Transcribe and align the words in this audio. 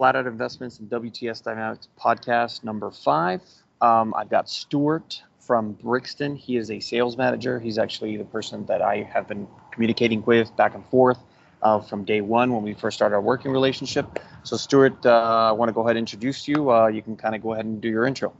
Flat 0.00 0.16
Out 0.16 0.26
Investments 0.26 0.78
and 0.78 0.88
WTS 0.88 1.42
Dynamics 1.42 1.88
podcast 2.00 2.64
number 2.64 2.90
five. 2.90 3.42
Um, 3.82 4.14
I've 4.16 4.30
got 4.30 4.48
Stuart 4.48 5.22
from 5.40 5.72
Brixton. 5.72 6.34
He 6.36 6.56
is 6.56 6.70
a 6.70 6.80
sales 6.80 7.18
manager. 7.18 7.60
He's 7.60 7.76
actually 7.76 8.16
the 8.16 8.24
person 8.24 8.64
that 8.64 8.80
I 8.80 9.06
have 9.12 9.28
been 9.28 9.46
communicating 9.70 10.24
with 10.24 10.56
back 10.56 10.74
and 10.74 10.82
forth 10.86 11.18
uh, 11.60 11.80
from 11.80 12.04
day 12.04 12.22
one 12.22 12.54
when 12.54 12.62
we 12.62 12.72
first 12.72 12.96
started 12.96 13.14
our 13.14 13.20
working 13.20 13.52
relationship. 13.52 14.18
So, 14.42 14.56
Stuart, 14.56 15.04
uh, 15.04 15.50
I 15.50 15.52
want 15.52 15.68
to 15.68 15.74
go 15.74 15.82
ahead 15.82 15.98
and 15.98 16.08
introduce 16.08 16.48
you. 16.48 16.72
Uh, 16.72 16.86
you 16.86 17.02
can 17.02 17.14
kind 17.14 17.34
of 17.34 17.42
go 17.42 17.52
ahead 17.52 17.66
and 17.66 17.78
do 17.78 17.90
your 17.90 18.06
intro. 18.06 18.32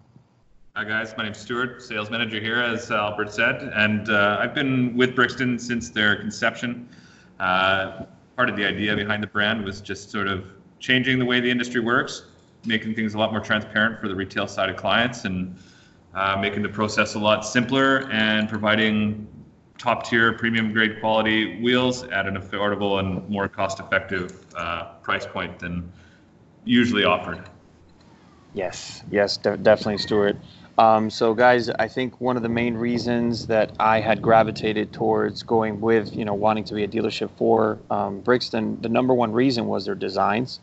Hi 0.77 0.85
guys, 0.85 1.15
my 1.19 1.25
name's 1.25 1.37
Stuart, 1.37 1.83
sales 1.83 2.11
manager 2.11 2.41
here, 2.41 2.57
as 2.57 2.91
Albert 2.91 3.35
said, 3.35 3.71
and 3.75 4.09
uh, 4.09 4.39
I've 4.41 4.55
been 4.55 4.97
with 4.97 5.15
Brixton 5.15 5.59
since 5.59 5.91
their 5.91 6.17
conception. 6.17 6.89
Uh, 7.39 8.07
part 8.35 8.49
of 8.49 8.57
the 8.57 8.65
idea 8.65 8.97
behind 8.97 9.23
the 9.23 9.27
brand 9.27 9.63
was 9.63 9.83
just 9.83 10.11
sort 10.11 10.27
of 10.27 10.55
changing 10.81 11.19
the 11.19 11.25
way 11.25 11.41
the 11.41 11.51
industry 11.51 11.81
works, 11.81 12.25
making 12.65 12.95
things 12.95 13.15
a 13.15 13.19
lot 13.19 13.31
more 13.31 13.41
transparent 13.41 14.01
for 14.01 14.09
the 14.09 14.15
retail 14.15 14.49
side 14.49 14.69
of 14.69 14.77
clients, 14.77 15.25
and 15.25 15.57
uh, 16.15 16.37
making 16.41 16.63
the 16.63 16.69
process 16.69 17.15
a 17.15 17.19
lot 17.19 17.47
simpler 17.47 18.11
and 18.11 18.49
providing 18.49 19.29
top 19.79 20.05
tier 20.05 20.33
premium 20.33 20.73
grade 20.73 21.01
quality 21.01 21.61
wheels 21.63 22.03
at 22.05 22.27
an 22.27 22.37
affordable 22.37 22.99
and 22.99 23.27
more 23.29 23.49
cost 23.49 23.81
effective 23.81 24.45
uh, 24.57 24.85
price 25.03 25.27
point 25.27 25.59
than 25.59 25.91
usually 26.65 27.05
offered. 27.05 27.49
Yes, 28.53 29.05
yes, 29.11 29.37
de- 29.37 29.57
definitely, 29.57 29.99
Stuart. 29.99 30.37
Um, 30.77 31.11
so, 31.11 31.35
guys, 31.35 31.69
I 31.71 31.89
think 31.89 32.21
one 32.21 32.37
of 32.37 32.43
the 32.43 32.49
main 32.49 32.75
reasons 32.75 33.47
that 33.47 33.73
I 33.79 34.01
had 34.01 34.23
gravitated 34.23 34.93
towards 34.93 35.43
going 35.43 35.81
with, 35.81 36.15
you 36.15 36.25
know, 36.25 36.35
wanting 36.35 36.65
to 36.65 36.75
be 36.75 36.85
a 36.85 36.89
dealership 36.89 37.31
for 37.37 37.79
um, 37.91 38.21
Brixton, 38.21 38.81
the 38.81 38.89
number 38.89 39.15
one 39.15 39.33
reason 39.33 39.67
was 39.67 39.85
their 39.85 39.95
designs. 39.95 40.61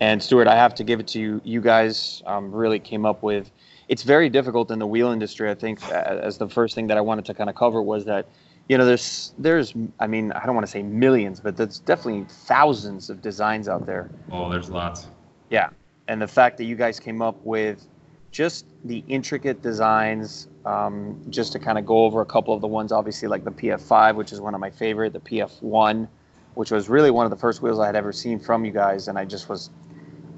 And 0.00 0.22
Stuart, 0.22 0.46
I 0.46 0.54
have 0.54 0.74
to 0.76 0.84
give 0.84 1.00
it 1.00 1.08
to 1.08 1.20
you. 1.20 1.40
You 1.44 1.60
guys 1.60 2.22
um, 2.26 2.52
really 2.52 2.78
came 2.78 3.04
up 3.04 3.22
with. 3.22 3.50
It's 3.88 4.02
very 4.02 4.28
difficult 4.28 4.70
in 4.70 4.78
the 4.78 4.86
wheel 4.86 5.10
industry. 5.10 5.50
I 5.50 5.54
think 5.54 5.82
as 5.90 6.38
the 6.38 6.48
first 6.48 6.74
thing 6.74 6.86
that 6.88 6.96
I 6.96 7.00
wanted 7.00 7.24
to 7.26 7.34
kind 7.34 7.48
of 7.48 7.56
cover 7.56 7.82
was 7.82 8.04
that, 8.04 8.26
you 8.68 8.76
know, 8.76 8.84
there's 8.84 9.32
there's 9.38 9.72
I 9.98 10.06
mean 10.06 10.30
I 10.32 10.44
don't 10.44 10.54
want 10.54 10.66
to 10.66 10.70
say 10.70 10.82
millions, 10.82 11.40
but 11.40 11.56
there's 11.56 11.78
definitely 11.80 12.26
thousands 12.28 13.08
of 13.08 13.22
designs 13.22 13.66
out 13.66 13.86
there. 13.86 14.10
Oh, 14.30 14.50
there's 14.50 14.68
lots. 14.68 15.06
Yeah, 15.48 15.70
and 16.06 16.20
the 16.20 16.28
fact 16.28 16.58
that 16.58 16.64
you 16.64 16.76
guys 16.76 17.00
came 17.00 17.22
up 17.22 17.36
with 17.44 17.86
just 18.30 18.66
the 18.84 19.02
intricate 19.08 19.62
designs, 19.62 20.48
um, 20.64 21.20
just 21.30 21.52
to 21.52 21.58
kind 21.58 21.78
of 21.78 21.86
go 21.86 22.04
over 22.04 22.20
a 22.20 22.26
couple 22.26 22.54
of 22.54 22.60
the 22.60 22.66
ones, 22.66 22.92
obviously 22.92 23.28
like 23.28 23.44
the 23.44 23.50
PF5, 23.50 24.16
which 24.16 24.32
is 24.32 24.40
one 24.40 24.54
of 24.54 24.60
my 24.60 24.70
favorite, 24.70 25.12
the 25.12 25.20
PF1, 25.20 26.08
which 26.54 26.70
was 26.70 26.88
really 26.88 27.10
one 27.10 27.24
of 27.24 27.30
the 27.30 27.36
first 27.36 27.62
wheels 27.62 27.78
I 27.78 27.86
had 27.86 27.96
ever 27.96 28.12
seen 28.12 28.38
from 28.38 28.64
you 28.64 28.72
guys, 28.72 29.08
and 29.08 29.18
I 29.18 29.24
just 29.24 29.48
was, 29.48 29.70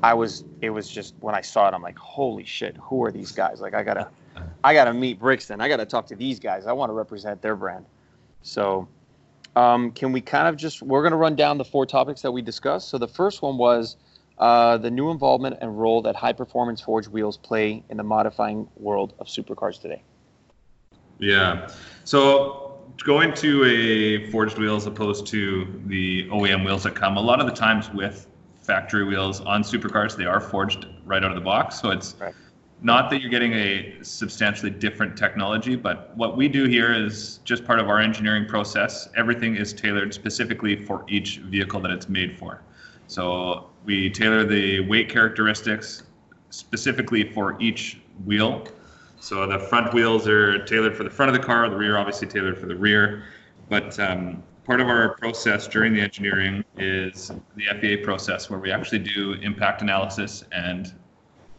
I 0.03 0.15
was, 0.15 0.45
it 0.61 0.71
was 0.71 0.89
just 0.89 1.15
when 1.21 1.35
I 1.35 1.41
saw 1.41 1.69
it, 1.69 1.75
I'm 1.75 1.83
like, 1.83 1.99
holy 1.99 2.45
shit, 2.45 2.77
who 2.77 3.05
are 3.05 3.13
these 3.13 3.33
guys? 3.33 3.61
Like 3.61 3.75
I 3.75 3.83
gotta, 3.83 4.09
I 4.65 4.75
gotta 4.75 4.95
meet 4.95 5.19
Brixton, 5.19 5.61
I 5.61 5.69
gotta 5.69 5.87
talk 5.87 6.07
to 6.07 6.17
these 6.17 6.41
guys, 6.41 6.67
I 6.67 6.73
want 6.73 6.91
to 6.91 6.95
represent 6.95 7.43
their 7.43 7.57
brand. 7.57 7.85
So, 8.43 8.89
um, 9.57 9.91
can 9.91 10.13
we 10.13 10.21
kind 10.21 10.49
of 10.49 10.57
just, 10.57 10.83
we're 10.83 11.03
gonna 11.03 11.17
run 11.17 11.37
down 11.37 11.59
the 11.59 11.65
four 11.65 11.85
topics 11.85 12.23
that 12.23 12.33
we 12.33 12.41
discussed. 12.43 12.89
So 12.89 12.99
the 12.99 13.09
first 13.09 13.43
one 13.43 13.59
was 13.59 13.97
uh, 14.39 14.79
the 14.79 14.91
new 14.91 15.11
involvement 15.11 15.59
and 15.61 15.79
role 15.79 16.01
that 16.03 16.17
high 16.17 16.33
performance 16.33 16.81
forged 16.81 17.09
wheels 17.09 17.37
play 17.37 17.85
in 17.91 17.99
the 17.99 18.03
modifying 18.03 18.67
world 18.77 19.13
of 19.19 19.27
supercars 19.27 19.81
today. 19.81 20.03
Yeah. 21.19 21.69
So 22.05 22.79
going 23.05 23.35
to 23.35 23.65
a 23.65 24.31
forged 24.31 24.59
wheel 24.59 24.77
as 24.77 24.87
opposed 24.87 25.27
to 25.27 25.83
the 25.87 26.27
OEM 26.29 26.65
wheels 26.65 26.85
that 26.85 26.95
come, 26.95 27.19
a 27.19 27.21
lot 27.21 27.41
of 27.41 27.47
the 27.47 27.53
times 27.53 27.91
with 27.93 28.27
factory 28.63 29.05
wheels 29.05 29.41
on 29.41 29.63
supercars, 29.63 30.17
they 30.17 30.27
are 30.27 30.41
forged 30.41 30.87
right 31.05 31.25
out 31.25 31.31
of 31.31 31.35
the 31.35 31.41
box. 31.41 31.81
So 31.81 31.91
it's 31.91 32.15
right. 32.21 32.35
not 32.83 33.11
that 33.11 33.21
you're 33.21 33.31
getting 33.31 33.53
a 33.55 33.99
substantially 34.03 34.71
different 34.71 35.17
technology, 35.17 35.77
but 35.77 36.17
what 36.17 36.37
we 36.37 36.49
do 36.49 36.65
here 36.65 36.93
is 36.93 37.41
just 37.45 37.65
part 37.65 37.79
of 37.79 37.89
our 37.89 37.99
engineering 37.99 38.47
process. 38.47 39.09
Everything 39.17 39.57
is 39.57 39.73
tailored 39.73 40.15
specifically 40.15 40.85
for 40.85 41.05
each 41.09 41.39
vehicle 41.39 41.81
that 41.81 41.91
it's 41.91 42.09
made 42.09 42.39
for. 42.39 42.63
So 43.07 43.71
we 43.85 44.11
tailor 44.11 44.45
the 44.45 44.81
weight 44.81 45.09
characteristics 45.09 46.05
specifically 46.51 47.33
for 47.33 47.61
each 47.61 48.01
wheel. 48.25 48.67
So 49.19 49.47
the 49.47 49.59
front 49.59 49.93
wheels 49.93 50.29
are 50.29 50.65
tailored 50.65 50.97
for 50.97 51.05
the 51.05 51.11
front 51.11 51.35
of 51.35 51.41
the 51.41 51.45
car, 51.45 51.69
the 51.69 51.77
rear 51.77 51.97
obviously 51.97 52.29
tailored 52.29 52.59
for 52.59 52.67
the 52.67 52.77
rear. 52.77 53.25
But 53.69 53.99
um, 54.01 54.43
part 54.71 54.81
of 54.81 54.87
our 54.87 55.17
process 55.17 55.67
during 55.67 55.93
the 55.93 56.01
engineering 56.01 56.63
is 56.79 57.33
the 57.57 57.65
FEA 57.81 57.97
process 57.97 58.49
where 58.49 58.61
we 58.61 58.71
actually 58.71 59.01
do 59.01 59.33
impact 59.43 59.83
analysis 59.83 60.45
and 60.53 60.95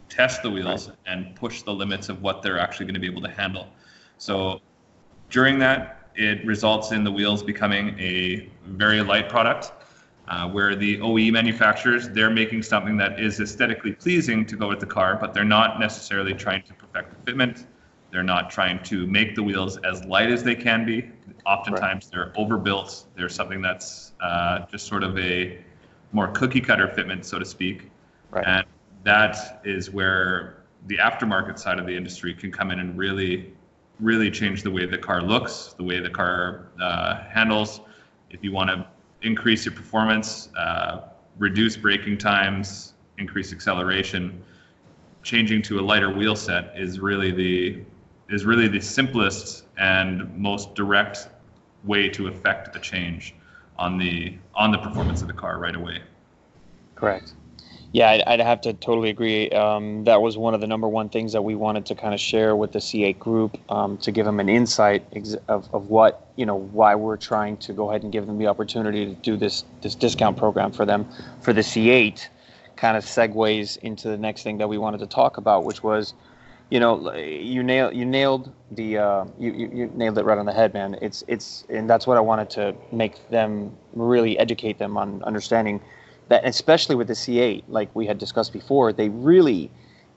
test 0.08 0.42
the 0.42 0.50
wheels 0.50 0.92
and 1.06 1.36
push 1.36 1.62
the 1.64 1.74
limits 1.74 2.08
of 2.08 2.22
what 2.22 2.42
they're 2.42 2.58
actually 2.58 2.86
going 2.86 2.94
to 2.94 3.02
be 3.02 3.08
able 3.08 3.22
to 3.22 3.30
handle. 3.30 3.68
So 4.18 4.62
during 5.30 5.60
that, 5.60 6.10
it 6.16 6.46
results 6.46 6.94
in 6.94 7.04
the 7.04 7.12
wheels 7.12 7.44
becoming 7.44 8.00
a 8.00 8.50
very 8.68 9.02
light 9.02 9.28
product 9.28 9.74
uh, 10.30 10.48
where 10.48 10.74
the 10.74 11.02
OE 11.02 11.32
manufacturers 11.32 12.08
they're 12.08 12.30
making 12.30 12.64
something 12.64 12.96
that 12.96 13.20
is 13.20 13.42
aesthetically 13.42 13.92
pleasing 13.92 14.46
to 14.46 14.56
go 14.56 14.70
with 14.70 14.80
the 14.80 14.86
car, 14.86 15.18
but 15.20 15.34
they're 15.34 15.44
not 15.44 15.82
necessarily 15.82 16.34
trying 16.34 16.64
to 16.64 16.74
perfect 16.76 17.26
the 17.26 17.30
fitment. 17.30 17.66
They're 18.12 18.24
not 18.24 18.50
trying 18.50 18.84
to 18.84 19.08
make 19.08 19.36
the 19.36 19.44
wheels 19.44 19.78
as 19.78 20.04
light 20.06 20.30
as 20.30 20.44
they 20.44 20.56
can 20.56 20.86
be. 20.86 21.10
Oftentimes 21.46 22.06
right. 22.06 22.12
they're 22.12 22.34
overbuilt. 22.36 23.06
They're 23.16 23.30
something 23.30 23.62
that's 23.62 24.12
uh, 24.22 24.66
just 24.70 24.86
sort 24.88 25.04
of 25.04 25.18
a 25.18 25.58
more 26.12 26.28
cookie 26.28 26.62
cutter 26.62 26.88
fitment, 26.88 27.24
so 27.24 27.40
to 27.40 27.46
speak. 27.46 27.90
Right. 28.30 28.46
And 28.46 28.66
that 29.04 29.62
is 29.64 29.90
where 29.90 30.64
the 30.88 30.98
aftermarket 30.98 31.58
side 31.58 31.80
of 31.80 31.86
the 31.86 31.96
industry 31.96 32.34
can 32.34 32.52
come 32.52 32.70
in 32.72 32.80
and 32.80 32.98
really, 32.98 33.54
really 34.00 34.30
change 34.30 34.62
the 34.64 34.72
way 34.72 34.86
the 34.86 34.98
car 34.98 35.22
looks, 35.22 35.74
the 35.78 35.84
way 35.84 36.00
the 36.00 36.10
car 36.10 36.68
uh, 36.82 37.24
handles. 37.24 37.82
If 38.30 38.44
you 38.44 38.52
want 38.52 38.70
to 38.70 38.86
increase 39.22 39.66
your 39.66 39.74
performance, 39.74 40.50
uh, 40.58 41.10
reduce 41.38 41.78
braking 41.78 42.18
times, 42.18 42.94
increase 43.18 43.54
acceleration. 43.54 44.44
Changing 45.24 45.62
to 45.64 45.80
a 45.80 45.82
lighter 45.82 46.12
wheel 46.12 46.36
set 46.36 46.74
is 46.76 47.00
really 47.00 47.32
the 47.32 47.84
is 48.32 48.46
really 48.46 48.68
the 48.68 48.80
simplest 48.80 49.66
and 49.78 50.36
most 50.38 50.74
direct 50.76 51.30
way 51.84 52.10
to 52.10 52.28
affect 52.28 52.76
a 52.76 52.80
change 52.80 53.36
on 53.78 53.98
the 53.98 54.38
on 54.56 54.72
the 54.72 54.78
performance 54.78 55.22
of 55.22 55.28
the 55.28 55.34
car 55.34 55.60
right 55.60 55.76
away. 55.76 56.02
Correct. 56.96 57.34
Yeah, 57.94 58.10
I'd, 58.10 58.22
I'd 58.22 58.40
have 58.40 58.62
to 58.62 58.74
totally 58.74 59.10
agree. 59.10 59.50
Um, 59.50 60.06
that 60.06 60.22
was 60.22 60.38
one 60.38 60.54
of 60.54 60.62
the 60.62 60.68
number 60.68 60.88
one 60.88 61.10
things 61.10 61.34
that 61.34 61.42
we 61.42 61.56
wanted 61.56 61.86
to 61.88 61.96
kind 61.96 62.14
of 62.14 62.22
share 62.22 62.56
with 62.56 62.72
the 62.72 62.80
C8 62.80 63.20
group 63.20 63.58
um, 63.70 63.98
to 63.98 64.12
give 64.12 64.26
them 64.26 64.40
an 64.40 64.48
insight 64.48 65.06
ex- 65.12 65.36
of, 65.50 65.68
of 65.74 65.90
what, 65.90 66.32
you 66.38 66.46
know, 66.46 66.56
why 66.56 66.96
we're 66.96 67.18
trying 67.18 67.58
to 67.58 67.74
go 67.74 67.90
ahead 67.90 68.04
and 68.04 68.12
give 68.14 68.28
them 68.28 68.38
the 68.38 68.48
opportunity 68.48 69.06
to 69.08 69.14
do 69.16 69.36
this, 69.36 69.66
this 69.82 69.96
discount 69.96 70.38
program 70.38 70.72
for 70.72 70.86
them 70.86 71.06
for 71.42 71.52
the 71.52 71.60
C8 71.60 72.28
kind 72.78 72.96
of 72.96 73.04
segues 73.04 73.78
into 73.80 74.08
the 74.08 74.18
next 74.18 74.44
thing 74.44 74.58
that 74.60 74.70
we 74.70 74.78
wanted 74.78 75.00
to 75.00 75.08
talk 75.08 75.36
about, 75.36 75.66
which 75.66 75.84
was, 75.84 76.14
you 76.72 76.82
know, 76.82 77.14
you 77.16 77.64
nailed 77.64 77.96
you 77.96 78.06
nailed 78.06 78.54
the 78.72 79.00
uh, 79.00 79.26
you, 79.40 79.54
you, 79.54 79.72
you 79.74 79.92
nailed 79.96 80.20
it 80.20 80.26
right 80.26 80.40
on 80.40 80.48
the 80.48 80.54
head, 80.54 80.74
man. 80.74 80.98
It's 81.04 81.24
it's 81.30 81.66
and 81.70 81.90
that's 81.90 82.08
what 82.08 82.18
I 82.18 82.22
wanted 82.22 82.52
to 82.52 82.78
make 82.92 83.28
them 83.30 83.78
really 83.94 84.40
educate 84.40 84.80
them 84.80 84.98
on 84.98 85.24
understanding 85.24 85.84
that 86.30 86.44
especially 86.46 86.96
with 86.96 87.08
the 87.10 87.16
C8, 87.16 87.66
like 87.70 87.96
we 87.96 88.08
had 88.08 88.20
discussed 88.20 88.54
before, 88.54 88.94
they 88.94 89.10
really 89.10 89.72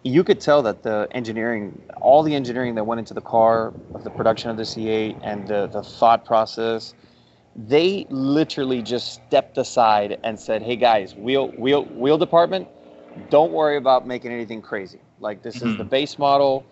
you 0.04 0.24
could 0.24 0.40
tell 0.40 0.62
that 0.64 0.84
the 0.84 1.08
engineering, 1.12 1.82
all 2.02 2.24
the 2.24 2.34
engineering 2.36 2.76
that 2.76 2.86
went 2.86 3.00
into 3.00 3.14
the 3.14 3.22
car, 3.22 3.74
of 3.94 4.04
the 4.04 4.10
production 4.10 4.50
of 4.50 4.56
the 4.58 4.64
C8, 4.64 5.18
and 5.22 5.46
the, 5.48 5.68
the 5.68 5.82
thought 5.84 6.24
process, 6.26 6.94
they 7.56 8.06
literally 8.10 8.82
just 8.82 9.12
stepped 9.12 9.58
aside 9.58 10.18
and 10.24 10.40
said, 10.40 10.62
"Hey 10.62 10.76
guys, 10.76 11.16
wheel 11.16 11.52
wheel 11.58 11.86
wheel 11.86 12.18
department, 12.18 12.70
don't 13.30 13.52
worry 13.52 13.78
about 13.78 14.06
making 14.08 14.32
anything 14.32 14.62
crazy. 14.62 15.03
Like 15.24 15.42
this 15.42 15.56
mm-hmm. 15.56 15.70
is 15.70 15.76
the 15.76 15.82
mm-hmm. 15.82 15.90
base 15.90 16.18
model. 16.18 16.64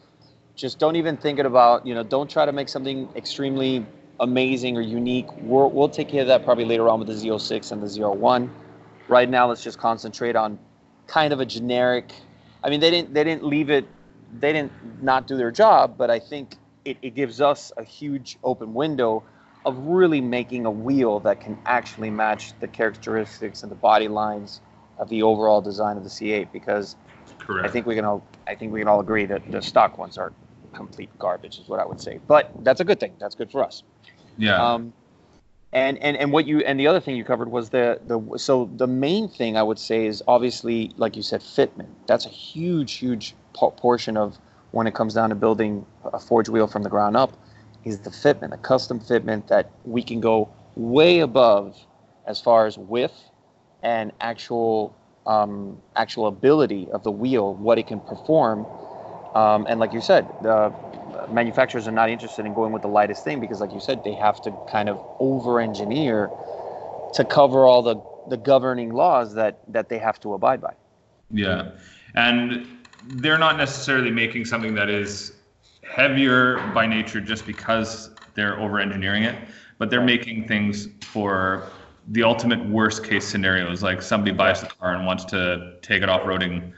Just 0.54 0.78
don't 0.78 0.94
even 0.94 1.16
think 1.16 1.40
it 1.40 1.46
about 1.46 1.84
you 1.84 1.94
know. 1.94 2.04
Don't 2.04 2.30
try 2.30 2.46
to 2.46 2.52
make 2.52 2.68
something 2.68 3.08
extremely 3.16 3.84
amazing 4.20 4.76
or 4.76 4.82
unique. 4.82 5.26
We'll, 5.38 5.70
we'll 5.70 5.88
take 5.88 6.08
care 6.08 6.20
of 6.20 6.28
that 6.28 6.44
probably 6.44 6.66
later 6.66 6.88
on 6.88 7.00
with 7.00 7.08
the 7.08 7.14
Z06 7.14 7.72
and 7.72 7.82
the 7.82 7.86
ZR1." 7.88 8.48
right 9.08 9.28
now 9.28 9.48
let's 9.48 9.62
just 9.62 9.78
concentrate 9.78 10.36
on 10.36 10.58
kind 11.06 11.32
of 11.32 11.40
a 11.40 11.46
generic 11.46 12.12
i 12.62 12.70
mean 12.70 12.80
they 12.80 12.90
didn't 12.90 13.12
they 13.12 13.24
didn't 13.24 13.44
leave 13.44 13.70
it 13.70 13.86
they 14.40 14.52
didn't 14.52 14.72
not 15.02 15.26
do 15.26 15.36
their 15.36 15.50
job 15.50 15.96
but 15.98 16.10
i 16.10 16.18
think 16.18 16.56
it, 16.84 16.96
it 17.02 17.14
gives 17.14 17.40
us 17.40 17.72
a 17.76 17.84
huge 17.84 18.38
open 18.42 18.74
window 18.74 19.22
of 19.64 19.78
really 19.78 20.20
making 20.20 20.66
a 20.66 20.70
wheel 20.70 21.20
that 21.20 21.40
can 21.40 21.56
actually 21.66 22.10
match 22.10 22.58
the 22.60 22.66
characteristics 22.66 23.62
and 23.62 23.70
the 23.70 23.76
body 23.76 24.08
lines 24.08 24.60
of 24.98 25.08
the 25.08 25.22
overall 25.22 25.60
design 25.60 25.96
of 25.96 26.02
the 26.02 26.10
C8 26.10 26.50
because 26.52 26.96
Correct. 27.46 27.66
I 27.66 27.70
think 27.70 27.86
we 27.86 27.94
can 27.94 28.04
all 28.04 28.24
I 28.46 28.54
think 28.54 28.72
we 28.72 28.80
can 28.80 28.88
all 28.88 29.00
agree 29.00 29.26
that 29.26 29.50
the 29.50 29.62
stock 29.62 29.98
ones 29.98 30.18
are 30.18 30.32
complete 30.74 31.10
garbage 31.18 31.58
is 31.58 31.68
what 31.68 31.80
I 31.80 31.86
would 31.86 32.00
say. 32.00 32.20
But 32.26 32.52
that's 32.64 32.80
a 32.80 32.84
good 32.84 33.00
thing. 33.00 33.14
That's 33.20 33.34
good 33.34 33.50
for 33.50 33.64
us. 33.64 33.82
Yeah. 34.38 34.62
Um, 34.62 34.92
And, 35.74 35.96
and 35.98 36.16
and 36.18 36.32
what 36.32 36.46
you 36.46 36.60
and 36.60 36.78
the 36.78 36.86
other 36.86 37.00
thing 37.00 37.16
you 37.16 37.24
covered 37.24 37.50
was 37.50 37.70
the 37.70 37.98
the 38.06 38.38
so 38.38 38.68
the 38.76 38.86
main 38.86 39.28
thing 39.28 39.56
I 39.56 39.62
would 39.62 39.78
say 39.78 40.06
is 40.06 40.22
obviously 40.28 40.92
like 40.98 41.16
you 41.16 41.22
said 41.22 41.40
fitment. 41.40 41.88
That's 42.06 42.26
a 42.26 42.30
huge 42.30 42.92
huge 42.94 43.34
portion 43.54 44.16
of 44.18 44.38
when 44.72 44.86
it 44.86 44.94
comes 44.94 45.14
down 45.14 45.30
to 45.30 45.34
building 45.34 45.86
a 46.04 46.18
forge 46.18 46.48
wheel 46.50 46.66
from 46.66 46.82
the 46.82 46.90
ground 46.90 47.16
up 47.16 47.32
is 47.84 48.00
the 48.00 48.10
fitment, 48.10 48.50
the 48.50 48.58
custom 48.58 49.00
fitment 49.00 49.48
that 49.48 49.70
we 49.84 50.02
can 50.02 50.20
go 50.20 50.48
way 50.76 51.20
above 51.20 51.76
as 52.26 52.40
far 52.40 52.66
as 52.66 52.76
width 52.78 53.30
and 53.82 54.12
actual 54.20 54.94
um, 55.26 55.80
actual 55.96 56.26
ability 56.26 56.88
of 56.92 57.02
the 57.04 57.10
wheel, 57.10 57.54
what 57.54 57.78
it 57.78 57.86
can 57.86 58.00
perform. 58.00 58.66
Um, 59.34 59.66
and 59.68 59.80
like 59.80 59.92
you 59.92 60.00
said, 60.00 60.28
the 60.42 60.72
manufacturers 61.30 61.88
are 61.88 61.92
not 61.92 62.10
interested 62.10 62.44
in 62.44 62.52
going 62.52 62.72
with 62.72 62.82
the 62.82 62.88
lightest 62.88 63.24
thing 63.24 63.40
because, 63.40 63.60
like 63.60 63.72
you 63.72 63.80
said, 63.80 64.04
they 64.04 64.14
have 64.14 64.42
to 64.42 64.52
kind 64.68 64.88
of 64.88 65.00
over-engineer 65.20 66.30
to 67.14 67.24
cover 67.24 67.66
all 67.66 67.82
the, 67.82 67.96
the 68.28 68.36
governing 68.36 68.92
laws 68.92 69.34
that 69.34 69.60
that 69.72 69.88
they 69.88 69.98
have 69.98 70.20
to 70.20 70.34
abide 70.34 70.60
by. 70.60 70.74
Yeah, 71.30 71.70
and 72.14 72.66
they're 73.04 73.38
not 73.38 73.56
necessarily 73.56 74.10
making 74.10 74.44
something 74.44 74.74
that 74.74 74.90
is 74.90 75.32
heavier 75.82 76.56
by 76.74 76.86
nature 76.86 77.20
just 77.20 77.46
because 77.46 78.10
they're 78.34 78.58
over-engineering 78.60 79.24
it, 79.24 79.36
but 79.78 79.90
they're 79.90 80.04
making 80.04 80.46
things 80.46 80.88
for 81.02 81.64
the 82.08 82.22
ultimate 82.22 82.64
worst 82.68 83.04
case 83.04 83.26
scenario 83.26 83.70
is 83.70 83.82
like 83.82 84.02
somebody 84.02 84.32
buys 84.32 84.60
the 84.60 84.66
car 84.66 84.94
and 84.94 85.06
wants 85.06 85.24
to 85.26 85.76
take 85.82 86.02
it 86.02 86.08
off 86.08 86.22
roading 86.22 86.72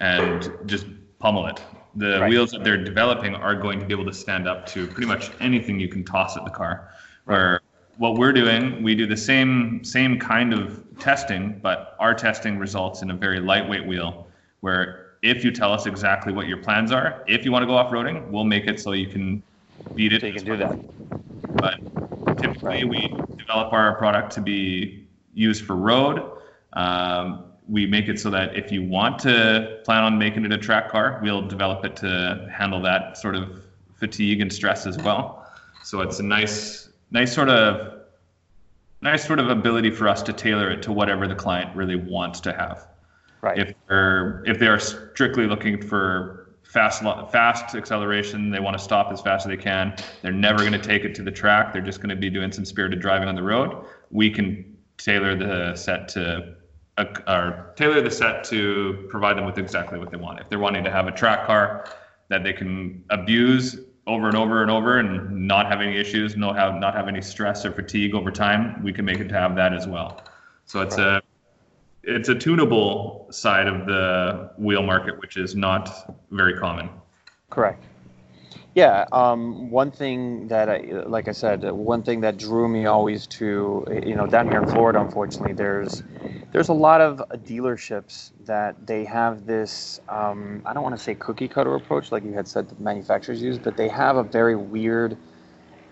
and 0.00 0.50
just 0.66 0.86
pummel 1.18 1.46
it. 1.46 1.62
The 1.96 2.20
right. 2.20 2.30
wheels 2.30 2.52
that 2.52 2.64
they're 2.64 2.82
developing 2.82 3.34
are 3.34 3.54
going 3.54 3.80
to 3.80 3.86
be 3.86 3.92
able 3.92 4.06
to 4.06 4.12
stand 4.12 4.48
up 4.48 4.64
to 4.66 4.86
pretty 4.86 5.06
much 5.06 5.30
anything 5.40 5.78
you 5.78 5.88
can 5.88 6.04
toss 6.04 6.36
at 6.36 6.44
the 6.44 6.50
car. 6.50 6.90
Right. 7.26 7.36
Where 7.36 7.60
what 7.98 8.14
we're 8.14 8.32
doing, 8.32 8.82
we 8.82 8.94
do 8.94 9.06
the 9.06 9.16
same 9.16 9.84
same 9.84 10.18
kind 10.18 10.54
of 10.54 10.82
testing, 10.98 11.60
but 11.62 11.96
our 11.98 12.14
testing 12.14 12.58
results 12.58 13.02
in 13.02 13.10
a 13.10 13.14
very 13.14 13.40
lightweight 13.40 13.86
wheel 13.86 14.26
where 14.60 15.16
if 15.22 15.44
you 15.44 15.50
tell 15.50 15.72
us 15.72 15.84
exactly 15.84 16.32
what 16.32 16.46
your 16.46 16.56
plans 16.56 16.92
are, 16.92 17.22
if 17.28 17.44
you 17.44 17.52
want 17.52 17.62
to 17.62 17.66
go 17.66 17.74
off 17.74 17.92
roading, 17.92 18.26
we'll 18.30 18.44
make 18.44 18.66
it 18.66 18.80
so 18.80 18.92
you 18.92 19.06
can 19.06 19.42
beat 19.94 20.14
it. 20.14 20.22
So 20.22 20.28
you 20.28 20.32
can 20.32 20.44
do 20.44 20.56
that. 20.56 21.56
But 21.56 21.99
typically, 22.40 22.84
right. 22.84 22.88
we 22.88 23.08
develop 23.36 23.72
our 23.72 23.96
product 23.96 24.32
to 24.32 24.40
be 24.40 25.06
used 25.34 25.64
for 25.64 25.76
road. 25.76 26.38
Um, 26.72 27.44
we 27.68 27.86
make 27.86 28.08
it 28.08 28.18
so 28.18 28.30
that 28.30 28.56
if 28.56 28.72
you 28.72 28.82
want 28.82 29.18
to 29.20 29.80
plan 29.84 30.02
on 30.02 30.18
making 30.18 30.44
it 30.44 30.52
a 30.52 30.58
track 30.58 30.90
car, 30.90 31.20
we'll 31.22 31.46
develop 31.46 31.84
it 31.84 31.96
to 31.96 32.48
handle 32.52 32.80
that 32.82 33.16
sort 33.16 33.36
of 33.36 33.62
fatigue 33.94 34.40
and 34.40 34.52
stress 34.52 34.86
as 34.86 34.98
well. 34.98 35.46
So 35.84 36.00
it's 36.00 36.18
a 36.18 36.22
nice, 36.22 36.88
nice 37.10 37.32
sort 37.32 37.48
of, 37.48 38.00
nice 39.02 39.24
sort 39.24 39.38
of 39.38 39.48
ability 39.48 39.90
for 39.90 40.08
us 40.08 40.22
to 40.24 40.32
tailor 40.32 40.70
it 40.70 40.82
to 40.82 40.92
whatever 40.92 41.28
the 41.28 41.34
client 41.34 41.74
really 41.76 41.96
wants 41.96 42.40
to 42.40 42.52
have. 42.52 42.88
Right. 43.40 43.58
If 43.58 43.74
they're 43.88 44.42
if 44.46 44.58
they 44.58 44.66
are 44.66 44.78
strictly 44.78 45.46
looking 45.46 45.80
for 45.80 46.49
fast 46.70 47.02
fast 47.32 47.74
acceleration, 47.74 48.50
they 48.50 48.60
want 48.60 48.78
to 48.78 48.82
stop 48.82 49.12
as 49.12 49.20
fast 49.20 49.46
as 49.46 49.50
they 49.50 49.56
can. 49.56 49.94
They're 50.22 50.32
never 50.32 50.58
going 50.58 50.72
to 50.72 50.78
take 50.78 51.04
it 51.04 51.14
to 51.16 51.22
the 51.22 51.30
track. 51.30 51.72
They're 51.72 51.82
just 51.82 52.00
going 52.00 52.10
to 52.10 52.16
be 52.16 52.30
doing 52.30 52.52
some 52.52 52.64
spirited 52.64 53.00
driving 53.00 53.28
on 53.28 53.34
the 53.34 53.42
road. 53.42 53.84
We 54.10 54.30
can 54.30 54.76
tailor 54.96 55.34
the 55.34 55.74
set 55.74 56.08
to 56.08 56.54
uh, 56.98 57.04
or 57.26 57.72
tailor 57.76 58.00
the 58.02 58.10
set 58.10 58.44
to 58.44 59.06
provide 59.10 59.36
them 59.36 59.46
with 59.46 59.58
exactly 59.58 59.98
what 59.98 60.10
they 60.10 60.16
want. 60.16 60.40
If 60.40 60.48
they're 60.48 60.58
wanting 60.60 60.84
to 60.84 60.90
have 60.90 61.08
a 61.08 61.12
track 61.12 61.46
car 61.46 61.88
that 62.28 62.44
they 62.44 62.52
can 62.52 63.02
abuse 63.10 63.76
over 64.06 64.28
and 64.28 64.36
over 64.36 64.62
and 64.62 64.70
over 64.70 64.98
and 64.98 65.46
not 65.48 65.66
have 65.66 65.80
any 65.80 65.96
issues, 65.96 66.36
no 66.36 66.52
have 66.52 66.76
not 66.76 66.94
have 66.94 67.08
any 67.08 67.20
stress 67.20 67.64
or 67.64 67.72
fatigue 67.72 68.14
over 68.14 68.30
time, 68.30 68.80
we 68.82 68.92
can 68.92 69.04
make 69.04 69.18
it 69.18 69.28
to 69.28 69.34
have 69.34 69.56
that 69.56 69.72
as 69.72 69.88
well. 69.88 70.22
So 70.66 70.82
it's 70.82 70.98
a 70.98 71.20
it's 72.02 72.28
a 72.28 72.34
tunable 72.34 73.26
side 73.30 73.66
of 73.66 73.86
the 73.86 74.50
wheel 74.56 74.82
market, 74.82 75.18
which 75.20 75.36
is 75.36 75.54
not 75.54 76.16
very 76.30 76.58
common. 76.58 76.88
Correct. 77.50 77.84
Yeah, 78.74 79.06
um, 79.10 79.68
one 79.70 79.90
thing 79.90 80.46
that, 80.48 80.68
I, 80.68 80.78
like 81.04 81.26
I 81.26 81.32
said, 81.32 81.64
one 81.72 82.04
thing 82.04 82.20
that 82.20 82.38
drew 82.38 82.68
me 82.68 82.86
always 82.86 83.26
to, 83.28 83.84
you 84.06 84.14
know, 84.14 84.26
down 84.26 84.48
here 84.48 84.62
in 84.62 84.68
Florida, 84.68 85.00
unfortunately, 85.00 85.54
there's 85.54 86.02
there's 86.52 86.68
a 86.68 86.72
lot 86.72 87.00
of 87.00 87.22
dealerships 87.44 88.30
that 88.44 88.86
they 88.86 89.04
have 89.04 89.46
this, 89.46 90.00
um, 90.08 90.62
I 90.64 90.72
don't 90.72 90.82
want 90.82 90.96
to 90.96 91.02
say 91.02 91.14
cookie 91.14 91.46
cutter 91.46 91.74
approach, 91.74 92.10
like 92.10 92.24
you 92.24 92.32
had 92.32 92.48
said 92.48 92.68
the 92.68 92.80
manufacturers 92.82 93.40
use, 93.40 93.58
but 93.58 93.76
they 93.76 93.88
have 93.88 94.16
a 94.16 94.24
very 94.24 94.56
weird 94.56 95.16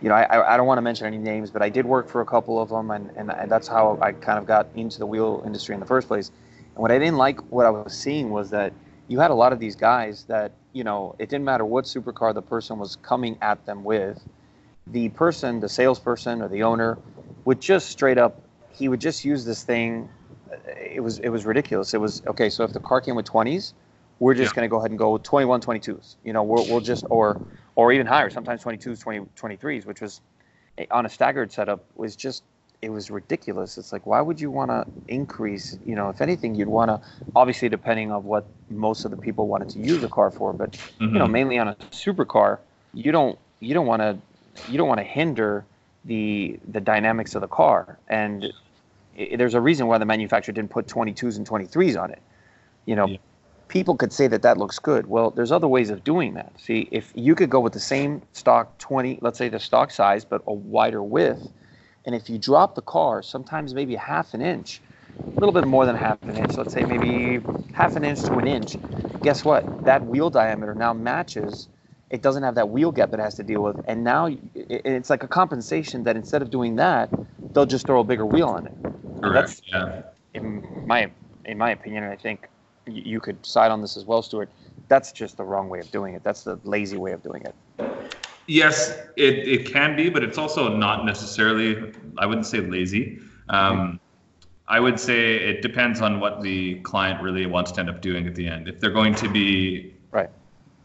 you 0.01 0.09
know, 0.09 0.15
I, 0.15 0.55
I 0.55 0.57
don't 0.57 0.67
want 0.67 0.79
to 0.79 0.83
mention 0.83 1.07
any 1.07 1.19
names, 1.19 1.51
but 1.51 1.63
I 1.63 1.69
did 1.69 1.85
work 1.85 2.09
for 2.09 2.21
a 2.21 2.27
couple 2.27 2.61
of 2.61 2.69
them, 2.69 2.91
and, 2.91 3.11
and, 3.17 3.51
that's 3.51 3.67
how 3.67 3.99
I 4.01 4.13
kind 4.13 4.39
of 4.39 4.47
got 4.47 4.69
into 4.77 4.99
the 4.99 5.07
wheel 5.07 5.43
industry 5.45 5.75
in 5.75 5.81
the 5.81 5.87
first 5.87 6.07
place. 6.07 6.31
And 6.75 6.83
what 6.83 6.93
I 6.93 6.99
didn't 6.99 7.17
like, 7.17 7.41
what 7.51 7.67
I 7.67 7.71
was 7.71 7.97
seeing 7.97 8.31
was 8.31 8.51
that 8.51 8.73
you 9.09 9.19
had 9.19 9.31
a 9.31 9.35
lot 9.35 9.53
of 9.53 9.59
these 9.59 9.75
guys 9.75 10.25
that, 10.25 10.53
you 10.73 10.85
know, 10.85 11.17
it 11.19 11.29
didn't 11.29 11.45
matter 11.45 11.65
what 11.65 11.85
supercar 11.85 12.33
the 12.33 12.43
person 12.43 12.79
was 12.79 12.97
coming 12.97 13.37
at 13.43 13.65
them 13.67 13.83
with, 13.83 14.23
the 14.87 15.09
person, 15.11 15.61
the 15.61 15.69
salesperson 15.69 16.43
or 16.43 16.49
the 16.49 16.63
owner, 16.63 16.99
would 17.45 17.61
just 17.61 17.89
straight 17.89 18.19
up, 18.19 18.41
he 18.71 18.89
would 18.89 19.01
just 19.01 19.25
use 19.25 19.45
this 19.45 19.65
thing. 19.65 20.09
Uh, 20.53 20.57
it 20.77 21.03
was 21.03 21.19
it 21.19 21.31
was 21.31 21.45
ridiculous. 21.45 21.93
It 21.93 22.01
was 22.01 22.23
okay. 22.27 22.49
So 22.49 22.65
if 22.65 22.73
the 22.73 22.81
car 22.81 23.01
came 23.01 23.17
with 23.17 23.27
20s, 23.27 23.73
we're 24.19 24.35
just 24.35 24.53
yeah. 24.53 24.57
going 24.57 24.69
to 24.69 24.71
go 24.71 24.79
ahead 24.79 24.91
and 24.91 24.99
go 24.99 25.19
21 25.19 25.61
22s 25.61 26.17
you 26.25 26.33
know 26.33 26.43
we'll, 26.43 26.65
we'll 26.67 26.81
just 26.81 27.05
or 27.11 27.41
or 27.79 27.93
even 27.93 28.07
higher 28.07 28.29
sometimes 28.29 28.63
22s 28.63 29.01
20, 29.01 29.21
23s 29.41 29.87
which 29.87 30.01
was 30.01 30.21
eh, 30.77 30.85
on 30.91 31.07
a 31.07 31.09
staggered 31.09 31.51
setup 31.51 31.85
was 31.95 32.17
just 32.17 32.43
it 32.83 32.91
was 32.91 33.09
ridiculous 33.11 33.79
it's 33.79 33.93
like 33.93 34.05
why 34.05 34.21
would 34.21 34.41
you 34.41 34.51
want 34.51 34.69
to 34.71 34.85
increase 35.07 35.79
you 35.87 35.95
know 35.95 36.09
if 36.09 36.21
anything 36.21 36.55
you'd 36.57 36.69
want 36.69 36.91
to 36.91 37.01
obviously 37.37 37.69
depending 37.69 38.11
on 38.11 38.25
what 38.25 38.45
most 38.69 39.05
of 39.05 39.13
the 39.13 39.17
people 39.17 39.47
wanted 39.47 39.69
to 39.69 39.79
use 39.79 40.01
the 40.01 40.09
car 40.09 40.31
for 40.31 40.53
but 40.53 40.73
mm-hmm. 40.73 41.05
you 41.05 41.11
know 41.19 41.25
mm-hmm. 41.25 41.33
mainly 41.33 41.59
on 41.59 41.69
a 41.69 41.75
supercar 41.93 42.59
you 42.93 43.13
don't 43.13 43.39
you 43.61 43.73
don't 43.73 43.87
want 43.87 44.03
to 44.03 44.19
you 44.69 44.77
don't 44.77 44.89
want 44.89 44.99
to 44.99 45.05
hinder 45.05 45.65
the 46.05 46.59
the 46.69 46.81
dynamics 46.81 47.37
of 47.37 47.41
the 47.41 47.49
car 47.49 47.97
and 48.09 48.53
it, 49.17 49.37
there's 49.37 49.55
a 49.55 49.61
reason 49.61 49.87
why 49.87 49.99
the 49.99 50.05
manufacturer 50.05 50.53
didn't 50.53 50.71
put 50.71 50.87
22s 50.89 51.37
and 51.37 51.49
23s 51.49 52.01
on 52.01 52.11
it 52.11 52.23
you 52.87 52.97
know 52.97 53.07
yeah 53.07 53.19
people 53.69 53.97
could 53.97 54.13
say 54.13 54.27
that 54.29 54.43
that 54.43 54.59
looks 54.59 54.79
good. 54.79 55.07
Well, 55.07 55.31
there's 55.31 55.53
other 55.53 55.69
ways 55.69 55.91
of 55.91 56.05
doing 56.05 56.35
that. 56.35 56.53
See, 56.61 56.89
if 56.91 57.13
you 57.15 57.35
could 57.35 57.51
go 57.51 57.61
with 57.61 57.73
the 57.75 57.81
same 57.81 58.23
stock 58.33 58.79
20, 58.79 59.19
let's 59.23 59.39
say 59.39 59.49
the 59.49 59.61
stock 59.61 59.91
size, 59.91 60.25
but 60.25 60.43
a 60.47 60.53
wider 60.53 61.03
width, 61.03 61.53
and 62.05 62.15
if 62.15 62.31
you 62.31 62.39
drop 62.39 62.75
the 62.75 62.83
car, 62.83 63.23
sometimes 63.23 63.75
maybe 63.75 63.95
a 63.95 63.99
half 64.01 64.35
an 64.35 64.41
inch, 64.41 64.81
a 65.21 65.31
little 65.41 65.53
bit 65.53 65.67
more 65.67 65.85
than 65.85 65.97
half 65.97 66.19
an 66.23 66.37
inch, 66.37 66.57
let's 66.57 66.73
say 66.73 66.85
maybe 66.85 67.45
half 67.73 67.97
an 67.97 68.05
inch 68.05 68.23
to 68.23 68.33
an 68.35 68.47
inch, 68.47 68.77
guess 69.23 69.45
what? 69.45 69.85
That 69.85 70.05
wheel 70.07 70.31
diameter 70.31 70.75
now 70.75 70.93
matches. 70.95 71.69
It 72.11 72.23
doesn't 72.23 72.43
have 72.43 72.55
that 72.55 72.71
wheel 72.71 72.91
gap 72.91 73.13
it 73.13 73.21
has 73.21 73.35
to 73.35 73.43
deal 73.43 73.63
with, 73.63 73.79
and 73.87 74.03
now 74.03 74.31
it's 74.55 75.11
like 75.11 75.23
a 75.23 75.29
compensation 75.29 76.05
that 76.05 76.17
instead 76.17 76.41
of 76.41 76.51
doing 76.51 76.77
that, 76.77 77.11
they'll 77.53 77.67
just 77.67 77.87
throw 77.87 78.01
a 78.01 78.05
bigger 78.05 78.25
wheel 78.25 78.49
on 78.49 78.67
it. 78.67 78.73
Correct. 79.23 79.61
yeah. 79.67 80.03
In 80.33 80.65
my 80.87 81.11
in 81.45 81.59
my 81.59 81.71
opinion, 81.71 82.05
I 82.05 82.17
think 82.17 82.49
you 82.89 83.21
could 83.21 83.45
side 83.45 83.71
on 83.71 83.81
this 83.81 83.97
as 83.97 84.05
well, 84.05 84.23
Stuart. 84.23 84.49
That's 84.89 85.13
just 85.13 85.37
the 85.37 85.45
wrong 85.45 85.69
way 85.69 85.81
of 85.81 85.91
doing 85.91 86.15
it. 86.15 86.23
That's 86.25 86.45
the 86.45 86.59
lazy 86.65 86.97
way 86.97 87.13
of 87.13 87.23
doing 87.23 87.43
it. 87.43 87.55
Yes, 88.47 88.97
it, 89.17 89.47
it 89.47 89.67
can 89.71 89.95
be, 89.95 90.09
but 90.09 90.25
it's 90.25 90.39
also 90.39 90.75
not 90.75 91.05
necessarily, 91.05 91.93
I 92.17 92.25
wouldn't 92.25 92.47
say 92.47 92.61
lazy. 92.61 93.21
Um, 93.51 94.01
I 94.69 94.81
would 94.81 94.99
say 94.99 95.37
it 95.37 95.63
depends 95.63 96.01
on 96.01 96.21
what 96.21 96.43
the 96.43 96.77
client 96.81 97.23
really 97.23 97.47
wants 97.47 97.73
to 97.73 97.81
end 97.81 97.91
up 97.91 98.01
doing 98.01 98.27
at 98.27 98.35
the 98.35 98.47
end. 98.47 98.69
If 98.69 98.81
they're 98.81 98.91
going 98.91 99.15
to 99.17 99.29
be 99.29 99.95
right. 100.13 100.31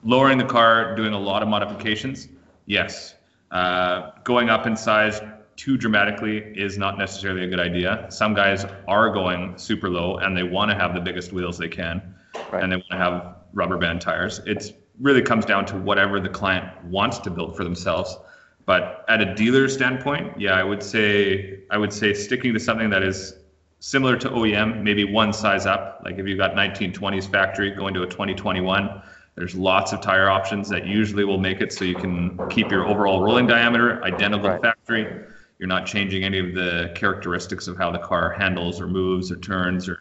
lowering 0.04 0.38
the 0.38 0.46
car, 0.46 0.96
doing 0.96 1.14
a 1.14 1.20
lot 1.20 1.42
of 1.42 1.50
modifications, 1.50 2.28
yes. 2.66 3.16
Uh, 3.52 4.12
going 4.24 4.50
up 4.50 4.66
in 4.66 4.76
size, 4.76 5.22
too 5.56 5.78
dramatically 5.78 6.38
is 6.56 6.78
not 6.78 6.98
necessarily 6.98 7.44
a 7.44 7.48
good 7.48 7.60
idea. 7.60 8.08
Some 8.10 8.34
guys 8.34 8.66
are 8.88 9.10
going 9.12 9.58
super 9.58 9.90
low 9.90 10.18
and 10.18 10.36
they 10.36 10.44
want 10.44 10.72
to 10.72 10.76
have 10.76 10.94
the 10.94 11.02
biggest 11.02 11.32
wheels 11.32 11.58
they 11.58 11.68
can, 11.68 12.16
right. 12.52 12.64
and 12.64 12.72
they 12.72 12.78
want 12.78 12.90
to 12.90 12.98
have 12.98 13.36
rubber 13.54 13.78
band 13.78 14.02
tires. 14.02 14.40
It 14.46 14.76
really 15.00 15.22
comes 15.22 15.46
down 15.46 15.66
to 15.68 15.78
whatever 15.78 16.20
the 16.20 16.30
client 16.30 16.66
wants 16.86 17.20
to 17.20 17.30
build 17.30 17.56
for 17.56 17.64
themselves. 17.64 18.18
But 18.66 19.06
at 19.10 19.22
a 19.22 19.36
dealer 19.36 19.68
standpoint, 19.68 20.40
yeah, 20.40 20.54
I 20.54 20.64
would 20.64 20.82
say 20.82 21.60
I 21.70 21.78
would 21.78 21.92
say 21.92 22.14
sticking 22.14 22.54
to 22.54 22.60
something 22.60 22.90
that 22.92 23.04
is 23.04 23.36
similar 23.80 24.16
to 24.18 24.30
OEM, 24.30 24.82
maybe 24.82 25.04
one 25.04 25.34
size 25.34 25.66
up. 25.66 26.02
Like 26.06 26.18
if 26.18 26.26
you've 26.26 26.38
got 26.38 26.54
1920s 26.54 27.30
factory 27.30 27.72
going 27.72 27.94
to 27.94 28.04
a 28.04 28.08
2021, 28.08 29.02
there's 29.36 29.56
lots 29.56 29.92
of 29.92 30.00
tire 30.00 30.30
options 30.30 30.70
that 30.70 30.86
usually 30.86 31.26
will 31.26 31.40
make 31.40 31.60
it 31.60 31.74
so 31.74 31.84
you 31.84 31.96
can 31.96 32.40
keep 32.50 32.72
your 32.72 32.88
overall 32.88 33.22
rolling 33.22 33.48
diameter 33.48 34.02
identical 34.04 34.50
right. 34.50 34.62
factory 34.62 35.26
you're 35.60 35.68
not 35.68 35.86
changing 35.86 36.24
any 36.24 36.40
of 36.40 36.54
the 36.54 36.92
characteristics 36.96 37.68
of 37.68 37.78
how 37.78 37.92
the 37.92 38.00
car 38.00 38.32
handles 38.32 38.82
or 38.82 38.88
moves 38.88 39.32
or 39.32 39.38
turns 39.38 39.88
or 39.88 40.00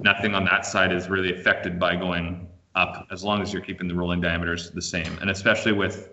nothing 0.00 0.34
on 0.34 0.44
that 0.44 0.64
side 0.64 0.92
is 0.92 1.08
really 1.08 1.32
affected 1.32 1.78
by 1.78 1.96
going 1.96 2.48
up 2.74 3.06
as 3.10 3.24
long 3.24 3.42
as 3.42 3.52
you're 3.52 3.62
keeping 3.62 3.88
the 3.88 3.94
rolling 3.94 4.20
diameters 4.20 4.70
the 4.70 4.82
same. 4.82 5.18
And 5.20 5.30
especially 5.30 5.72
with 5.72 6.10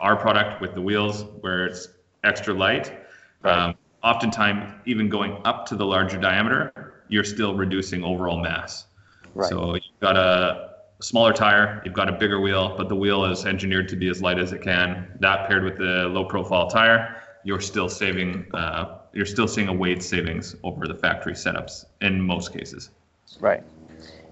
our 0.00 0.16
product 0.16 0.60
with 0.60 0.74
the 0.74 0.80
wheels 0.80 1.24
where 1.40 1.66
it's 1.66 1.88
extra 2.24 2.54
light, 2.54 3.04
right. 3.42 3.58
um, 3.58 3.74
oftentimes 4.02 4.72
even 4.86 5.08
going 5.08 5.38
up 5.44 5.66
to 5.66 5.76
the 5.76 5.84
larger 5.84 6.18
diameter, 6.18 6.72
you're 7.08 7.24
still 7.24 7.54
reducing 7.54 8.02
overall 8.02 8.40
mass. 8.40 8.86
Right. 9.34 9.48
So 9.48 9.74
you've 9.74 10.00
got 10.00 10.16
a 10.16 10.70
smaller 11.00 11.32
tire, 11.32 11.82
you've 11.84 11.94
got 11.94 12.08
a 12.08 12.12
bigger 12.12 12.40
wheel, 12.40 12.74
but 12.76 12.88
the 12.88 12.96
wheel 12.96 13.24
is 13.26 13.44
engineered 13.44 13.88
to 13.90 13.96
be 13.96 14.08
as 14.08 14.22
light 14.22 14.38
as 14.38 14.52
it 14.52 14.62
can. 14.62 15.08
That 15.20 15.48
paired 15.48 15.64
with 15.64 15.76
the 15.76 16.08
low 16.10 16.24
profile 16.24 16.68
tire, 16.68 17.22
you're 17.46 17.60
still 17.60 17.88
saving, 17.88 18.44
uh, 18.54 18.98
you're 19.12 19.24
still 19.24 19.46
seeing 19.46 19.68
a 19.68 19.72
weight 19.72 20.02
savings 20.02 20.56
over 20.64 20.88
the 20.88 20.94
factory 20.96 21.34
setups 21.34 21.84
in 22.00 22.20
most 22.20 22.52
cases. 22.52 22.90
Right. 23.38 23.62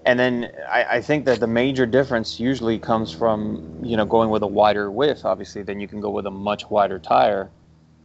And 0.05 0.19
then 0.19 0.51
I, 0.69 0.97
I, 0.97 1.01
think 1.01 1.23
that 1.25 1.39
the 1.39 1.47
major 1.47 1.85
difference 1.85 2.41
usually 2.41 2.77
comes 2.77 3.13
from 3.13 3.79
you 3.81 3.95
know 3.95 4.05
going 4.05 4.29
with 4.29 4.43
a 4.43 4.47
wider 4.47 4.91
width. 4.91 5.23
Obviously, 5.23 5.63
then 5.63 5.79
you 5.79 5.87
can 5.87 6.01
go 6.01 6.09
with 6.09 6.27
a 6.27 6.31
much 6.31 6.69
wider 6.69 6.99
tire, 6.99 7.49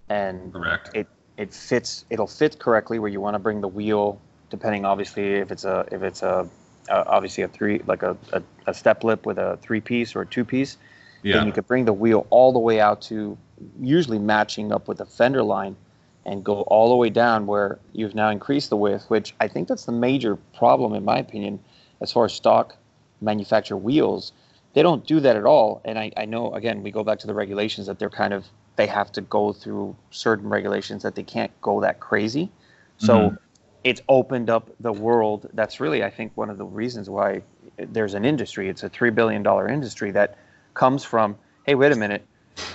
and 0.08 0.52
correct. 0.52 0.90
It 0.94 1.08
it 1.36 1.52
fits. 1.52 2.06
It'll 2.08 2.28
fit 2.28 2.58
correctly 2.60 3.00
where 3.00 3.10
you 3.10 3.20
want 3.20 3.34
to 3.34 3.40
bring 3.40 3.60
the 3.60 3.68
wheel, 3.68 4.18
depending 4.48 4.86
obviously 4.86 5.34
if 5.34 5.50
it's 5.50 5.64
a 5.64 5.86
if 5.90 6.02
it's 6.02 6.22
a, 6.22 6.48
a 6.88 7.06
obviously 7.06 7.42
a 7.42 7.48
three 7.48 7.82
like 7.86 8.02
a, 8.02 8.16
a, 8.32 8.42
a, 8.66 8.72
step 8.72 9.04
lip 9.04 9.26
with 9.26 9.38
a 9.38 9.58
three 9.60 9.80
piece 9.80 10.14
or 10.14 10.22
a 10.22 10.26
two 10.26 10.44
piece. 10.44 10.78
Yeah. 11.22 11.36
Then 11.36 11.48
you 11.48 11.52
could 11.52 11.66
bring 11.66 11.84
the 11.84 11.92
wheel 11.92 12.26
all 12.30 12.52
the 12.52 12.58
way 12.58 12.80
out 12.80 13.02
to 13.02 13.36
usually 13.80 14.18
matching 14.18 14.72
up 14.72 14.88
with 14.88 14.98
the 14.98 15.06
fender 15.06 15.42
line 15.42 15.76
and 16.26 16.44
go 16.44 16.62
all 16.62 16.90
the 16.90 16.96
way 16.96 17.10
down 17.10 17.46
where 17.46 17.78
you've 17.92 18.14
now 18.14 18.30
increased 18.30 18.70
the 18.70 18.76
width, 18.76 19.08
which 19.08 19.34
I 19.40 19.48
think 19.48 19.68
that's 19.68 19.84
the 19.84 19.92
major 19.92 20.36
problem 20.36 20.94
in 20.94 21.04
my 21.04 21.18
opinion 21.18 21.60
as 22.00 22.12
far 22.12 22.24
as 22.26 22.32
stock 22.32 22.76
manufacturer 23.20 23.76
wheels, 23.76 24.32
they 24.74 24.82
don't 24.82 25.06
do 25.06 25.20
that 25.20 25.36
at 25.36 25.44
all. 25.44 25.80
And 25.84 25.98
I, 25.98 26.12
I 26.16 26.24
know, 26.24 26.54
again, 26.54 26.82
we 26.82 26.90
go 26.90 27.04
back 27.04 27.18
to 27.20 27.26
the 27.26 27.34
regulations 27.34 27.86
that 27.86 27.98
they're 27.98 28.10
kind 28.10 28.32
of, 28.32 28.46
they 28.76 28.86
have 28.86 29.12
to 29.12 29.20
go 29.20 29.52
through 29.52 29.96
certain 30.10 30.48
regulations 30.48 31.02
that 31.02 31.14
they 31.14 31.22
can't 31.22 31.50
go 31.60 31.80
that 31.80 32.00
crazy. 32.00 32.50
So 32.98 33.18
mm-hmm. 33.18 33.36
it's 33.84 34.00
opened 34.08 34.48
up 34.50 34.70
the 34.80 34.92
world. 34.92 35.48
That's 35.54 35.80
really, 35.80 36.04
I 36.04 36.10
think, 36.10 36.32
one 36.34 36.50
of 36.50 36.58
the 36.58 36.64
reasons 36.64 37.10
why 37.10 37.42
there's 37.76 38.14
an 38.14 38.24
industry. 38.24 38.68
It's 38.68 38.82
a 38.82 38.90
$3 38.90 39.14
billion 39.14 39.44
industry 39.68 40.10
that 40.12 40.38
comes 40.74 41.04
from, 41.04 41.36
hey, 41.64 41.74
wait 41.74 41.92
a 41.92 41.96
minute. 41.96 42.26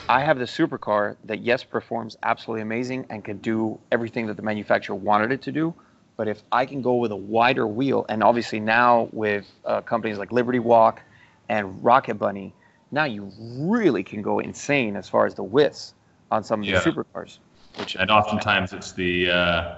I 0.08 0.22
have 0.22 0.38
the 0.38 0.46
supercar 0.46 1.16
that, 1.26 1.42
yes, 1.42 1.64
performs 1.64 2.16
absolutely 2.24 2.62
amazing 2.62 3.08
and 3.10 3.24
can 3.24 3.38
do 3.38 3.80
everything 3.92 4.28
that 4.28 4.38
the 4.38 4.44
manufacturer 4.44 4.96
wanted 4.96 5.32
it 5.32 5.42
to 5.44 5.52
do, 5.52 5.74
but 6.18 6.28
if 6.28 6.44
I 6.52 6.66
can 6.66 6.82
go 6.82 6.96
with 6.96 7.12
a 7.12 7.16
wider 7.16 7.68
wheel, 7.68 8.06
and 8.08 8.24
obviously 8.24 8.60
now 8.60 9.10
with 9.12 9.46
uh, 9.66 9.82
companies 9.82 10.18
like 10.18 10.32
Liberty 10.32 10.60
Walk 10.60 11.02
and 11.50 11.84
Rocket 11.84 12.16
Bunny, 12.16 12.54
now 12.92 13.06
you 13.06 13.32
really 13.40 14.04
can 14.04 14.22
go 14.22 14.40
insane 14.40 14.96
as 14.96 15.10
far 15.10 15.26
as 15.26 15.34
the 15.34 15.44
widths 15.44 15.94
on 16.32 16.44
some 16.44 16.62
of 16.62 16.66
yeah. 16.66 16.80
the 16.80 16.92
supercars. 16.92 17.40
Which 17.78 17.96
and 17.96 18.10
oftentimes 18.10 18.72
it's 18.72 18.94
the 18.94 19.30
uh, 19.30 19.76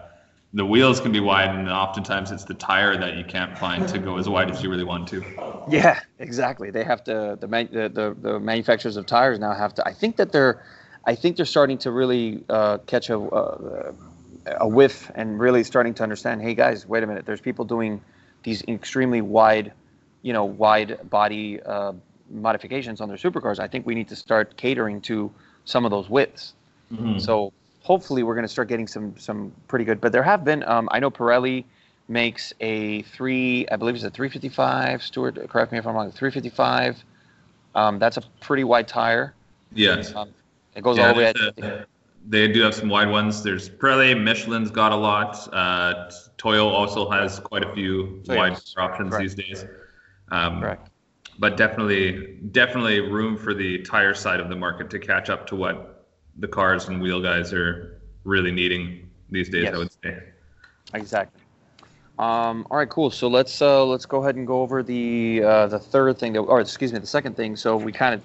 the 0.53 0.65
wheels 0.65 0.99
can 0.99 1.11
be 1.11 1.19
wide, 1.19 1.49
and 1.49 1.69
oftentimes 1.69 2.31
it's 2.31 2.45
the 2.45 2.53
tire 2.53 2.97
that 2.97 3.17
you 3.17 3.23
can't 3.23 3.57
find 3.57 3.87
to 3.89 3.99
go 3.99 4.17
as 4.17 4.29
wide 4.29 4.49
as 4.49 4.63
you 4.63 4.69
really 4.69 4.83
want 4.83 5.07
to. 5.09 5.23
Yeah, 5.69 5.99
exactly. 6.19 6.71
They 6.71 6.83
have 6.83 7.03
to 7.05 7.37
the 7.39 7.47
the 7.47 7.89
the, 7.89 8.15
the 8.19 8.39
manufacturers 8.39 8.97
of 8.97 9.05
tires 9.05 9.39
now 9.39 9.53
have 9.53 9.73
to. 9.75 9.87
I 9.87 9.93
think 9.93 10.15
that 10.17 10.31
they're 10.31 10.63
I 11.07 11.15
think 11.15 11.37
they're 11.37 11.45
starting 11.45 11.77
to 11.79 11.91
really 11.91 12.43
uh, 12.49 12.79
catch 12.79 13.09
a, 13.09 13.17
uh, 13.17 13.93
a 14.59 14.67
whiff 14.67 15.09
and 15.15 15.39
really 15.39 15.63
starting 15.63 15.93
to 15.95 16.03
understand, 16.03 16.41
hey 16.41 16.53
guys, 16.53 16.85
wait 16.85 17.01
a 17.01 17.07
minute, 17.07 17.25
there's 17.25 17.41
people 17.41 17.63
doing 17.63 18.01
these 18.43 18.61
extremely 18.67 19.21
wide, 19.21 19.71
you 20.21 20.33
know, 20.33 20.43
wide 20.43 21.09
body 21.09 21.61
uh, 21.61 21.93
modifications 22.29 22.99
on 22.99 23.07
their 23.07 23.17
supercars. 23.17 23.57
I 23.57 23.69
think 23.69 23.85
we 23.85 23.95
need 23.95 24.09
to 24.09 24.17
start 24.17 24.57
catering 24.57 24.99
to 25.01 25.31
some 25.63 25.85
of 25.85 25.91
those 25.91 26.09
widths. 26.09 26.53
Mm-hmm. 26.91 27.19
So 27.19 27.53
hopefully 27.87 28.21
we're 28.21 28.35
going 28.35 28.43
to 28.43 28.55
start 28.57 28.67
getting 28.67 28.85
some 28.85 29.17
some 29.17 29.53
pretty 29.69 29.85
good. 29.85 30.01
But 30.01 30.11
there 30.11 30.23
have 30.23 30.43
been, 30.43 30.61
um, 30.63 30.89
I 30.91 30.99
know 30.99 31.09
Pirelli 31.09 31.63
makes 32.09 32.53
a 32.59 33.03
three, 33.03 33.65
I 33.71 33.77
believe 33.77 33.95
it's 33.95 34.03
a 34.03 34.09
355. 34.09 35.01
Stuart, 35.01 35.49
correct 35.49 35.71
me 35.71 35.77
if 35.77 35.87
I'm 35.87 35.95
wrong. 35.95 36.11
355. 36.11 37.03
Um, 37.75 37.97
that's 37.97 38.17
a 38.17 38.21
pretty 38.41 38.65
wide 38.65 38.89
tire. 38.89 39.33
Yes. 39.73 40.13
Um, 40.13 40.33
it 40.75 40.83
goes 40.83 40.97
yeah, 40.97 41.07
all 41.07 41.13
the 41.13 41.19
way. 41.19 41.33
At, 41.63 41.87
they 42.27 42.49
do 42.49 42.61
have 42.61 42.75
some 42.75 42.89
wide 42.89 43.09
ones. 43.09 43.41
There's 43.41 43.69
Pirelli, 43.69 44.21
Michelin's 44.21 44.69
got 44.69 44.91
a 44.91 44.95
lot. 44.95 45.31
Uh, 45.53 46.11
Toyo 46.37 46.67
also 46.67 47.09
has 47.09 47.39
quite 47.39 47.63
a 47.63 47.73
few 47.73 48.21
so 48.25 48.35
wide 48.35 48.53
yes. 48.53 48.73
options 48.77 49.11
Correct. 49.11 49.21
these 49.23 49.35
days. 49.35 49.65
Um, 50.31 50.59
Correct. 50.59 50.89
But 51.39 51.55
definitely, 51.55 52.39
definitely 52.51 52.99
room 52.99 53.37
for 53.37 53.53
the 53.53 53.77
tire 53.83 54.13
side 54.13 54.41
of 54.41 54.49
the 54.49 54.55
market 54.55 54.89
to 54.89 54.99
catch 54.99 55.29
up 55.29 55.47
to 55.47 55.55
what 55.55 55.96
the 56.39 56.47
cars 56.47 56.87
and 56.87 57.01
wheel 57.01 57.21
guys 57.21 57.53
are 57.53 57.99
really 58.23 58.51
needing 58.51 59.09
these 59.29 59.49
days. 59.49 59.63
Yes. 59.63 59.73
I 59.73 59.77
would 59.77 59.91
say. 60.03 60.23
Exactly. 60.93 61.41
Um, 62.19 62.65
all 62.71 62.77
right, 62.77 62.89
cool. 62.89 63.11
So 63.11 63.27
let's 63.27 63.61
uh, 63.61 63.85
let's 63.85 64.05
go 64.05 64.23
ahead 64.23 64.35
and 64.35 64.47
go 64.47 64.61
over 64.61 64.81
the 64.81 65.43
uh, 65.43 65.67
the 65.67 65.79
third 65.79 66.17
thing 66.17 66.33
that, 66.33 66.41
or 66.41 66.59
excuse 66.59 66.91
me, 66.91 66.99
the 66.99 67.05
second 67.05 67.35
thing. 67.35 67.55
So 67.55 67.77
we 67.77 67.91
kind 67.91 68.15
of, 68.15 68.23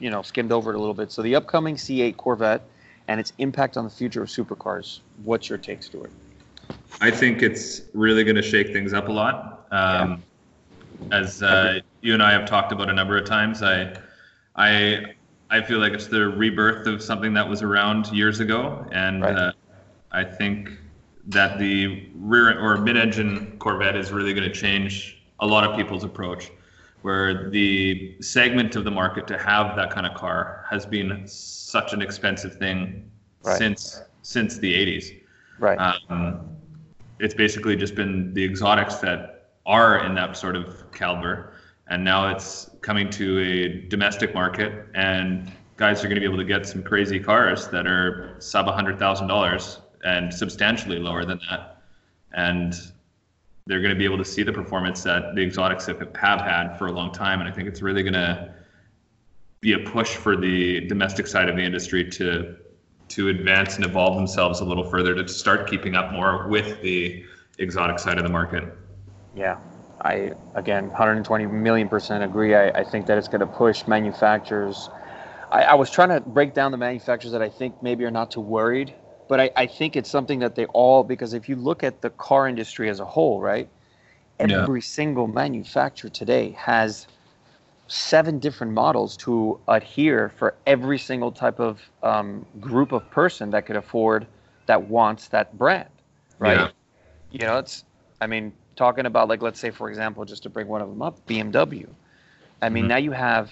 you 0.00 0.10
know, 0.10 0.22
skimmed 0.22 0.50
over 0.50 0.72
it 0.72 0.76
a 0.76 0.78
little 0.78 0.94
bit. 0.94 1.12
So 1.12 1.20
the 1.20 1.34
upcoming 1.34 1.76
C8 1.76 2.16
Corvette 2.16 2.62
and 3.06 3.20
its 3.20 3.32
impact 3.38 3.76
on 3.76 3.84
the 3.84 3.90
future 3.90 4.22
of 4.22 4.28
supercars. 4.28 5.00
What's 5.24 5.48
your 5.48 5.58
take, 5.58 5.82
Stuart? 5.82 6.10
I 7.00 7.10
think 7.10 7.42
it's 7.42 7.82
really 7.94 8.24
going 8.24 8.36
to 8.36 8.42
shake 8.42 8.68
things 8.68 8.92
up 8.92 9.08
a 9.08 9.12
lot. 9.12 9.66
Um, 9.70 10.22
yeah. 11.10 11.18
As 11.18 11.42
uh, 11.42 11.80
you 12.00 12.14
and 12.14 12.22
I 12.22 12.32
have 12.32 12.46
talked 12.46 12.72
about 12.72 12.90
a 12.90 12.92
number 12.92 13.16
of 13.16 13.24
times, 13.24 13.62
I, 13.62 13.96
I, 14.56 15.14
I 15.50 15.62
feel 15.62 15.78
like 15.78 15.92
it's 15.92 16.06
the 16.06 16.28
rebirth 16.28 16.86
of 16.86 17.02
something 17.02 17.32
that 17.34 17.48
was 17.48 17.62
around 17.62 18.08
years 18.08 18.40
ago, 18.40 18.86
and 18.92 19.22
right. 19.22 19.36
uh, 19.36 19.52
I 20.12 20.24
think 20.24 20.70
that 21.26 21.58
the 21.58 22.08
rear 22.14 22.58
or 22.58 22.78
mid-engine 22.78 23.56
Corvette 23.58 23.96
is 23.96 24.12
really 24.12 24.32
going 24.34 24.48
to 24.48 24.54
change 24.54 25.22
a 25.40 25.46
lot 25.46 25.64
of 25.64 25.76
people's 25.76 26.04
approach 26.04 26.50
where 27.02 27.48
the 27.50 28.16
segment 28.20 28.74
of 28.76 28.84
the 28.84 28.90
market 28.90 29.26
to 29.28 29.38
have 29.38 29.76
that 29.76 29.90
kind 29.90 30.06
of 30.06 30.14
car 30.14 30.64
has 30.68 30.84
been 30.84 31.22
such 31.26 31.92
an 31.92 32.02
expensive 32.02 32.56
thing 32.56 33.08
right. 33.44 33.58
since 33.58 34.02
since 34.22 34.58
the 34.58 34.74
80s. 34.74 35.20
Right. 35.58 35.78
Um, 36.08 36.56
it's 37.18 37.34
basically 37.34 37.76
just 37.76 37.94
been 37.94 38.34
the 38.34 38.44
exotics 38.44 38.96
that 38.96 39.52
are 39.64 40.04
in 40.04 40.14
that 40.14 40.36
sort 40.36 40.56
of 40.56 40.90
caliber, 40.92 41.54
and 41.90 42.04
now 42.04 42.30
it's 42.30 42.70
coming 42.80 43.10
to 43.10 43.40
a 43.40 43.88
domestic 43.88 44.34
market, 44.34 44.86
and 44.94 45.50
guys 45.76 46.04
are 46.04 46.08
going 46.08 46.16
to 46.16 46.20
be 46.20 46.26
able 46.26 46.38
to 46.38 46.44
get 46.44 46.66
some 46.66 46.82
crazy 46.82 47.20
cars 47.20 47.68
that 47.68 47.86
are 47.86 48.36
sub 48.38 48.66
hundred 48.66 48.98
thousand 48.98 49.28
dollars 49.28 49.80
and 50.04 50.32
substantially 50.32 50.98
lower 50.98 51.24
than 51.24 51.40
that, 51.50 51.82
and 52.32 52.74
they're 53.66 53.80
going 53.80 53.92
to 53.92 53.98
be 53.98 54.04
able 54.04 54.18
to 54.18 54.24
see 54.24 54.42
the 54.42 54.52
performance 54.52 55.02
that 55.02 55.34
the 55.34 55.42
exotics 55.42 55.86
have 55.86 56.00
had 56.40 56.76
for 56.78 56.86
a 56.86 56.92
long 56.92 57.12
time. 57.12 57.40
And 57.40 57.48
I 57.48 57.52
think 57.52 57.68
it's 57.68 57.82
really 57.82 58.02
going 58.02 58.14
to 58.14 58.54
be 59.60 59.74
a 59.74 59.78
push 59.78 60.14
for 60.14 60.36
the 60.36 60.80
domestic 60.86 61.26
side 61.26 61.48
of 61.48 61.56
the 61.56 61.62
industry 61.62 62.08
to 62.10 62.56
to 63.08 63.28
advance 63.28 63.76
and 63.76 63.86
evolve 63.86 64.16
themselves 64.16 64.60
a 64.60 64.64
little 64.64 64.84
further 64.84 65.14
to 65.14 65.26
start 65.26 65.68
keeping 65.68 65.94
up 65.94 66.12
more 66.12 66.46
with 66.48 66.80
the 66.82 67.24
exotic 67.58 67.98
side 67.98 68.18
of 68.18 68.22
the 68.24 68.30
market. 68.30 68.64
Yeah, 69.34 69.58
I 70.00 70.32
again 70.54 70.88
120 70.88 71.46
million 71.46 71.88
percent 71.88 72.24
agree. 72.24 72.54
I, 72.54 72.68
I 72.68 72.84
think 72.84 73.06
that 73.06 73.18
it's 73.18 73.28
going 73.28 73.40
to 73.40 73.46
push 73.46 73.86
manufacturers. 73.86 74.90
I, 75.50 75.62
I 75.62 75.74
was 75.74 75.90
trying 75.90 76.10
to 76.10 76.20
break 76.20 76.54
down 76.54 76.72
the 76.72 76.78
manufacturers 76.78 77.32
that 77.32 77.42
I 77.42 77.48
think 77.48 77.82
maybe 77.82 78.04
are 78.04 78.10
not 78.10 78.30
too 78.30 78.40
worried 78.40 78.94
but 79.28 79.40
I, 79.40 79.50
I 79.54 79.66
think 79.66 79.94
it's 79.94 80.10
something 80.10 80.40
that 80.40 80.54
they 80.54 80.64
all 80.66 81.04
because 81.04 81.34
if 81.34 81.48
you 81.48 81.56
look 81.56 81.84
at 81.84 82.00
the 82.00 82.10
car 82.10 82.48
industry 82.48 82.88
as 82.88 82.98
a 82.98 83.04
whole, 83.04 83.40
right? 83.40 83.68
Every 84.40 84.80
yeah. 84.80 84.84
single 84.84 85.26
manufacturer 85.26 86.10
today 86.10 86.52
has 86.52 87.06
seven 87.88 88.38
different 88.38 88.72
models 88.72 89.16
to 89.18 89.60
adhere 89.68 90.30
for 90.36 90.54
every 90.66 90.98
single 90.98 91.30
type 91.30 91.60
of 91.60 91.80
um, 92.02 92.46
group 92.60 92.92
of 92.92 93.08
person 93.10 93.50
that 93.50 93.66
could 93.66 93.76
afford 93.76 94.26
that 94.66 94.88
wants 94.88 95.28
that 95.28 95.56
brand, 95.58 95.88
right? 96.38 96.58
Yeah. 96.58 96.70
You 97.30 97.46
know, 97.46 97.58
it's 97.58 97.84
I 98.20 98.26
mean, 98.26 98.52
talking 98.78 99.04
about 99.04 99.28
like 99.28 99.42
let's 99.42 99.60
say 99.60 99.70
for 99.70 99.90
example, 99.90 100.24
just 100.24 100.42
to 100.44 100.48
bring 100.48 100.68
one 100.68 100.80
of 100.80 100.88
them 100.88 101.02
up, 101.02 101.26
BMW. 101.26 101.88
I 102.62 102.68
mean, 102.68 102.84
mm-hmm. 102.84 102.88
now 102.88 102.96
you 102.96 103.10
have 103.12 103.50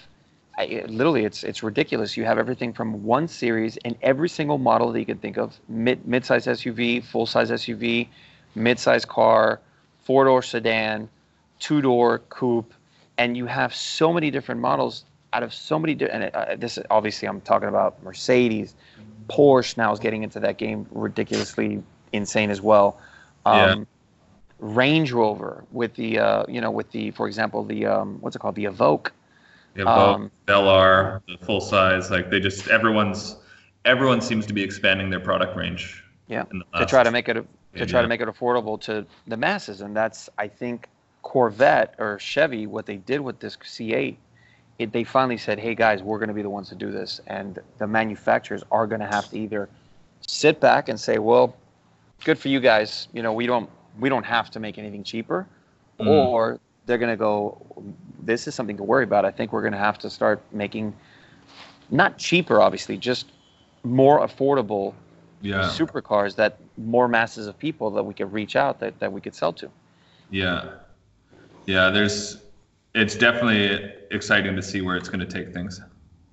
I, 0.57 0.83
literally 0.87 1.25
it's 1.25 1.43
it's 1.43 1.61
ridiculous. 1.61 2.17
You 2.17 2.25
have 2.25 2.39
everything 2.39 2.73
from 2.73 3.03
one 3.03 3.27
series 3.27 3.77
and 3.85 3.95
every 4.01 4.29
single 4.29 4.57
model 4.57 4.91
that 4.91 4.99
you 4.99 5.05
can 5.05 5.19
think 5.19 5.37
of: 5.37 5.59
mid 5.69 6.07
mid-size 6.07 6.47
SUV, 6.47 7.03
full-size 7.03 7.51
SUV, 7.51 8.07
mid-size 8.55 9.05
car, 9.05 9.59
four-door 10.03 10.41
sedan, 10.41 11.09
two-door 11.59 12.19
coupe, 12.29 12.73
and 13.19 13.37
you 13.37 13.45
have 13.45 13.75
so 13.75 14.11
many 14.11 14.31
different 14.31 14.61
models 14.61 15.05
out 15.33 15.43
of 15.43 15.53
so 15.53 15.77
many. 15.77 15.93
Di- 15.93 16.09
and 16.09 16.31
uh, 16.33 16.55
this 16.55 16.79
obviously 16.89 17.27
I'm 17.27 17.41
talking 17.41 17.69
about 17.69 18.01
Mercedes, 18.01 18.73
Porsche 19.29 19.77
now 19.77 19.91
is 19.91 19.99
getting 19.99 20.23
into 20.23 20.39
that 20.39 20.57
game 20.57 20.87
ridiculously 20.91 21.83
insane 22.13 22.49
as 22.49 22.61
well. 22.61 22.99
Um, 23.45 23.57
yeah. 23.57 23.85
Range 24.59 25.11
Rover 25.11 25.63
with 25.71 25.93
the 25.95 26.19
uh, 26.19 26.43
you 26.47 26.61
know 26.61 26.71
with 26.71 26.91
the 26.91 27.11
for 27.11 27.27
example 27.27 27.63
the 27.63 27.85
um, 27.85 28.17
what's 28.21 28.35
it 28.35 28.39
called 28.39 28.55
the 28.55 28.65
Evoque 28.65 29.11
yeah, 29.77 29.83
um, 29.83 30.31
LR, 30.47 31.21
the 31.27 31.37
full 31.45 31.61
size, 31.61 32.09
like 32.09 32.31
they 32.31 32.39
just 32.39 32.67
everyone's 32.67 33.35
everyone 33.85 34.21
seems 34.21 34.45
to 34.47 34.53
be 34.53 34.63
expanding 34.63 35.09
their 35.09 35.19
product 35.19 35.55
range 35.55 36.03
Yeah, 36.27 36.45
to 36.75 36.85
try 36.85 37.03
to 37.03 37.11
make 37.11 37.29
it 37.29 37.45
to 37.75 37.85
try 37.85 38.01
to 38.01 38.07
make 38.07 38.19
it 38.19 38.27
affordable 38.27 38.81
to 38.81 39.05
the 39.27 39.37
masses, 39.37 39.81
and 39.81 39.95
that's 39.95 40.29
I 40.37 40.47
think 40.47 40.87
Corvette 41.21 41.93
or 41.99 42.17
Chevy 42.17 42.65
what 42.65 42.87
they 42.87 42.97
did 42.97 43.21
with 43.21 43.39
this 43.39 43.55
C8. 43.57 44.17
It, 44.79 44.91
they 44.91 45.03
finally 45.03 45.37
said, 45.37 45.59
"Hey 45.59 45.75
guys, 45.75 46.01
we're 46.01 46.17
going 46.17 46.29
to 46.29 46.33
be 46.33 46.41
the 46.41 46.49
ones 46.49 46.69
to 46.69 46.75
do 46.75 46.91
this," 46.91 47.21
and 47.27 47.59
the 47.77 47.87
manufacturers 47.87 48.63
are 48.71 48.87
going 48.87 49.01
to 49.01 49.07
have 49.07 49.29
to 49.29 49.37
either 49.37 49.69
sit 50.25 50.59
back 50.59 50.89
and 50.89 50.99
say, 50.99 51.19
"Well, 51.19 51.55
good 52.23 52.39
for 52.39 52.47
you 52.47 52.59
guys. 52.59 53.07
You 53.13 53.21
know, 53.21 53.33
we 53.33 53.45
don't 53.45 53.69
we 53.99 54.09
don't 54.09 54.25
have 54.25 54.49
to 54.51 54.59
make 54.59 54.77
anything 54.77 55.03
cheaper," 55.03 55.47
mm. 55.99 56.07
or 56.07 56.59
they're 56.85 56.97
going 56.97 57.11
to 57.11 57.17
go, 57.17 57.65
"This 58.21 58.47
is 58.47 58.55
something 58.55 58.77
to 58.77 58.83
worry 58.83 59.03
about. 59.03 59.25
I 59.25 59.31
think 59.31 59.53
we're 59.53 59.61
going 59.61 59.73
to 59.73 59.79
have 59.79 59.97
to 59.99 60.09
start 60.09 60.41
making 60.51 60.93
not 61.89 62.17
cheaper, 62.17 62.61
obviously, 62.61 62.97
just 62.97 63.31
more 63.83 64.19
affordable 64.19 64.93
yeah. 65.41 65.61
supercars 65.63 66.35
that 66.35 66.57
more 66.77 67.07
masses 67.07 67.47
of 67.47 67.57
people 67.57 67.89
that 67.91 68.03
we 68.03 68.13
could 68.13 68.31
reach 68.31 68.55
out 68.55 68.79
that, 68.79 68.99
that 68.99 69.11
we 69.11 69.21
could 69.21 69.35
sell 69.35 69.53
to. 69.53 69.69
Yeah. 70.29 70.69
Yeah, 71.65 71.89
there's 71.89 72.41
it's 72.95 73.15
definitely 73.15 73.93
exciting 74.11 74.55
to 74.55 74.61
see 74.61 74.81
where 74.81 74.95
it's 74.95 75.09
going 75.09 75.19
to 75.19 75.25
take 75.25 75.53
things. 75.53 75.81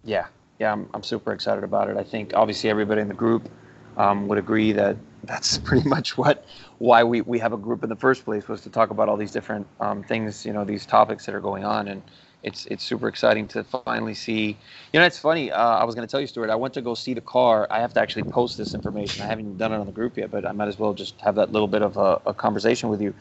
Yeah. 0.04 0.26
Yeah, 0.58 0.72
I'm, 0.72 0.88
I'm 0.94 1.02
super 1.02 1.32
excited 1.32 1.64
about 1.64 1.90
it. 1.90 1.96
I 1.96 2.04
think 2.04 2.32
obviously 2.34 2.70
everybody 2.70 3.00
in 3.00 3.08
the 3.08 3.14
group 3.14 3.48
um, 3.96 4.28
would 4.28 4.38
agree 4.38 4.72
that 4.72 4.96
that's 5.26 5.58
pretty 5.68 5.88
much 5.88 6.16
what 6.18 6.46
why 6.78 7.04
we, 7.04 7.20
we 7.22 7.38
have 7.38 7.52
a 7.52 7.56
group 7.56 7.82
in 7.82 7.88
the 7.88 7.96
first 7.96 8.24
place 8.24 8.48
was 8.48 8.60
to 8.62 8.70
talk 8.70 8.90
about 8.90 9.08
all 9.08 9.16
these 9.16 9.32
different 9.32 9.66
um, 9.80 10.02
things, 10.02 10.44
you 10.44 10.52
know, 10.52 10.64
these 10.64 10.86
topics 10.86 11.26
that 11.26 11.34
are 11.34 11.40
going 11.40 11.64
on. 11.64 11.88
And 11.88 12.02
it's 12.42 12.66
it's 12.66 12.84
super 12.84 13.08
exciting 13.08 13.48
to 13.48 13.64
finally 13.64 14.14
see. 14.14 14.56
You 14.92 15.00
know, 15.00 15.06
it's 15.06 15.18
funny. 15.18 15.50
Uh, 15.50 15.58
I 15.58 15.84
was 15.84 15.94
going 15.94 16.06
to 16.06 16.10
tell 16.10 16.20
you, 16.20 16.26
Stuart. 16.26 16.50
I 16.50 16.56
went 16.56 16.74
to 16.74 16.82
go 16.82 16.94
see 16.94 17.14
the 17.14 17.22
car. 17.22 17.66
I 17.70 17.80
have 17.80 17.94
to 17.94 18.00
actually 18.00 18.24
post 18.24 18.58
this 18.58 18.74
information. 18.74 19.22
I 19.22 19.26
haven't 19.26 19.56
done 19.56 19.72
it 19.72 19.76
on 19.76 19.86
the 19.86 19.92
group 19.92 20.16
yet, 20.18 20.30
but 20.30 20.46
I 20.46 20.52
might 20.52 20.68
as 20.68 20.78
well 20.78 20.92
just 20.92 21.20
have 21.22 21.36
that 21.36 21.52
little 21.52 21.68
bit 21.68 21.82
of 21.82 21.96
a, 21.96 22.20
a 22.26 22.34
conversation 22.34 22.90
with 22.90 23.00
you. 23.00 23.14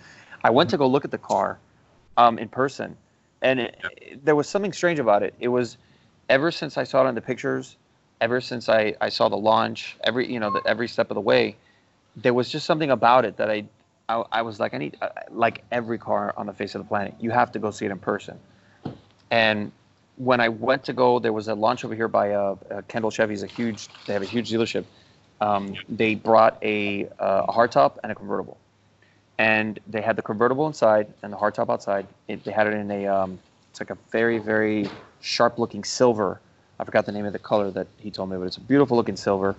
I 0.44 0.50
went 0.50 0.70
to 0.72 0.78
go 0.78 0.88
look 0.88 1.06
at 1.06 1.12
the 1.12 1.18
car 1.18 1.58
um, 2.18 2.38
in 2.38 2.50
person, 2.50 2.98
and 3.42 3.62
it, 3.62 3.78
it, 4.02 4.26
there 4.26 4.36
was 4.36 4.50
something 4.50 4.74
strange 4.74 5.00
about 5.00 5.24
it. 5.24 5.34
It 5.40 5.48
was 5.48 5.78
ever 6.28 6.52
since 6.52 6.78
I 6.78 6.84
saw 6.84 7.06
it 7.06 7.10
in 7.10 7.16
the 7.16 7.22
pictures, 7.22 7.78
ever 8.20 8.42
since 8.42 8.68
I, 8.68 8.94
I 9.00 9.10
saw 9.10 9.30
the 9.30 9.38
launch, 9.38 9.98
every 10.04 10.32
you 10.32 10.40
know 10.40 10.52
the, 10.52 10.62
every 10.66 10.90
step 10.90 11.12
of 11.12 11.16
the 11.16 11.22
way, 11.22 11.56
there 12.16 12.34
was 12.34 12.50
just 12.50 12.66
something 12.66 12.92
about 12.92 13.26
it 13.26 13.38
that 13.38 13.50
I 13.50 13.66
I, 14.10 14.24
I 14.32 14.42
was 14.42 14.60
like 14.60 14.74
I 14.74 14.78
need 14.78 14.98
uh, 15.02 15.10
like 15.32 15.64
every 15.72 15.98
car 15.98 16.34
on 16.38 16.46
the 16.46 16.54
face 16.54 16.76
of 16.76 16.82
the 16.84 16.88
planet. 16.88 17.16
You 17.20 17.32
have 17.32 17.52
to 17.54 17.60
go 17.60 17.72
see 17.72 17.86
it 17.86 17.92
in 17.92 18.00
person 18.00 18.40
and 19.32 19.72
when 20.18 20.40
I 20.40 20.50
went 20.50 20.84
to 20.86 20.94
go, 20.94 21.20
there 21.20 21.34
was 21.34 21.48
a 21.48 21.56
launch 21.56 21.84
over 21.84 21.96
here 21.96 22.08
by 22.08 22.32
uh, 22.32 22.56
uh, 22.70 22.82
Kendall 22.88 23.10
Chevy's 23.10 23.42
a 23.44 23.48
huge. 23.48 23.88
They 24.06 24.14
have 24.14 24.22
a 24.22 24.28
huge 24.28 24.52
dealership. 24.52 24.86
Um, 25.42 25.76
they 25.90 26.16
brought 26.16 26.58
a, 26.62 27.08
uh, 27.20 27.46
a 27.48 27.52
hardtop 27.52 27.98
and 28.04 28.12
a 28.12 28.16
convertible, 28.16 28.58
and 29.40 29.80
they 29.88 30.02
had 30.02 30.16
the 30.16 30.22
convertible 30.22 30.68
inside 30.68 31.08
and 31.24 31.34
the 31.34 31.38
hardtop 31.38 31.72
outside. 31.72 32.06
It, 32.28 32.44
they 32.44 32.52
had 32.52 32.68
it 32.68 32.74
in 32.74 32.92
a. 32.92 33.08
Um, 33.08 33.40
it's 33.72 33.82
like 33.82 33.90
a 33.90 33.98
very 34.12 34.38
very 34.38 34.88
sharp 35.22 35.58
looking 35.58 35.84
silver. 35.84 36.40
I 36.80 36.84
forgot 36.84 37.08
the 37.08 37.12
name 37.12 37.26
of 37.26 37.34
the 37.34 37.40
color 37.40 37.72
that 37.72 37.88
he 37.98 38.12
told 38.12 38.30
me, 38.30 38.38
but 38.38 38.44
it's 38.44 38.58
a 38.58 38.62
beautiful 38.62 38.98
looking 38.98 39.16
silver 39.16 39.56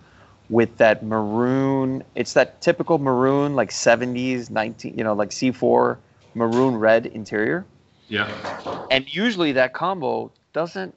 with 0.51 0.77
that 0.77 1.05
maroon. 1.05 2.03
It's 2.15 2.35
that 2.35 2.61
typical 2.61 2.99
maroon, 2.99 3.55
like 3.55 3.71
70s, 3.71 4.51
19, 4.51 4.97
you 4.97 5.05
know, 5.05 5.15
like 5.15 5.31
C4 5.31 5.97
maroon 6.35 6.77
red 6.77 7.07
interior. 7.07 7.65
Yeah. 8.09 8.87
And 8.91 9.13
usually 9.15 9.53
that 9.53 9.73
combo 9.73 10.31
doesn't. 10.53 10.95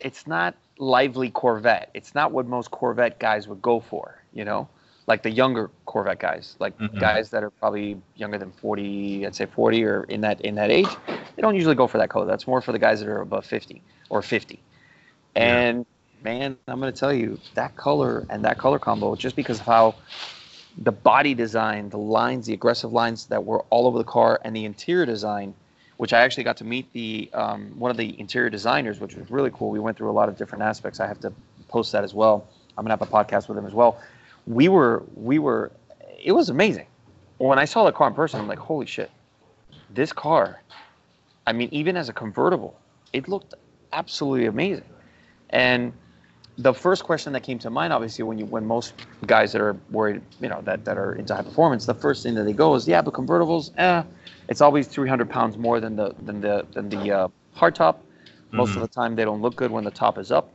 It's 0.00 0.26
not 0.26 0.54
lively 0.78 1.30
Corvette. 1.30 1.90
It's 1.94 2.14
not 2.14 2.32
what 2.32 2.46
most 2.46 2.70
Corvette 2.70 3.18
guys 3.18 3.48
would 3.48 3.62
go 3.62 3.80
for. 3.80 4.22
You 4.32 4.44
know, 4.44 4.68
like 5.06 5.22
the 5.22 5.30
younger 5.30 5.70
Corvette 5.86 6.18
guys, 6.18 6.56
like 6.58 6.76
mm-hmm. 6.78 6.98
guys 6.98 7.30
that 7.30 7.42
are 7.42 7.50
probably 7.50 8.00
younger 8.16 8.38
than 8.38 8.52
40, 8.52 9.26
I'd 9.26 9.34
say 9.34 9.46
40 9.46 9.84
or 9.84 10.04
in 10.04 10.20
that 10.22 10.40
in 10.40 10.54
that 10.56 10.70
age. 10.70 10.88
They 11.06 11.42
don't 11.42 11.54
usually 11.54 11.74
go 11.74 11.86
for 11.86 11.98
that 11.98 12.10
color. 12.10 12.26
That's 12.26 12.46
more 12.46 12.60
for 12.60 12.72
the 12.72 12.78
guys 12.78 13.00
that 13.00 13.08
are 13.08 13.20
above 13.20 13.44
50 13.44 13.82
or 14.08 14.22
50. 14.22 14.62
And 15.34 15.78
yeah. 15.78 15.84
Man, 16.24 16.56
I'm 16.66 16.80
going 16.80 16.92
to 16.92 16.98
tell 16.98 17.12
you 17.12 17.38
that 17.54 17.76
color 17.76 18.26
and 18.30 18.44
that 18.44 18.58
color 18.58 18.78
combo, 18.78 19.14
just 19.14 19.36
because 19.36 19.60
of 19.60 19.66
how 19.66 19.94
the 20.78 20.90
body 20.90 21.34
design, 21.34 21.90
the 21.90 21.98
lines, 21.98 22.46
the 22.46 22.54
aggressive 22.54 22.92
lines 22.92 23.26
that 23.26 23.44
were 23.44 23.62
all 23.70 23.86
over 23.86 23.98
the 23.98 24.04
car, 24.04 24.40
and 24.42 24.56
the 24.56 24.64
interior 24.64 25.06
design 25.06 25.54
which 25.96 26.12
I 26.12 26.20
actually 26.22 26.44
got 26.44 26.56
to 26.58 26.64
meet 26.64 26.92
the 26.92 27.30
um, 27.34 27.72
one 27.78 27.90
of 27.90 27.96
the 27.96 28.18
interior 28.18 28.50
designers, 28.50 29.00
which 29.00 29.14
was 29.14 29.30
really 29.30 29.50
cool. 29.50 29.70
We 29.70 29.78
went 29.78 29.96
through 29.96 30.10
a 30.10 30.12
lot 30.12 30.28
of 30.28 30.36
different 30.36 30.62
aspects. 30.62 31.00
I 31.00 31.06
have 31.06 31.20
to 31.20 31.32
post 31.68 31.92
that 31.92 32.04
as 32.04 32.14
well. 32.14 32.48
I'm 32.76 32.84
gonna 32.84 32.92
have 32.92 33.02
a 33.02 33.06
podcast 33.06 33.48
with 33.48 33.56
him 33.56 33.66
as 33.66 33.72
well. 33.72 34.00
We 34.46 34.68
were 34.68 35.04
we 35.14 35.38
were 35.38 35.70
it 36.22 36.32
was 36.32 36.48
amazing. 36.48 36.86
When 37.38 37.58
I 37.58 37.64
saw 37.64 37.84
the 37.84 37.92
car 37.92 38.08
in 38.08 38.14
person, 38.14 38.40
I'm 38.40 38.48
like, 38.48 38.58
holy 38.58 38.86
shit, 38.86 39.10
this 39.90 40.12
car. 40.12 40.62
I 41.46 41.52
mean, 41.52 41.68
even 41.72 41.96
as 41.96 42.08
a 42.08 42.12
convertible, 42.12 42.78
it 43.12 43.28
looked 43.28 43.54
absolutely 43.92 44.46
amazing. 44.46 44.88
And 45.50 45.92
the 46.58 46.72
first 46.72 47.04
question 47.04 47.32
that 47.32 47.42
came 47.42 47.58
to 47.60 47.70
mind, 47.70 47.92
obviously, 47.92 48.22
when 48.22 48.38
you 48.38 48.46
when 48.46 48.64
most 48.64 48.94
guys 49.26 49.52
that 49.52 49.60
are 49.60 49.76
worried, 49.90 50.22
you 50.40 50.48
know, 50.48 50.60
that, 50.62 50.84
that 50.84 50.96
are 50.96 51.14
into 51.14 51.34
high 51.34 51.42
performance, 51.42 51.86
the 51.86 51.94
first 51.94 52.22
thing 52.22 52.34
that 52.34 52.44
they 52.44 52.52
go 52.52 52.74
is, 52.74 52.86
yeah, 52.86 53.02
but 53.02 53.14
convertibles, 53.14 53.72
eh, 53.76 54.02
it's 54.48 54.60
always 54.60 54.86
300 54.86 55.28
pounds 55.28 55.56
more 55.58 55.80
than 55.80 55.96
the 55.96 56.14
than 56.22 56.40
the 56.40 56.66
than 56.72 56.88
the 56.88 57.10
uh, 57.10 57.28
hardtop. 57.56 57.96
Most 58.52 58.70
mm-hmm. 58.70 58.82
of 58.82 58.88
the 58.88 58.94
time, 58.94 59.16
they 59.16 59.24
don't 59.24 59.42
look 59.42 59.56
good 59.56 59.70
when 59.70 59.82
the 59.82 59.90
top 59.90 60.16
is 60.16 60.30
up. 60.30 60.52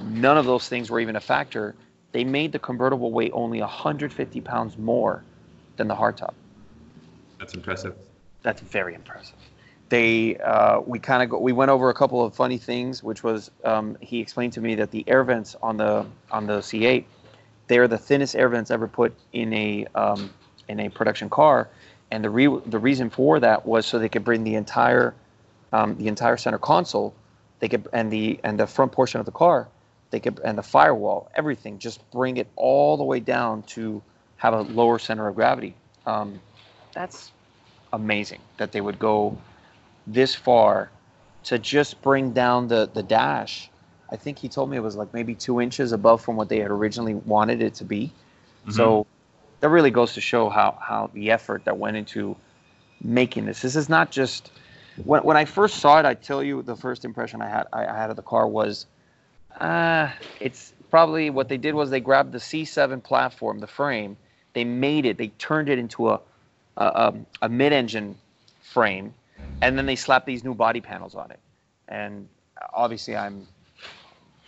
None 0.00 0.38
of 0.38 0.46
those 0.46 0.68
things 0.68 0.90
were 0.90 1.00
even 1.00 1.16
a 1.16 1.20
factor. 1.20 1.74
They 2.12 2.24
made 2.24 2.52
the 2.52 2.58
convertible 2.58 3.10
weigh 3.10 3.30
only 3.30 3.60
150 3.60 4.40
pounds 4.42 4.78
more 4.78 5.24
than 5.76 5.88
the 5.88 5.94
hardtop. 5.96 6.34
That's 7.38 7.54
impressive. 7.54 7.96
That's 8.42 8.60
very 8.60 8.94
impressive. 8.94 9.36
They 9.92 10.36
uh, 10.38 10.80
we 10.80 10.98
kind 10.98 11.22
of 11.22 11.28
go, 11.28 11.38
we 11.38 11.52
went 11.52 11.70
over 11.70 11.90
a 11.90 11.94
couple 11.94 12.24
of 12.24 12.34
funny 12.34 12.58
things, 12.58 13.02
which 13.02 13.22
was 13.22 13.50
um, 13.62 13.98
he 14.00 14.20
explained 14.20 14.54
to 14.54 14.62
me 14.62 14.74
that 14.76 14.90
the 14.90 15.04
air 15.06 15.22
vents 15.22 15.54
on 15.62 15.76
the 15.76 16.06
on 16.30 16.46
the 16.46 16.60
C8, 16.60 17.04
they 17.68 17.78
are 17.78 17.88
the 17.88 17.98
thinnest 17.98 18.34
air 18.34 18.48
vents 18.48 18.70
ever 18.70 18.88
put 18.88 19.12
in 19.34 19.52
a 19.52 19.86
um, 19.94 20.30
in 20.68 20.80
a 20.80 20.88
production 20.88 21.28
car 21.28 21.68
and 22.12 22.22
the 22.22 22.30
re- 22.30 22.60
the 22.66 22.78
reason 22.78 23.10
for 23.10 23.40
that 23.40 23.66
was 23.66 23.86
so 23.86 23.98
they 23.98 24.08
could 24.08 24.24
bring 24.24 24.44
the 24.44 24.54
entire 24.54 25.14
um, 25.72 25.96
the 25.96 26.08
entire 26.08 26.36
center 26.36 26.58
console, 26.58 27.14
they 27.60 27.68
could 27.68 27.88
and 27.92 28.12
the 28.12 28.38
and 28.44 28.60
the 28.60 28.66
front 28.66 28.92
portion 28.92 29.20
of 29.20 29.26
the 29.26 29.32
car, 29.32 29.68
they 30.10 30.20
could 30.20 30.38
and 30.44 30.58
the 30.58 30.62
firewall, 30.62 31.30
everything, 31.34 31.78
just 31.78 31.98
bring 32.10 32.36
it 32.36 32.48
all 32.56 32.98
the 32.98 33.04
way 33.04 33.20
down 33.20 33.62
to 33.62 34.02
have 34.36 34.52
a 34.52 34.60
lower 34.60 34.98
center 34.98 35.26
of 35.26 35.34
gravity. 35.34 35.74
Um, 36.06 36.40
that's 36.94 37.32
amazing 37.94 38.40
that 38.58 38.72
they 38.72 38.82
would 38.82 38.98
go 38.98 39.38
this 40.06 40.34
far 40.34 40.90
to 41.44 41.58
just 41.58 42.00
bring 42.02 42.32
down 42.32 42.68
the 42.68 42.88
the 42.92 43.02
dash. 43.02 43.70
I 44.10 44.16
think 44.16 44.38
he 44.38 44.48
told 44.48 44.70
me 44.70 44.76
it 44.76 44.80
was 44.80 44.96
like 44.96 45.12
maybe 45.14 45.34
two 45.34 45.60
inches 45.60 45.92
above 45.92 46.20
from 46.20 46.36
what 46.36 46.48
they 46.48 46.58
had 46.58 46.70
originally 46.70 47.14
wanted 47.14 47.62
it 47.62 47.74
to 47.76 47.84
be. 47.84 48.12
Mm-hmm. 48.62 48.72
So 48.72 49.06
that 49.60 49.70
really 49.70 49.90
goes 49.90 50.14
to 50.14 50.20
show 50.20 50.48
how 50.48 50.78
how 50.80 51.10
the 51.14 51.30
effort 51.30 51.64
that 51.64 51.78
went 51.78 51.96
into 51.96 52.36
making 53.02 53.46
this. 53.46 53.62
This 53.62 53.76
is 53.76 53.88
not 53.88 54.10
just 54.10 54.50
when 55.04 55.22
when 55.22 55.36
I 55.36 55.44
first 55.44 55.76
saw 55.76 55.98
it. 55.98 56.04
I 56.04 56.14
tell 56.14 56.42
you, 56.42 56.62
the 56.62 56.76
first 56.76 57.04
impression 57.04 57.40
I 57.42 57.48
had 57.48 57.66
I, 57.72 57.84
had 57.84 58.10
of 58.10 58.16
the 58.16 58.22
car 58.22 58.46
was, 58.46 58.86
uh, 59.58 60.10
it's 60.40 60.74
probably 60.90 61.30
what 61.30 61.48
they 61.48 61.56
did 61.56 61.74
was 61.74 61.90
they 61.90 62.00
grabbed 62.00 62.32
the 62.32 62.38
C7 62.38 63.02
platform, 63.02 63.60
the 63.60 63.66
frame, 63.66 64.16
they 64.52 64.64
made 64.64 65.06
it, 65.06 65.16
they 65.16 65.28
turned 65.28 65.68
it 65.68 65.78
into 65.78 66.10
a 66.10 66.20
a, 66.76 67.14
a 67.42 67.48
mid-engine 67.48 68.16
frame, 68.62 69.12
and 69.60 69.78
then 69.78 69.86
they 69.86 69.96
slap 69.96 70.26
these 70.26 70.44
new 70.44 70.54
body 70.54 70.80
panels 70.80 71.14
on 71.14 71.30
it. 71.30 71.40
And 71.88 72.28
obviously, 72.72 73.16
I'm 73.16 73.46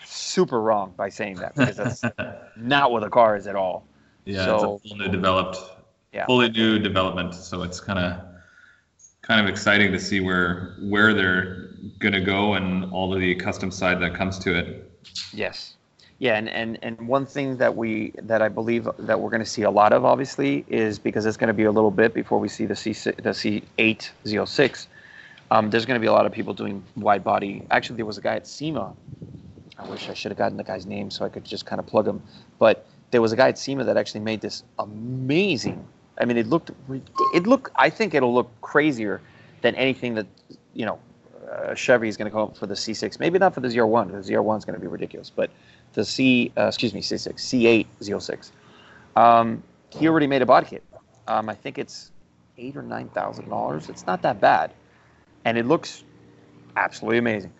super 0.04 0.60
wrong 0.60 0.94
by 0.96 1.08
saying 1.08 1.36
that 1.36 1.54
because 1.54 1.76
that's 1.76 2.02
not 2.56 2.92
what 2.92 3.02
the 3.02 3.10
car 3.10 3.36
is 3.36 3.46
at 3.46 3.56
all. 3.56 3.86
Yeah, 4.24 4.44
so, 4.44 4.54
it's 4.54 4.84
a 4.84 4.88
full 4.88 4.98
new 4.98 5.08
developed, 5.08 5.58
yeah. 6.12 6.26
fully 6.26 6.50
new 6.50 6.78
development. 6.78 7.34
So 7.34 7.62
it's 7.62 7.80
kind 7.80 7.98
of 7.98 8.20
kind 9.22 9.40
of 9.40 9.48
exciting 9.48 9.92
to 9.92 9.98
see 9.98 10.20
where 10.20 10.76
where 10.82 11.14
they're 11.14 11.70
gonna 11.98 12.24
go 12.24 12.54
and 12.54 12.90
all 12.92 13.14
of 13.14 13.20
the 13.20 13.34
custom 13.34 13.70
side 13.70 14.00
that 14.00 14.14
comes 14.14 14.38
to 14.40 14.56
it. 14.56 14.90
Yes. 15.32 15.76
Yeah, 16.18 16.36
and, 16.36 16.48
and, 16.48 16.78
and 16.82 17.08
one 17.08 17.26
thing 17.26 17.56
that 17.56 17.76
we 17.76 18.12
that 18.22 18.40
I 18.40 18.48
believe 18.48 18.88
that 18.98 19.18
we're 19.18 19.30
going 19.30 19.42
to 19.42 19.48
see 19.50 19.62
a 19.62 19.70
lot 19.70 19.92
of 19.92 20.04
obviously 20.04 20.64
is 20.68 20.98
because 20.98 21.26
it's 21.26 21.36
going 21.36 21.48
to 21.48 21.54
be 21.54 21.64
a 21.64 21.72
little 21.72 21.90
bit 21.90 22.14
before 22.14 22.38
we 22.38 22.48
see 22.48 22.66
the 22.66 22.76
C 22.76 22.92
the 22.92 23.30
C8 23.30 24.10
Z06. 24.24 24.86
Um, 25.50 25.70
there's 25.70 25.84
going 25.84 25.96
to 25.96 26.00
be 26.00 26.06
a 26.06 26.12
lot 26.12 26.24
of 26.24 26.32
people 26.32 26.54
doing 26.54 26.84
wide 26.96 27.24
body. 27.24 27.66
Actually, 27.70 27.96
there 27.96 28.06
was 28.06 28.18
a 28.18 28.20
guy 28.20 28.36
at 28.36 28.46
SEMA. 28.46 28.94
I 29.76 29.88
wish 29.88 30.08
I 30.08 30.14
should 30.14 30.30
have 30.30 30.38
gotten 30.38 30.56
the 30.56 30.64
guy's 30.64 30.86
name 30.86 31.10
so 31.10 31.24
I 31.24 31.28
could 31.28 31.44
just 31.44 31.66
kind 31.66 31.80
of 31.80 31.86
plug 31.86 32.06
him. 32.06 32.22
But 32.58 32.86
there 33.10 33.20
was 33.20 33.32
a 33.32 33.36
guy 33.36 33.48
at 33.48 33.58
SEMA 33.58 33.84
that 33.84 33.96
actually 33.96 34.20
made 34.20 34.40
this 34.40 34.62
amazing. 34.78 35.86
I 36.18 36.26
mean, 36.26 36.36
it 36.36 36.46
looked 36.46 36.70
it 37.34 37.46
looked. 37.46 37.72
I 37.76 37.90
think 37.90 38.14
it'll 38.14 38.32
look 38.32 38.50
crazier 38.60 39.20
than 39.62 39.74
anything 39.74 40.14
that 40.14 40.26
you 40.74 40.86
know 40.86 40.98
uh, 41.50 41.74
Chevy 41.74 42.08
is 42.08 42.16
going 42.16 42.26
to 42.26 42.30
come 42.30 42.42
up 42.42 42.56
for 42.56 42.66
the 42.66 42.74
C6. 42.74 43.18
Maybe 43.18 43.38
not 43.38 43.54
for 43.54 43.60
the 43.60 43.68
ZR1. 43.68 44.12
The 44.12 44.32
ZR1 44.32 44.58
is 44.58 44.64
going 44.64 44.74
to 44.74 44.80
be 44.80 44.86
ridiculous, 44.86 45.30
but 45.30 45.50
the 45.94 46.04
C, 46.04 46.52
uh, 46.56 46.66
excuse 46.66 46.92
me, 46.92 47.00
C6, 47.00 47.34
C8 47.34 47.86
Z06. 48.00 48.50
Um, 49.16 49.62
he 49.90 50.08
already 50.08 50.26
made 50.26 50.42
a 50.42 50.46
body 50.46 50.66
kit. 50.66 50.82
Um, 51.26 51.48
I 51.48 51.54
think 51.54 51.78
it's 51.78 52.10
eight 52.58 52.76
or 52.76 52.82
nine 52.82 53.08
thousand 53.08 53.48
dollars. 53.48 53.88
It's 53.88 54.06
not 54.06 54.22
that 54.22 54.40
bad, 54.40 54.72
and 55.44 55.56
it 55.56 55.66
looks 55.66 56.04
absolutely 56.76 57.18
amazing. 57.18 57.52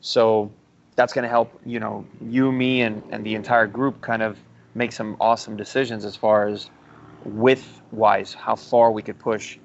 So 0.00 0.50
that's 0.96 1.12
going 1.12 1.24
to 1.24 1.28
help 1.28 1.60
you 1.66 1.80
know 1.80 2.06
you, 2.20 2.50
me, 2.52 2.82
and 2.82 3.02
and 3.10 3.24
the 3.24 3.34
entire 3.34 3.66
group 3.66 4.00
kind 4.00 4.22
of 4.22 4.38
make 4.74 4.92
some 4.92 5.16
awesome 5.20 5.56
decisions 5.56 6.04
as 6.04 6.16
far 6.16 6.46
as 6.46 6.70
width 7.24 7.82
wise, 7.92 8.32
how 8.32 8.54
far 8.54 8.92
we 8.92 9.02
could 9.02 9.18
push 9.18 9.58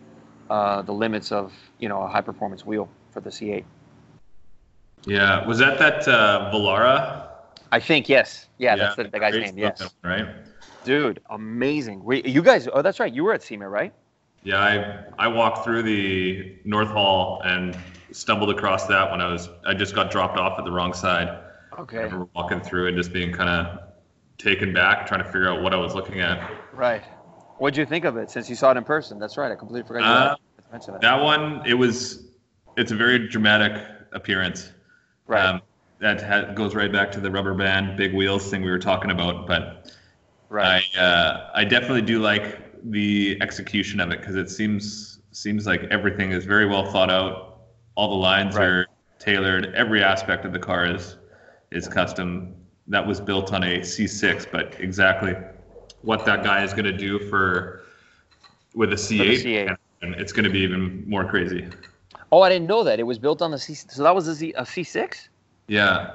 uh, 0.49 0.81
the 0.81 0.91
limits 0.91 1.31
of 1.31 1.53
you 1.79 1.87
know 1.87 2.01
a 2.01 2.07
high 2.07 2.21
performance 2.21 2.65
wheel 2.65 2.89
for 3.11 3.21
the 3.21 3.29
C8. 3.29 3.63
Yeah, 5.05 5.45
was 5.45 5.59
that 5.59 5.77
that 5.79 6.07
uh, 6.07 6.51
Valara? 6.53 7.24
I 7.71 7.79
think 7.79 8.09
yes. 8.09 8.47
Yeah, 8.57 8.75
that's 8.75 8.95
the, 8.95 9.05
the 9.05 9.19
guy's 9.19 9.33
name. 9.33 9.57
Yes. 9.57 9.89
Right. 10.03 10.27
Dude, 10.83 11.19
amazing. 11.29 12.03
We, 12.03 12.23
you 12.23 12.41
guys. 12.41 12.67
Oh, 12.71 12.81
that's 12.81 12.99
right. 12.99 13.11
You 13.13 13.23
were 13.23 13.33
at 13.33 13.41
SEMA, 13.41 13.67
right? 13.67 13.93
Yeah, 14.43 14.59
I 14.59 15.25
I 15.25 15.27
walked 15.27 15.63
through 15.63 15.83
the 15.83 16.55
North 16.63 16.89
Hall 16.89 17.41
and 17.43 17.75
stumbled 18.11 18.51
across 18.51 18.85
that 18.87 19.09
when 19.09 19.19
I 19.19 19.31
was 19.31 19.49
I 19.65 19.73
just 19.73 19.95
got 19.95 20.11
dropped 20.11 20.37
off 20.37 20.59
at 20.59 20.65
the 20.65 20.71
wrong 20.71 20.93
side. 20.93 21.39
Okay. 21.79 21.97
I 21.97 22.01
remember 22.03 22.27
walking 22.35 22.61
through 22.61 22.87
and 22.87 22.95
just 22.95 23.11
being 23.11 23.33
kind 23.33 23.49
of 23.49 23.79
taken 24.37 24.73
back, 24.73 25.07
trying 25.07 25.21
to 25.23 25.25
figure 25.25 25.49
out 25.49 25.61
what 25.61 25.73
I 25.73 25.77
was 25.77 25.95
looking 25.95 26.19
at. 26.21 26.49
Right. 26.73 27.03
What'd 27.57 27.77
you 27.77 27.85
think 27.85 28.05
of 28.05 28.17
it 28.17 28.29
since 28.29 28.49
you 28.49 28.55
saw 28.55 28.71
it 28.71 28.77
in 28.77 28.83
person? 28.83 29.17
That's 29.17 29.37
right. 29.37 29.51
I 29.51 29.55
completely 29.55 29.87
forgot 29.87 30.03
Uh, 30.03 30.35
that. 30.71 31.01
That 31.01 31.23
one, 31.23 31.61
it 31.65 31.73
was, 31.73 32.27
it's 32.75 32.91
a 32.91 32.95
very 32.95 33.29
dramatic 33.29 33.81
appearance. 34.11 34.73
Right. 35.25 35.45
Um, 35.45 35.61
that 35.99 36.21
ha- 36.21 36.53
goes 36.53 36.75
right 36.75 36.91
back 36.91 37.11
to 37.13 37.19
the 37.19 37.31
rubber 37.31 37.53
band, 37.53 37.97
big 37.97 38.13
wheels 38.13 38.49
thing 38.49 38.61
we 38.63 38.71
were 38.71 38.79
talking 38.79 39.11
about. 39.11 39.47
But 39.47 39.91
right. 40.49 40.83
I, 40.95 40.99
uh, 40.99 41.49
I 41.53 41.63
definitely 41.63 42.01
do 42.01 42.19
like 42.19 42.59
the 42.91 43.37
execution 43.41 43.99
of 43.99 44.11
it 44.11 44.19
because 44.19 44.35
it 44.35 44.49
seems 44.49 45.19
seems 45.31 45.65
like 45.65 45.83
everything 45.91 46.31
is 46.31 46.45
very 46.45 46.65
well 46.65 46.91
thought 46.91 47.09
out. 47.11 47.61
All 47.95 48.09
the 48.09 48.15
lines 48.15 48.55
Right. 48.55 48.65
are 48.65 48.87
tailored. 49.19 49.73
Every 49.75 50.03
aspect 50.03 50.45
of 50.45 50.53
the 50.53 50.59
car 50.59 50.85
is 50.85 51.17
is 51.71 51.87
custom. 51.87 52.55
That 52.87 53.05
was 53.05 53.19
built 53.19 53.51
on 53.51 53.63
a 53.63 53.79
C6, 53.79 54.45
but 54.51 54.75
exactly 54.79 55.33
what 56.01 56.23
that 56.25 56.43
guy 56.43 56.63
is 56.63 56.71
going 56.71 56.85
to 56.85 56.95
do 56.95 57.17
for 57.17 57.81
with 58.75 58.91
a 58.93 58.95
C8, 58.95 59.43
C8. 59.43 59.77
and 60.03 60.13
it's 60.15 60.31
going 60.31 60.43
to 60.43 60.51
be 60.51 60.59
even 60.59 61.03
more 61.09 61.25
crazy. 61.25 61.67
oh, 62.31 62.41
I 62.41 62.49
didn't 62.49 62.67
know 62.67 62.83
that. 62.83 62.99
It 62.99 63.03
was 63.03 63.17
built 63.17 63.41
on 63.41 63.49
the 63.49 63.57
C. 63.57 63.73
So 63.73 64.03
that 64.03 64.13
was 64.13 64.27
a, 64.27 64.35
Z, 64.35 64.53
a 64.55 64.61
C6. 64.63 65.29
Yeah, 65.67 66.11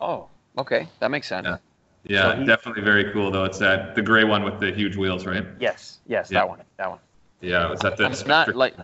Oh, 0.00 0.28
okay. 0.58 0.88
That 1.00 1.10
makes 1.10 1.26
sense. 1.26 1.46
Yeah. 1.46 1.56
yeah, 2.04 2.32
So 2.34 2.40
he- 2.40 2.46
definitely 2.46 2.82
very 2.82 3.12
cool 3.12 3.30
though. 3.30 3.44
It's 3.44 3.58
that 3.58 3.94
the 3.94 4.02
gray 4.02 4.24
one 4.24 4.42
with 4.44 4.60
the 4.60 4.72
huge 4.72 4.96
wheels, 4.96 5.26
right? 5.26 5.44
Yes. 5.58 5.98
Yes. 6.06 6.30
Yeah. 6.30 6.40
That 6.40 6.48
one. 6.48 6.60
That 6.78 6.90
one. 6.90 6.98
Yeah, 7.40 7.70
was 7.70 7.80
that 7.80 7.96
the 7.96 8.04
I'm 8.04 8.14
not 8.26 8.54
like. 8.54 8.74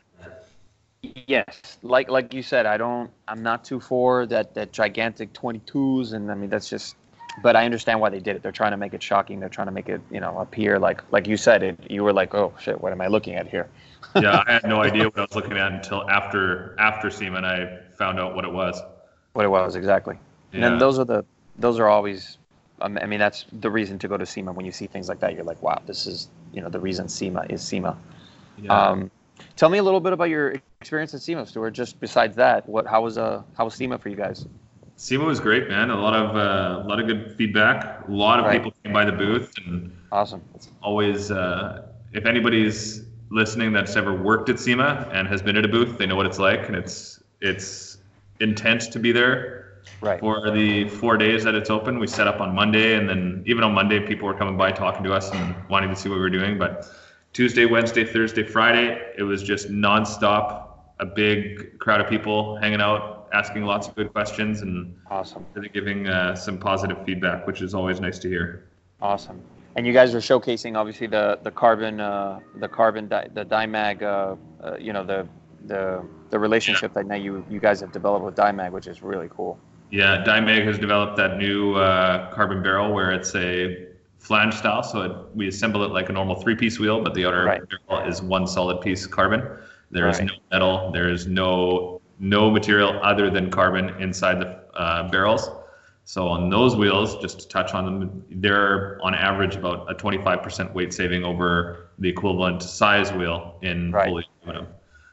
Yes, 1.27 1.79
like 1.83 2.11
like 2.11 2.35
you 2.35 2.43
said, 2.43 2.67
I 2.67 2.77
don't. 2.77 3.11
I'm 3.29 3.43
not 3.43 3.65
too 3.65 3.81
for 3.81 4.27
that 4.27 4.55
that 4.55 4.73
gigantic 4.73 5.33
22s, 5.35 6.15
and 6.15 6.31
I 6.31 6.35
mean 6.35 6.51
that's 6.51 6.69
just. 6.69 6.97
But 7.43 7.55
I 7.55 7.67
understand 7.67 8.01
why 8.01 8.09
they 8.09 8.19
did 8.19 8.37
it. 8.37 8.43
They're 8.43 8.51
trying 8.51 8.71
to 8.71 8.79
make 8.79 8.95
it 8.95 9.03
shocking. 9.03 9.39
They're 9.41 9.51
trying 9.51 9.67
to 9.67 9.73
make 9.73 9.91
it, 9.91 10.01
you 10.11 10.21
know, 10.21 10.39
appear 10.39 10.79
like 10.79 11.03
like 11.13 11.27
you 11.27 11.37
said 11.37 11.63
it. 11.63 11.91
You 11.91 12.03
were 12.03 12.15
like, 12.15 12.35
oh 12.35 12.55
shit, 12.59 12.81
what 12.81 12.93
am 12.93 13.01
I 13.03 13.09
looking 13.09 13.35
at 13.35 13.47
here? 13.47 13.69
yeah, 14.15 14.43
I 14.47 14.53
had 14.55 14.65
no 14.65 14.81
idea 14.89 15.05
what 15.05 15.19
I 15.19 15.23
was 15.23 15.35
looking 15.35 15.59
at 15.59 15.71
until 15.71 16.09
after 16.11 16.75
after 16.79 17.11
SEMA, 17.11 17.37
and 17.37 17.47
I 17.47 17.79
found 17.99 18.19
out 18.19 18.35
what 18.35 18.45
it 18.47 18.53
was. 18.53 18.81
What 19.37 19.45
it 19.45 19.49
was 19.49 19.77
exactly. 19.77 20.19
And 20.55 20.63
Yeah. 20.63 20.71
then 20.71 20.79
those 20.79 20.99
are 20.99 21.05
the 21.05 21.23
those 21.59 21.79
are 21.79 21.89
always. 21.89 22.39
Um, 22.81 22.99
I 23.03 23.07
mean, 23.07 23.19
that's 23.19 23.45
the 23.53 23.71
reason 23.71 23.99
to 24.01 24.09
go 24.09 24.17
to 24.17 24.25
SEMA. 24.27 24.53
When 24.53 24.65
you 24.67 24.73
see 24.73 24.87
things 24.87 25.09
like 25.11 25.21
that, 25.21 25.35
you're 25.35 25.45
like, 25.45 25.63
wow, 25.63 25.81
this 25.87 26.07
is 26.07 26.29
you 26.55 26.63
know 26.63 26.71
the 26.71 26.81
reason 26.81 27.07
SEMA 27.07 27.45
is 27.51 27.63
SEMA. 27.63 27.99
Yeah. 28.57 28.73
Um, 28.73 29.11
tell 29.55 29.69
me 29.69 29.77
a 29.79 29.83
little 29.83 30.01
bit 30.01 30.15
about 30.15 30.31
your 30.31 30.55
experience 30.81 31.13
at 31.13 31.21
SEMA, 31.21 31.47
Stuart. 31.47 31.73
Just 31.73 32.01
besides 32.01 32.35
that, 32.37 32.67
what 32.67 32.87
how 32.87 33.03
was 33.03 33.19
uh 33.19 33.43
how 33.59 33.65
was 33.67 33.75
SEMA 33.75 33.99
for 33.99 34.09
you 34.09 34.17
guys? 34.17 34.47
SEMA 34.97 35.25
was 35.25 35.39
great, 35.39 35.69
man. 35.69 35.91
A 35.91 36.01
lot 36.01 36.15
of 36.15 36.35
uh, 36.35 36.83
a 36.83 36.89
lot 36.89 36.99
of 36.99 37.07
good 37.07 37.35
feedback. 37.37 38.09
A 38.09 38.11
lot 38.11 38.39
of 38.39 38.47
Right. 38.47 38.57
people 38.57 38.73
came 38.83 38.95
by 38.95 39.05
the 39.05 39.13
booth, 39.13 39.53
and 39.67 39.93
Awesome. 40.13 40.41
always, 40.83 41.31
uh, 41.31 41.83
if 42.13 42.25
anybody's 42.25 43.05
listening 43.31 43.73
that's 43.75 43.97
ever 43.97 44.15
worked 44.15 44.49
at 44.49 44.59
SEMA 44.59 45.11
and 45.13 45.29
has 45.29 45.43
been 45.43 45.57
at 45.59 45.65
a 45.67 45.69
booth, 45.69 45.99
they 45.99 46.07
know 46.07 46.17
what 46.17 46.25
it's 46.25 46.39
like, 46.39 46.67
and 46.69 46.75
it's 46.77 47.23
it's 47.43 47.96
intense 48.41 48.87
to 48.89 48.99
be 48.99 49.13
there. 49.13 49.63
Right. 50.01 50.19
For 50.19 50.51
the 50.51 50.89
four 50.89 51.17
days 51.17 51.45
that 51.45 51.55
it's 51.55 51.71
open, 51.71 51.99
we 51.99 52.07
set 52.07 52.27
up 52.27 52.41
on 52.41 52.55
Monday, 52.55 52.97
and 52.97 53.09
then 53.09 53.43
even 53.47 53.63
on 53.63 53.73
Monday, 53.73 54.01
people 54.01 54.27
were 54.27 54.35
coming 54.35 54.57
by 54.57 54.73
talking 54.73 55.05
to 55.05 55.13
us 55.13 55.31
and 55.31 55.55
wanting 55.69 55.91
to 55.91 55.97
see 55.97 56.09
what 56.09 56.17
we 56.17 56.21
were 56.23 56.31
doing. 56.31 56.59
But 56.59 56.87
Tuesday, 57.33 57.67
Wednesday, 57.67 58.05
Thursday, 58.05 58.43
Friday, 58.43 59.01
it 59.17 59.23
was 59.23 59.43
just 59.43 59.71
nonstop. 59.71 60.65
A 60.99 61.05
big 61.05 61.79
crowd 61.79 62.01
of 62.01 62.09
people 62.09 62.57
hanging 62.57 62.81
out, 62.81 63.29
asking 63.33 63.65
lots 63.65 63.87
of 63.87 63.95
good 63.95 64.13
questions, 64.13 64.63
and 64.63 64.97
Awesome. 65.11 65.45
really 65.53 65.69
giving 65.69 66.09
uh, 66.09 66.35
some 66.35 66.59
positive 66.59 66.97
feedback, 67.05 67.47
which 67.47 67.61
is 67.61 67.75
always 67.75 68.01
nice 68.01 68.19
to 68.21 68.29
hear. 68.29 68.65
Awesome. 69.03 69.43
And 69.77 69.87
you 69.87 69.93
guys 69.93 70.15
are 70.15 70.21
showcasing 70.21 70.75
obviously 70.75 71.07
the 71.07 71.39
the 71.43 71.51
carbon 71.51 72.01
uh, 72.01 72.41
the 72.57 72.69
carbon 72.69 73.09
di- 73.09 73.29
the 73.35 73.45
Dymag 73.45 74.03
uh, 74.03 74.37
uh, 74.65 74.77
you 74.79 74.95
know 74.95 75.05
the 75.05 75.29
the 75.67 76.03
the 76.31 76.39
relationship 76.39 76.93
that 76.95 77.07
now 77.07 77.15
you 77.15 77.45
you 77.51 77.61
guys 77.61 77.81
have 77.81 77.93
developed 77.93 78.25
with 78.25 78.35
Dymag, 78.35 78.71
which 78.73 78.87
is 78.87 79.03
really 79.03 79.29
cool. 79.31 79.59
Yeah, 79.91 80.25
Dymag 80.27 80.65
has 80.65 80.79
developed 80.79 81.17
that 81.17 81.39
new 81.39 81.75
uh, 81.75 82.33
carbon 82.35 82.63
barrel 82.63 82.93
where 82.93 83.13
it's 83.13 83.35
a 83.37 83.87
flange 84.19 84.55
style, 84.55 84.83
so 84.83 85.03
it, 85.03 85.37
we 85.37 85.47
assemble 85.47 85.85
it 85.85 85.93
like 85.93 86.09
a 86.09 86.13
normal 86.13 86.35
three-piece 86.35 86.81
wheel, 86.81 87.01
but 87.03 87.15
the 87.15 87.25
outer 87.25 87.45
Right. 87.45 87.63
barrel 87.89 88.09
is 88.09 88.21
one 88.21 88.47
solid 88.47 88.81
piece 88.81 89.07
carbon. 89.07 89.43
There 89.93 90.09
is 90.09 90.19
Right. 90.19 90.27
no 90.27 90.35
metal. 90.51 90.91
There 90.93 91.09
is 91.09 91.27
no 91.27 92.01
no 92.19 92.51
material 92.51 92.99
other 93.03 93.29
than 93.31 93.51
carbon 93.51 93.91
inside 94.01 94.41
the 94.41 94.49
uh, 94.75 95.09
barrels. 95.11 95.51
So 96.05 96.29
on 96.29 96.49
those 96.49 96.75
wheels, 96.75 97.21
just 97.21 97.41
to 97.41 97.49
touch 97.49 97.75
on 97.75 97.85
them, 97.85 98.25
they're 98.31 98.99
on 99.03 99.15
average 99.15 99.57
about 99.57 99.91
a 99.91 99.95
25% 99.95 100.73
weight 100.73 100.95
saving 100.95 101.25
over 101.25 101.91
the 101.99 102.09
equivalent 102.09 102.63
size 102.63 103.13
wheel 103.13 103.59
in 103.63 103.93
Right. 103.93 104.07
fully 104.07 104.25
aluminum. 104.43 104.69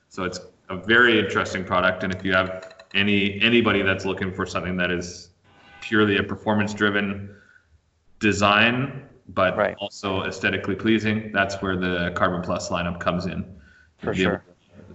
So 0.09 0.23
it's 0.23 0.39
a 0.69 0.77
very 0.77 1.19
interesting 1.19 1.63
product, 1.63 2.03
and 2.03 2.13
if 2.13 2.23
you 2.23 2.33
have 2.33 2.73
any 2.93 3.39
anybody 3.41 3.81
that's 3.81 4.05
looking 4.05 4.31
for 4.31 4.45
something 4.45 4.77
that 4.77 4.91
is 4.91 5.29
purely 5.81 6.17
a 6.17 6.23
performance-driven 6.23 7.29
design, 8.19 9.03
but 9.29 9.57
Right. 9.57 9.75
also 9.79 10.23
aesthetically 10.23 10.75
pleasing, 10.75 11.31
that's 11.33 11.61
where 11.61 11.75
the 11.75 12.11
Carbon 12.15 12.41
Plus 12.41 12.69
lineup 12.69 12.99
comes 12.99 13.25
in. 13.25 13.43
For 13.97 14.13
You'll 14.13 14.15
be 14.15 14.21
able 14.21 14.31
sure. 14.31 14.43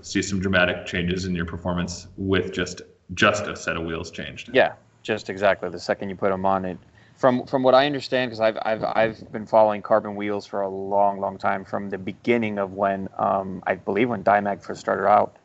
See 0.01 0.23
some 0.23 0.39
dramatic 0.39 0.87
changes 0.87 1.25
in 1.25 1.35
your 1.35 1.45
performance 1.45 2.07
with 2.17 2.53
just 2.53 2.83
just 3.15 3.47
a 3.47 3.57
set 3.57 3.77
of 3.77 3.85
wheels 3.85 4.11
changed. 4.11 4.51
Yeah, 4.53 4.75
just 5.03 5.31
exactly. 5.31 5.71
The 5.71 5.81
second 5.81 6.11
you 6.11 6.17
put 6.17 6.31
them 6.31 6.45
on 6.45 6.65
it, 6.65 6.79
from 7.17 7.47
from 7.47 7.63
what 7.63 7.75
I 7.75 7.87
understand, 7.87 8.31
because 8.31 8.41
I've 8.41 8.59
I've 8.63 8.85
I've 8.85 9.33
been 9.33 9.47
following 9.47 9.83
carbon 9.83 10.15
wheels 10.15 10.47
for 10.47 10.61
a 10.61 10.69
long, 10.69 11.21
long 11.21 11.37
time 11.37 11.65
from 11.65 11.91
the 11.91 11.99
beginning 11.99 12.59
of 12.59 12.75
when 12.75 13.09
um, 13.19 13.63
I 13.67 13.75
believe 13.75 14.09
when 14.09 14.23
Dymag 14.23 14.63
first 14.63 14.81
started 14.81 15.09
out, 15.09 15.37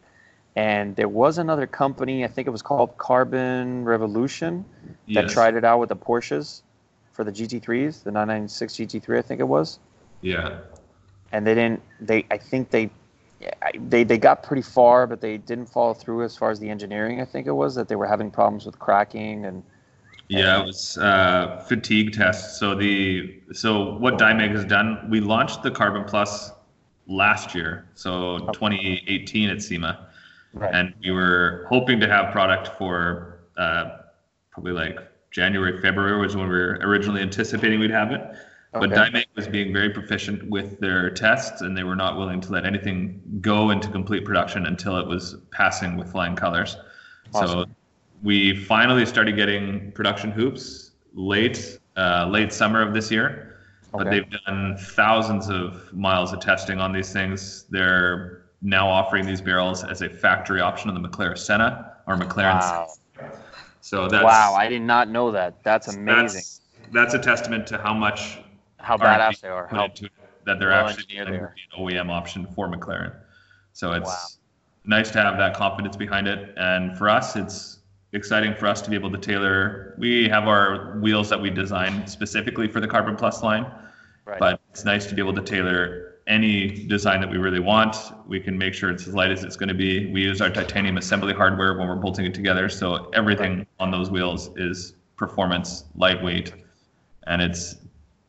and 0.56 0.96
there 0.96 1.08
was 1.10 1.38
another 1.38 1.66
company, 1.68 2.24
I 2.24 2.28
think 2.28 2.48
it 2.48 2.52
was 2.52 2.62
called 2.62 2.98
Carbon 2.98 3.84
Revolution, 3.86 4.66
that 5.14 5.26
Yes. 5.26 5.34
tried 5.34 5.56
it 5.56 5.64
out 5.64 5.80
with 5.80 5.90
the 5.90 5.96
Porsches 5.96 6.62
for 7.12 7.24
the 7.24 7.32
GT3s, 7.32 8.04
the 8.04 8.12
996 8.12 8.76
GT3, 8.76 9.18
I 9.20 9.22
think 9.22 9.40
it 9.40 9.48
was, 9.48 9.80
Yeah. 10.22 10.60
and 11.32 11.46
they 11.46 11.56
didn't. 11.56 11.82
They 12.00 12.26
I 12.32 12.38
think 12.38 12.70
they. 12.70 12.90
They, 13.78 14.06
they 14.06 14.18
got 14.18 14.42
pretty 14.42 14.62
far, 14.62 15.06
but 15.06 15.20
they 15.20 15.38
didn't 15.38 15.66
follow 15.66 15.94
through 15.94 16.24
as 16.24 16.38
far 16.38 16.50
as 16.50 16.62
the 16.62 16.70
engineering. 16.70 17.20
I 17.20 17.26
think 17.26 17.46
it 17.46 17.52
was 17.52 17.76
that 17.76 17.90
they 17.90 17.98
were 17.98 18.06
having 18.06 18.32
problems 18.32 18.66
with 18.66 18.80
cracking 18.80 19.44
and 19.44 19.62
Yeah, 20.30 20.62
it 20.62 20.66
was 20.66 20.98
uh, 20.98 21.62
fatigue 21.68 22.14
test. 22.14 22.58
So 22.58 22.74
the 22.74 23.42
so 23.52 23.96
what 23.98 24.18
Dymag 24.18 24.52
has 24.52 24.64
done, 24.64 25.10
we 25.10 25.20
launched 25.20 25.62
the 25.62 25.72
Carbon 25.72 26.06
Plus 26.06 26.52
last 27.08 27.54
year, 27.54 27.86
so 27.96 28.40
2018 28.54 29.50
at 29.50 29.62
SEMA, 29.62 30.08
Right. 30.54 30.74
and 30.74 30.94
we 31.02 31.12
were 31.12 31.66
hoping 31.68 32.00
to 32.00 32.08
have 32.08 32.32
product 32.32 32.78
for 32.78 33.40
uh, 33.58 33.98
probably 34.52 34.74
like 34.74 35.00
January, 35.32 35.82
February 35.82 36.20
was 36.20 36.36
when 36.36 36.48
we 36.48 36.54
were 36.54 36.78
originally 36.82 37.22
anticipating 37.22 37.80
we'd 37.80 37.90
have 37.90 38.12
it. 38.12 38.22
But 38.72 38.92
Okay. 38.92 38.96
Dymag 38.96 39.26
was 39.36 39.48
being 39.48 39.72
very 39.72 39.90
proficient 39.92 40.50
with 40.50 40.80
their 40.80 41.10
tests, 41.12 41.62
and 41.62 41.78
they 41.78 41.84
were 41.84 41.96
not 41.96 42.18
willing 42.18 42.42
to 42.42 42.52
let 42.52 42.66
anything 42.66 43.22
go 43.40 43.70
into 43.70 43.88
complete 43.88 44.26
production 44.26 44.66
until 44.66 44.98
it 44.98 45.08
was 45.08 45.38
passing 45.52 45.96
with 45.96 46.12
flying 46.12 46.36
colors. 46.36 46.78
So 47.32 47.66
we 48.24 48.56
finally 48.56 49.06
started 49.06 49.36
getting 49.36 49.92
production 49.92 50.32
hoops 50.32 50.92
late 51.14 51.80
uh, 51.98 52.28
late 52.30 52.52
summer 52.52 52.82
of 52.82 52.94
this 52.94 53.12
year. 53.12 53.58
But 53.92 54.10
they've 54.10 54.30
done 54.46 54.76
thousands 54.78 55.50
of 55.50 55.94
miles 55.94 56.34
of 56.34 56.40
testing 56.40 56.80
on 56.80 56.92
these 56.92 57.14
things. 57.14 57.66
They're 57.70 58.43
now 58.64 58.88
offering 58.90 59.26
these 59.26 59.42
barrels 59.42 59.84
as 59.84 60.02
a 60.02 60.10
factory 60.10 60.62
option 60.62 60.90
on 60.90 61.00
the 61.00 61.08
McLaren 61.08 61.38
Senna 61.38 61.98
or 62.08 62.16
McLaren. 62.16 62.60
Wow. 62.60 62.94
So 63.82 64.08
that's 64.08 64.24
wow, 64.24 64.56
I 64.56 64.70
did 64.70 64.82
not 64.82 65.10
know 65.10 65.32
that. 65.32 65.62
That's 65.64 65.90
amazing. 65.90 66.26
That's, 66.26 66.62
that's 66.94 67.14
a 67.14 67.20
testament 67.20 67.68
to 67.68 67.78
how 67.78 67.94
much 67.94 68.40
How 68.80 68.98
badass 68.98 69.42
they 69.42 69.50
are. 69.50 69.68
How, 69.68 69.86
into 69.86 70.10
that 70.46 70.60
they're 70.60 70.70
Well 70.70 70.88
actually 70.88 71.18
an 71.18 71.50
OEM 71.78 72.10
option 72.10 72.48
for 72.48 72.70
McLaren. 72.70 73.14
So 73.74 73.92
it's 73.92 74.08
Wow. 74.10 74.28
nice 74.86 75.12
to 75.12 75.22
have 75.22 75.38
that 75.38 75.54
confidence 75.54 75.98
behind 75.98 76.28
it. 76.28 76.54
And 76.58 76.98
for 76.98 77.10
us, 77.10 77.36
it's 77.36 77.80
exciting 78.14 78.56
for 78.56 78.68
us 78.68 78.82
to 78.84 78.90
be 78.90 78.96
able 78.96 79.12
to 79.12 79.18
tailor. 79.18 79.96
We 79.98 80.30
have 80.30 80.48
our 80.48 81.00
wheels 81.00 81.30
that 81.30 81.42
we 81.42 81.50
design 81.50 82.08
specifically 82.08 82.68
for 82.68 82.80
the 82.80 82.88
Carbon 82.88 83.16
Plus 83.16 83.42
line, 83.44 83.66
Right. 84.26 84.40
but 84.40 84.62
it's 84.70 84.86
nice 84.86 85.06
to 85.08 85.16
be 85.16 85.22
able 85.22 85.34
to 85.34 85.42
tailor 85.42 86.14
any 86.28 86.88
design 86.88 87.20
that 87.22 87.30
we 87.30 87.38
really 87.38 87.60
want. 87.60 87.98
We 88.28 88.40
can 88.40 88.58
make 88.58 88.74
sure 88.74 88.90
it's 88.90 89.08
as 89.08 89.14
light 89.14 89.32
as 89.32 89.44
it's 89.44 89.58
going 89.58 89.70
to 89.70 89.76
be. 89.76 90.12
We 90.12 90.22
use 90.22 90.42
our 90.42 90.50
titanium 90.50 90.98
assembly 90.98 91.34
hardware 91.34 91.78
when 91.78 91.88
we're 91.88 91.96
bolting 91.96 92.26
it 92.26 92.34
together, 92.34 92.70
so 92.70 93.10
everything 93.14 93.68
on 93.80 93.92
those 93.92 94.10
wheels 94.10 94.50
is 94.56 94.94
performance, 95.18 95.86
lightweight, 95.96 96.54
and 97.28 97.42
it's 97.42 97.76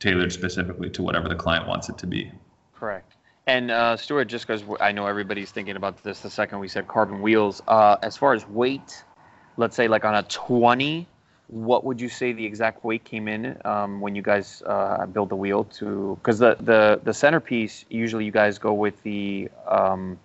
tailored 0.00 0.32
specifically 0.32 0.90
to 0.90 1.02
whatever 1.02 1.28
the 1.28 1.34
client 1.34 1.66
wants 1.66 1.88
it 1.88 1.96
to 1.98 2.06
be. 2.06 2.30
Correct. 2.74 3.16
And 3.46 3.70
uh, 3.70 3.96
Stuart, 3.96 4.26
just 4.26 4.46
because 4.46 4.62
I 4.80 4.90
know 4.92 5.06
everybody's 5.06 5.50
thinking 5.50 5.76
about 5.76 6.02
this 6.02 6.20
the 6.20 6.30
second 6.30 6.58
we 6.60 6.68
said 6.68 6.88
carbon 6.88 7.20
wheels, 7.20 7.62
uh, 7.68 7.96
as 8.02 8.16
far 8.16 8.32
as 8.32 8.48
weight, 8.48 9.04
let's 9.56 9.76
say 9.76 9.86
like 9.86 10.04
on 10.04 10.14
a 10.14 10.22
20, 10.24 11.06
what 11.48 11.84
would 11.84 12.00
you 12.00 12.08
say 12.08 12.32
the 12.32 12.44
exact 12.44 12.84
weight 12.84 13.04
came 13.04 13.28
in 13.28 13.60
um, 13.64 14.00
when 14.00 14.14
you 14.14 14.22
guys 14.22 14.62
uh, 14.66 15.04
build 15.06 15.28
the 15.28 15.36
wheel 15.36 15.64
to? 15.64 16.18
Because 16.20 16.38
the, 16.38 16.56
the, 16.60 17.00
the 17.04 17.12
centerpiece, 17.12 17.84
usually 17.90 18.24
you 18.24 18.30
guys 18.30 18.58
go 18.58 18.72
with 18.72 19.00
the, 19.02 19.50
um, 19.68 20.18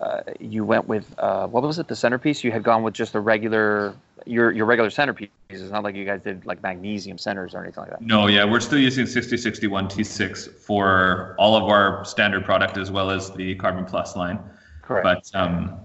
uh, 0.00 0.20
you 0.38 0.64
went 0.64 0.86
with, 0.86 1.14
uh, 1.18 1.46
what 1.46 1.62
was 1.62 1.78
it, 1.78 1.88
the 1.88 1.96
centerpiece? 1.96 2.44
You 2.44 2.52
had 2.52 2.62
gone 2.62 2.82
with 2.82 2.92
just 2.92 3.14
the 3.14 3.20
regular, 3.20 3.94
your, 4.26 4.52
your 4.52 4.66
regular 4.66 4.90
centerpiece. 4.90 5.30
It's 5.48 5.70
not 5.70 5.82
like 5.82 5.94
you 5.94 6.04
guys 6.04 6.20
did 6.22 6.44
like 6.44 6.62
magnesium 6.62 7.16
centers 7.16 7.54
or 7.54 7.62
anything 7.62 7.82
like 7.82 7.90
that. 7.90 8.02
No, 8.02 8.26
yeah, 8.26 8.44
we're 8.44 8.60
still 8.60 8.78
using 8.78 9.06
6061 9.06 9.88
T6 9.88 10.50
for 10.56 11.34
all 11.38 11.56
of 11.56 11.64
our 11.64 12.04
standard 12.04 12.44
product 12.44 12.76
as 12.76 12.90
well 12.90 13.10
as 13.10 13.30
the 13.32 13.54
Carbon 13.54 13.86
Plus 13.86 14.14
line. 14.14 14.38
Correct. 14.82 15.30
But 15.32 15.40
um, 15.40 15.80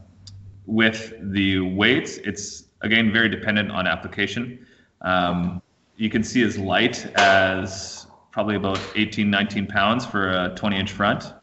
with 0.66 1.14
the 1.22 1.60
weights, 1.62 2.18
it's 2.18 2.67
again 2.82 3.12
very 3.12 3.30
dependent 3.30 3.72
on 3.72 3.88
application. 3.88 4.66
Um, 5.02 5.62
you 5.96 6.10
can 6.10 6.24
see 6.24 6.44
as 6.44 6.58
light 6.58 7.06
as 7.16 8.08
probably 8.32 8.56
about 8.56 8.80
18, 8.96 9.30
19 9.30 9.66
pounds 9.66 10.06
for 10.06 10.30
a 10.30 10.54
20 10.56 10.78
inch 10.78 10.92
front. 10.92 11.34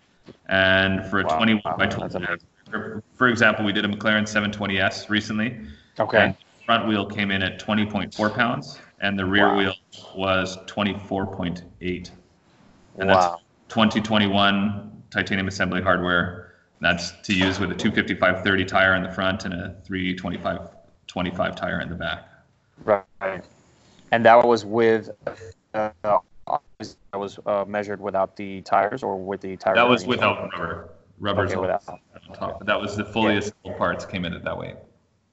And 0.49 1.05
for 1.07 1.21
a 1.21 1.25
Wow. 1.25 1.37
21 1.39 1.63
by 1.65 1.87
That's 1.87 1.97
20, 1.97 2.17
amazing. 2.17 2.49
for, 2.71 3.03
for 3.15 3.29
example, 3.29 3.65
we 3.65 3.73
did 3.73 3.85
a 3.85 3.89
McLaren 3.89 4.27
720S 4.27 5.09
recently. 5.09 5.59
okay. 5.99 6.19
And 6.19 6.37
front 6.65 6.87
wheel 6.87 7.05
came 7.05 7.31
in 7.31 7.43
at 7.43 7.59
20.4 7.59 8.35
pounds, 8.35 8.79
and 9.01 9.19
the 9.19 9.25
rear 9.25 9.49
Wow. 9.49 9.57
wheel 9.57 9.75
was 10.17 10.57
24.8. 10.67 12.11
And 12.99 13.09
wow. 13.09 13.15
that's 13.15 13.43
2021 13.69 15.03
titanium 15.11 15.49
assembly 15.49 15.83
hardware. 15.83 16.53
That's 16.81 17.13
to 17.23 17.35
use 17.35 17.59
with 17.59 17.71
a 17.73 17.75
255/30 17.75 18.65
tire 18.67 18.95
in 18.95 19.03
the 19.03 19.11
front 19.11 19.45
and 19.45 19.55
a 19.55 19.77
325/25 21.15 21.57
tire 21.57 21.81
in 21.81 21.89
the 21.89 21.95
back. 21.95 22.29
Right. 22.85 23.45
And 24.13 24.25
that 24.25 24.45
was 24.45 24.65
with, 24.65 25.11
uh, 25.75 25.91
that 26.03 26.21
was 27.15 27.39
uh, 27.47 27.65
measured 27.67 28.01
without 28.01 28.37
the 28.37 28.61
tires 28.63 29.03
or 29.03 29.17
with 29.17 29.41
the 29.41 29.57
tires? 29.57 29.77
That 29.77 29.89
was 29.89 30.07
without 30.07 30.51
rubber. 30.53 30.89
Rubber's 31.21 31.53
Okay, 31.53 31.61
without. 31.61 31.83
on 31.89 31.99
top. 32.35 32.65
That 32.67 32.81
was 32.81 32.97
the 32.97 33.05
fully 33.05 33.33
Yeah. 33.35 33.39
assembled 33.39 33.77
parts 33.79 34.05
came 34.05 34.25
in 34.25 34.35
at 34.35 34.45
that 34.45 34.59
weight. 34.59 34.75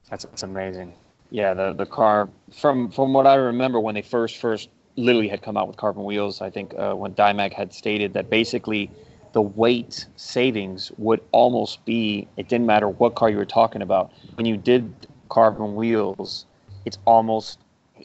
That's, 0.08 0.24
that's 0.24 0.42
amazing. 0.42 0.94
Yeah, 1.30 1.54
the, 1.54 1.72
the 1.72 1.86
car, 1.86 2.28
from, 2.54 2.90
from 2.90 3.12
what 3.12 3.26
I 3.26 3.34
remember 3.34 3.80
when 3.80 3.94
they 3.94 4.02
first, 4.02 4.36
first 4.38 4.68
literally 4.96 5.28
had 5.28 5.42
come 5.42 5.56
out 5.56 5.66
with 5.66 5.76
carbon 5.76 6.04
wheels, 6.04 6.40
I 6.40 6.50
think 6.50 6.74
uh, 6.74 6.94
when 6.94 7.14
Dymag 7.14 7.52
had 7.52 7.72
stated 7.72 8.12
that 8.14 8.30
basically 8.30 8.90
the 9.32 9.40
weight 9.40 10.06
savings 10.16 10.92
would 10.98 11.20
almost 11.32 11.84
be, 11.84 12.28
it 12.36 12.48
didn't 12.48 12.66
matter 12.66 12.88
what 12.88 13.14
car 13.14 13.30
you 13.30 13.38
were 13.38 13.46
talking 13.46 13.80
about. 13.82 14.12
When 14.34 14.44
you 14.46 14.56
did 14.58 14.94
carbon 15.32 15.74
wheels, 15.74 16.44
it's 16.84 16.98
almost, 17.06 17.58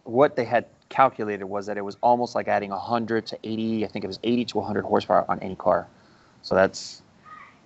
what 0.05 0.37
they 0.37 0.45
had 0.45 0.65
calculated 0.87 1.43
was 1.43 1.65
that 1.65 1.77
it 1.77 1.83
was 1.83 1.97
almost 2.01 2.35
like 2.35 2.47
adding 2.47 2.69
100 2.69 3.25
to 3.25 3.37
80, 3.43 3.83
I 3.83 3.87
think 3.89 4.05
it 4.05 4.07
was 4.07 4.19
80 4.23 4.45
to 4.45 4.57
100 4.59 4.85
horsepower 4.85 5.25
on 5.29 5.37
any 5.41 5.55
car. 5.55 5.87
So 6.41 6.55
that's, 6.55 7.01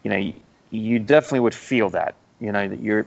you 0.01 0.09
know, 0.09 0.17
you, 0.17 0.33
you 0.71 0.97
definitely 0.97 1.41
would 1.41 1.53
feel 1.53 1.91
that. 1.91 2.15
You 2.39 2.51
know, 2.51 2.67
that 2.67 2.81
you're 2.81 3.05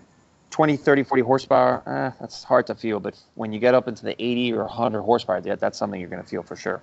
20, 0.50 0.76
30, 0.76 1.02
40 1.02 1.22
horsepower, 1.24 1.82
eh, 1.88 2.16
that's 2.20 2.44
hard 2.44 2.68
to 2.68 2.76
feel. 2.76 3.00
But 3.00 3.18
when 3.34 3.52
you 3.52 3.58
get 3.58 3.74
up 3.74 3.88
into 3.88 4.04
the 4.04 4.14
80 4.22 4.52
or 4.52 4.64
100 4.66 5.02
horsepower, 5.02 5.40
that, 5.40 5.58
that's 5.58 5.76
something 5.76 6.00
you're 6.00 6.08
going 6.08 6.22
to 6.22 6.28
feel 6.28 6.44
for 6.44 6.54
sure. 6.54 6.80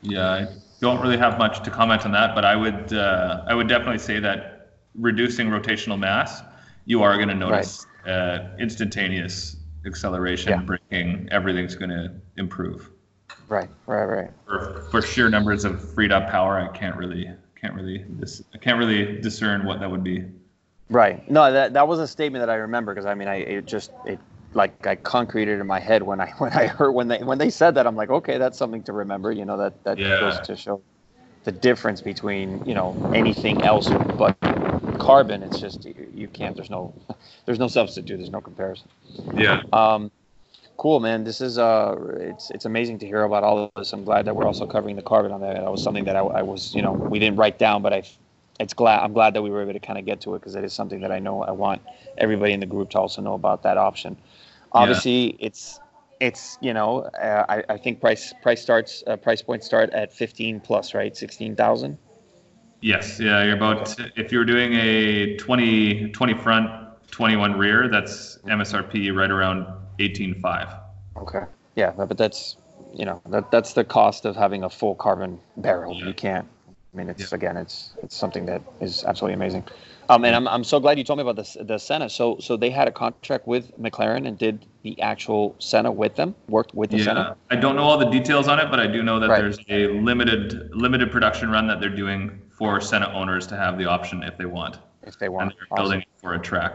Yeah, 0.00 0.32
I 0.32 0.48
don't 0.80 1.00
really 1.00 1.18
have 1.18 1.38
much 1.38 1.62
to 1.62 1.70
comment 1.70 2.04
on 2.04 2.10
that, 2.10 2.34
but 2.34 2.44
I 2.44 2.56
would 2.56 2.92
uh, 2.92 3.44
I 3.46 3.54
would 3.54 3.68
definitely 3.68 4.00
say 4.00 4.18
that 4.18 4.72
reducing 4.98 5.46
rotational 5.46 5.96
mass, 5.96 6.42
you 6.86 7.04
are 7.04 7.14
going 7.14 7.28
to 7.28 7.36
notice 7.36 7.86
uh, 8.06 8.48
instantaneous 8.58 9.56
acceleration, 9.86 10.50
Yeah. 10.50 10.60
braking, 10.60 11.28
everything's 11.30 11.74
going 11.74 11.90
to 11.90 12.12
improve. 12.36 12.90
Right, 13.48 13.68
right, 13.86 14.04
right. 14.04 14.30
For, 14.46 14.86
for 14.90 15.02
sheer 15.02 15.28
numbers 15.28 15.64
of 15.64 15.92
freed 15.94 16.12
up 16.12 16.30
power, 16.30 16.58
I 16.58 16.68
can't 16.76 16.96
really 16.96 17.30
can't 17.60 17.74
really 17.74 18.04
dis- 18.18 18.42
I 18.54 18.58
can't 18.58 18.78
really 18.78 19.20
discern 19.20 19.64
what 19.64 19.78
that 19.80 19.90
would 19.90 20.02
be. 20.02 20.24
Right. 20.90 21.28
No, 21.30 21.52
that 21.52 21.72
that 21.74 21.86
was 21.86 22.00
a 22.00 22.06
statement 22.08 22.42
that 22.42 22.50
I 22.50 22.56
remember 22.56 22.92
because 22.92 23.06
I 23.06 23.14
mean, 23.14 23.28
I 23.28 23.36
it 23.36 23.66
just 23.66 23.90
it 24.04 24.18
like 24.54 24.86
I 24.86 24.96
concreted 24.96 25.60
in 25.60 25.66
my 25.66 25.80
head 25.80 26.02
when 26.02 26.20
I 26.20 26.30
when 26.38 26.52
I 26.52 26.66
heard 26.66 26.92
when 26.92 27.08
they 27.08 27.18
when 27.18 27.38
they 27.38 27.50
said 27.50 27.74
that 27.76 27.86
I'm 27.86 27.96
like, 27.96 28.10
okay, 28.10 28.38
that's 28.38 28.58
something 28.58 28.82
to 28.84 28.92
remember. 28.92 29.32
You 29.32 29.44
know, 29.44 29.56
that 29.58 29.84
that 29.84 29.98
Yeah. 29.98 30.18
goes 30.20 30.40
to 30.40 30.56
show 30.56 30.82
the 31.44 31.52
difference 31.52 32.00
between 32.00 32.64
you 32.66 32.74
know 32.74 32.96
anything 33.14 33.62
else 33.62 33.88
but 34.18 34.36
carbon. 35.02 35.42
It's 35.42 35.60
just 35.60 35.84
you, 35.84 36.10
you 36.14 36.28
can't. 36.28 36.54
There's 36.56 36.70
no 36.70 36.94
there's 37.46 37.58
no 37.58 37.68
substitute. 37.68 38.16
There's 38.16 38.30
no 38.30 38.40
comparison. 38.40 38.88
Yeah. 39.34 39.62
Um, 39.72 40.10
cool, 40.76 41.00
man. 41.00 41.24
This 41.24 41.40
is 41.40 41.58
uh, 41.58 41.96
it's 42.16 42.50
it's 42.50 42.64
amazing 42.64 42.98
to 43.00 43.06
hear 43.06 43.22
about 43.22 43.44
all 43.44 43.58
of 43.64 43.70
this. 43.76 43.92
I'm 43.92 44.04
glad 44.04 44.24
that 44.26 44.34
we're 44.34 44.46
also 44.46 44.66
covering 44.66 44.96
the 44.96 45.02
carbon 45.02 45.32
on 45.32 45.40
that. 45.40 45.54
That 45.54 45.70
was 45.70 45.82
something 45.82 46.04
that 46.04 46.16
I, 46.16 46.20
I 46.20 46.42
was, 46.42 46.74
you 46.74 46.82
know, 46.82 46.92
we 46.92 47.18
didn't 47.18 47.36
write 47.36 47.58
down, 47.58 47.82
but 47.82 47.92
I, 47.92 48.02
it's 48.60 48.74
glad 48.74 49.00
I'm 49.00 49.12
glad 49.12 49.34
that 49.34 49.42
we 49.42 49.50
were 49.50 49.62
able 49.62 49.72
to 49.72 49.80
kind 49.80 49.98
of 49.98 50.04
get 50.04 50.20
to 50.22 50.34
it 50.34 50.40
because 50.40 50.54
it 50.54 50.64
is 50.64 50.72
something 50.72 51.00
that 51.00 51.12
I 51.12 51.18
know 51.18 51.42
I 51.42 51.50
want 51.50 51.82
everybody 52.18 52.52
in 52.52 52.60
the 52.60 52.66
group 52.66 52.90
to 52.90 52.98
also 52.98 53.22
know 53.22 53.34
about 53.34 53.62
that 53.64 53.76
option. 53.76 54.16
Obviously, 54.72 55.36
it's 55.38 55.80
it's 56.20 56.56
you 56.60 56.72
know 56.72 57.00
uh, 57.00 57.44
I, 57.48 57.64
I 57.68 57.76
think 57.76 58.00
price 58.00 58.32
price 58.42 58.62
starts 58.62 59.02
uh, 59.06 59.16
price 59.16 59.42
points 59.42 59.66
start 59.66 59.90
at 59.90 60.12
15 60.12 60.60
plus 60.60 60.94
right 60.94 61.16
16,000. 61.16 61.98
Yes. 62.82 63.18
Yeah. 63.20 63.44
You're 63.44 63.56
about 63.56 63.96
if 64.16 64.30
you're 64.32 64.44
doing 64.44 64.74
a 64.74 65.36
20 65.36 66.10
20 66.10 66.34
front, 66.34 66.70
21 67.10 67.56
rear, 67.56 67.88
that's 67.88 68.38
MSRP 68.44 69.14
right 69.14 69.30
around 69.30 69.66
18.5. 69.98 70.78
Okay. 71.16 71.42
Yeah, 71.76 71.92
but 71.92 72.18
that's 72.18 72.56
you 72.92 73.06
know 73.06 73.22
that 73.30 73.50
that's 73.50 73.72
the 73.72 73.84
cost 73.84 74.26
of 74.26 74.36
having 74.36 74.64
a 74.64 74.68
full 74.70 74.94
carbon 74.96 75.38
barrel. 75.56 75.94
Yeah. 75.96 76.06
You 76.08 76.14
can't. 76.14 76.46
I 76.68 76.96
mean, 76.96 77.08
it's 77.08 77.30
Yeah. 77.32 77.36
again, 77.36 77.56
it's 77.56 77.92
it's 78.02 78.16
something 78.16 78.44
that 78.46 78.60
is 78.80 79.04
absolutely 79.04 79.34
amazing. 79.34 79.64
Um, 80.10 80.24
and 80.24 80.34
I'm 80.34 80.48
I'm 80.48 80.64
so 80.64 80.80
glad 80.80 80.98
you 80.98 81.04
told 81.04 81.18
me 81.18 81.22
about 81.22 81.36
this 81.36 81.56
the 81.60 81.78
Senna. 81.78 82.10
So 82.10 82.36
so 82.40 82.56
they 82.56 82.68
had 82.68 82.88
a 82.88 82.90
contract 82.92 83.46
with 83.46 83.72
McLaren 83.80 84.26
and 84.26 84.36
did 84.36 84.66
the 84.82 85.00
actual 85.00 85.54
Senna 85.60 85.90
with 85.92 86.16
them, 86.16 86.34
worked 86.48 86.74
with 86.74 86.90
the 86.90 86.98
Yeah, 86.98 87.04
Senna. 87.04 87.36
I 87.50 87.56
don't 87.56 87.76
know 87.76 87.84
all 87.84 87.96
the 87.96 88.10
details 88.10 88.48
on 88.48 88.58
it, 88.58 88.68
but 88.70 88.80
I 88.80 88.88
do 88.88 89.02
know 89.02 89.20
that 89.20 89.30
Right. 89.30 89.40
there's 89.40 89.58
a 89.68 89.86
limited 90.00 90.70
limited 90.74 91.12
production 91.12 91.48
run 91.50 91.66
that 91.68 91.80
they're 91.80 91.88
doing 92.04 92.42
for 92.56 92.80
Senna 92.80 93.10
owners 93.12 93.46
to 93.48 93.56
have 93.56 93.78
the 93.78 93.86
option 93.86 94.22
if 94.22 94.36
they 94.36 94.44
want, 94.44 94.78
If 95.02 95.18
they 95.18 95.26
and 95.26 95.34
want. 95.34 95.54
they're 95.56 95.76
building 95.76 96.00
it 96.00 96.08
for 96.18 96.34
a 96.34 96.38
track, 96.38 96.74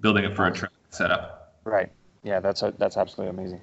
building 0.00 0.24
it 0.24 0.34
for 0.34 0.46
a 0.46 0.52
track 0.52 0.72
setup. 0.90 1.60
Right. 1.64 1.90
Yeah, 2.22 2.40
that's 2.40 2.62
a, 2.62 2.74
that's 2.78 2.96
absolutely 2.96 3.38
amazing. 3.38 3.60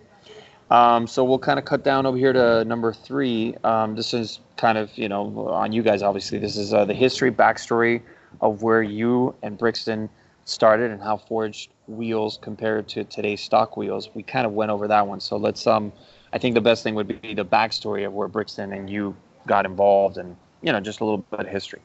Um, 0.72 1.06
so 1.06 1.24
we'll 1.24 1.40
kind 1.40 1.60
of 1.60 1.66
cut 1.66 1.84
down 1.84 2.06
over 2.06 2.18
here 2.18 2.34
to 2.34 2.66
number 2.66 2.92
three. 2.92 3.56
Um, 3.64 3.96
this 3.96 4.14
is 4.14 4.40
kind 4.58 4.78
of 4.78 4.96
you 4.98 5.08
know 5.10 5.48
on 5.50 5.72
you 5.72 5.84
guys. 5.84 6.02
Obviously, 6.02 6.40
this 6.40 6.58
is 6.58 6.74
uh, 6.74 6.86
the 6.86 6.94
history, 6.94 7.32
backstory 7.32 8.02
of 8.42 8.64
where 8.64 8.82
you 8.82 9.36
and 9.44 9.58
Brixton 9.58 10.10
started 10.46 10.92
and 10.92 11.02
how 11.02 11.18
forged 11.18 11.72
wheels 11.88 12.40
compared 12.42 12.88
to 12.90 13.04
today's 13.04 13.42
stock 13.42 13.78
wheels. 13.78 14.10
We 14.14 14.24
kind 14.24 14.46
of 14.46 14.54
went 14.54 14.72
over 14.72 14.88
that 14.88 15.06
one. 15.06 15.20
So 15.20 15.38
let's 15.38 15.68
um, 15.68 15.92
I 16.34 16.38
think 16.38 16.56
the 16.56 16.62
best 16.62 16.84
thing 16.84 16.96
would 16.96 17.22
be 17.22 17.34
the 17.34 17.46
backstory 17.46 18.06
of 18.06 18.14
where 18.14 18.28
Brixton 18.28 18.74
and 18.74 18.90
you 18.90 19.16
got 19.48 19.66
involved 19.66 20.18
and 20.18 20.36
you 20.62 20.72
know 20.72 20.80
just 20.80 21.00
a 21.00 21.06
little 21.06 21.20
bit 21.32 21.42
of 21.42 21.48
history. 21.48 21.82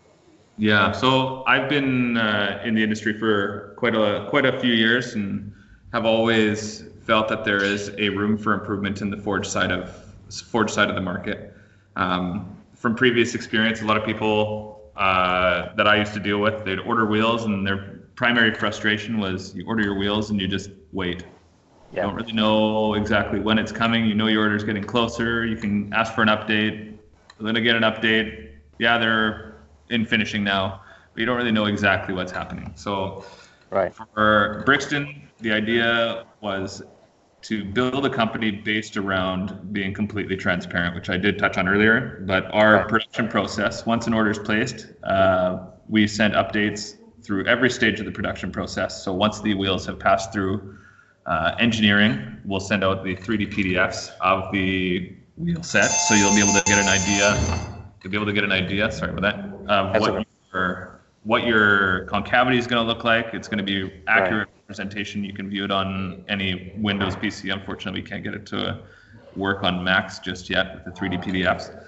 Yeah, 0.57 0.93
so 0.93 1.43
I've 1.47 1.69
been 1.69 2.17
uh, 2.17 2.61
in 2.65 2.75
the 2.75 2.83
industry 2.83 3.19
for 3.19 3.75
quite 3.77 3.95
a 3.95 4.27
quite 4.29 4.45
a 4.45 4.59
few 4.61 4.75
years 4.75 5.15
and 5.15 5.53
have 5.93 6.05
always 6.05 6.85
felt 7.07 7.29
that 7.29 7.45
there 7.45 7.63
is 7.63 7.91
a 7.99 8.11
room 8.11 8.37
for 8.37 8.53
improvement 8.53 9.01
in 9.01 9.11
the 9.11 9.17
forge 9.17 9.47
side 9.47 9.73
of 9.73 9.91
forge 10.51 10.71
side 10.71 10.89
of 10.89 10.95
the 10.95 11.01
market. 11.01 11.55
Um, 11.97 12.57
from 12.75 12.95
previous 12.95 13.35
experience, 13.35 13.83
a 13.83 13.85
lot 13.85 13.97
of 13.97 14.05
people 14.05 14.93
uh, 14.97 15.75
that 15.77 15.87
I 15.87 15.97
used 15.97 16.15
to 16.15 16.21
deal 16.21 16.39
with, 16.39 16.65
they'd 16.65 16.79
order 16.79 17.07
wheels, 17.07 17.45
and 17.45 17.67
their 17.67 18.01
primary 18.15 18.53
frustration 18.55 19.19
was 19.19 19.55
you 19.55 19.67
order 19.67 19.83
your 19.83 19.99
wheels 19.99 20.31
and 20.31 20.41
you 20.41 20.47
just 20.47 20.71
wait. 20.93 21.25
You 21.93 22.03
don't 22.03 22.15
really 22.15 22.33
know 22.33 22.95
exactly 22.95 23.41
when 23.41 23.59
it's 23.59 23.73
coming. 23.73 24.05
You 24.05 24.15
know 24.15 24.29
your 24.29 24.43
order's 24.43 24.63
getting 24.63 24.85
closer. 24.85 25.45
You 25.45 25.57
can 25.57 25.93
ask 25.93 26.15
for 26.15 26.23
an 26.23 26.29
update. 26.29 26.99
Then 27.41 27.57
I 27.57 27.61
get 27.61 27.75
an 27.75 27.83
update. 27.83 28.50
Yeah, 28.81 28.97
they're 28.97 29.57
in 29.91 30.07
finishing 30.07 30.43
now, 30.43 30.81
but 31.13 31.21
you 31.21 31.27
don't 31.27 31.37
really 31.37 31.53
know 31.53 31.67
exactly 31.67 32.15
what's 32.15 32.33
happening. 32.33 32.73
So 32.77 33.25
right. 33.69 33.95
for 33.95 34.63
Brixton, 34.65 35.29
the 35.41 35.53
idea 35.53 36.25
was 36.41 36.83
to 37.43 37.65
build 37.65 38.07
a 38.07 38.11
company 38.11 38.51
based 38.51 38.97
around 38.97 39.73
being 39.73 39.93
completely 39.93 40.37
transparent, 40.37 40.95
which 40.95 41.11
I 41.11 41.19
did 41.19 41.39
touch 41.39 41.59
on 41.59 41.69
earlier. 41.69 42.23
But 42.27 42.53
our 42.55 42.77
right. 42.77 42.89
production 42.89 43.29
process, 43.29 43.85
once 43.85 44.07
an 44.07 44.15
order 44.15 44.31
is 44.31 44.39
placed, 44.39 44.87
uh, 45.05 45.59
we 45.89 46.07
send 46.07 46.33
updates 46.33 46.97
through 47.23 47.45
every 47.47 47.69
stage 47.69 48.01
of 48.01 48.07
the 48.07 48.13
production 48.13 48.51
process. 48.51 49.05
So 49.05 49.13
once 49.13 49.43
the 49.43 49.53
wheels 49.53 49.85
have 49.87 49.99
passed 49.99 50.33
through 50.33 50.79
uh, 51.27 51.55
engineering, 51.59 52.39
we'll 52.47 52.61
send 52.61 52.83
out 52.83 53.05
the 53.05 53.15
3D 53.15 53.53
PDFs 53.53 54.11
of 54.23 54.51
the 54.53 55.15
wheel 55.37 55.63
set, 55.63 55.89
so 55.89 56.15
you'll 56.15 56.35
be 56.35 56.41
able 56.41 56.59
to 56.59 56.65
get 56.65 56.79
an 56.79 56.89
idea. 56.89 57.77
You'll 58.03 58.11
be 58.11 58.17
able 58.17 58.27
to 58.27 58.33
get 58.33 58.45
an 58.45 58.53
idea. 58.53 58.91
Sorry 58.91 59.13
about 59.13 59.23
that. 59.23 59.45
Um, 59.71 59.95
of 59.95 60.01
what 60.01 60.27
your 60.53 61.01
what 61.25 61.45
your 61.45 62.05
concavity 62.07 62.59
is 62.59 62.67
going 62.67 62.83
to 62.83 62.93
look 62.93 63.05
like. 63.05 63.35
It's 63.35 63.47
going 63.49 63.59
to 63.59 63.65
be 63.65 63.93
accurate 64.07 64.49
right. 64.49 64.57
representation. 64.63 65.23
You 65.23 65.35
can 65.35 65.51
view 65.51 65.65
it 65.65 65.71
on 65.71 66.25
any 66.29 66.73
Windows 66.79 67.15
PC. 67.15 67.53
Unfortunately, 67.53 68.01
we 68.01 68.09
can't 68.09 68.25
get 68.25 68.35
it 68.35 68.47
to 68.47 68.83
work 69.37 69.63
on 69.63 69.85
Macs 69.85 70.19
just 70.19 70.49
yet 70.49 70.75
with 70.75 70.85
the 70.85 71.01
3D 71.01 71.23
PDFs. 71.23 71.85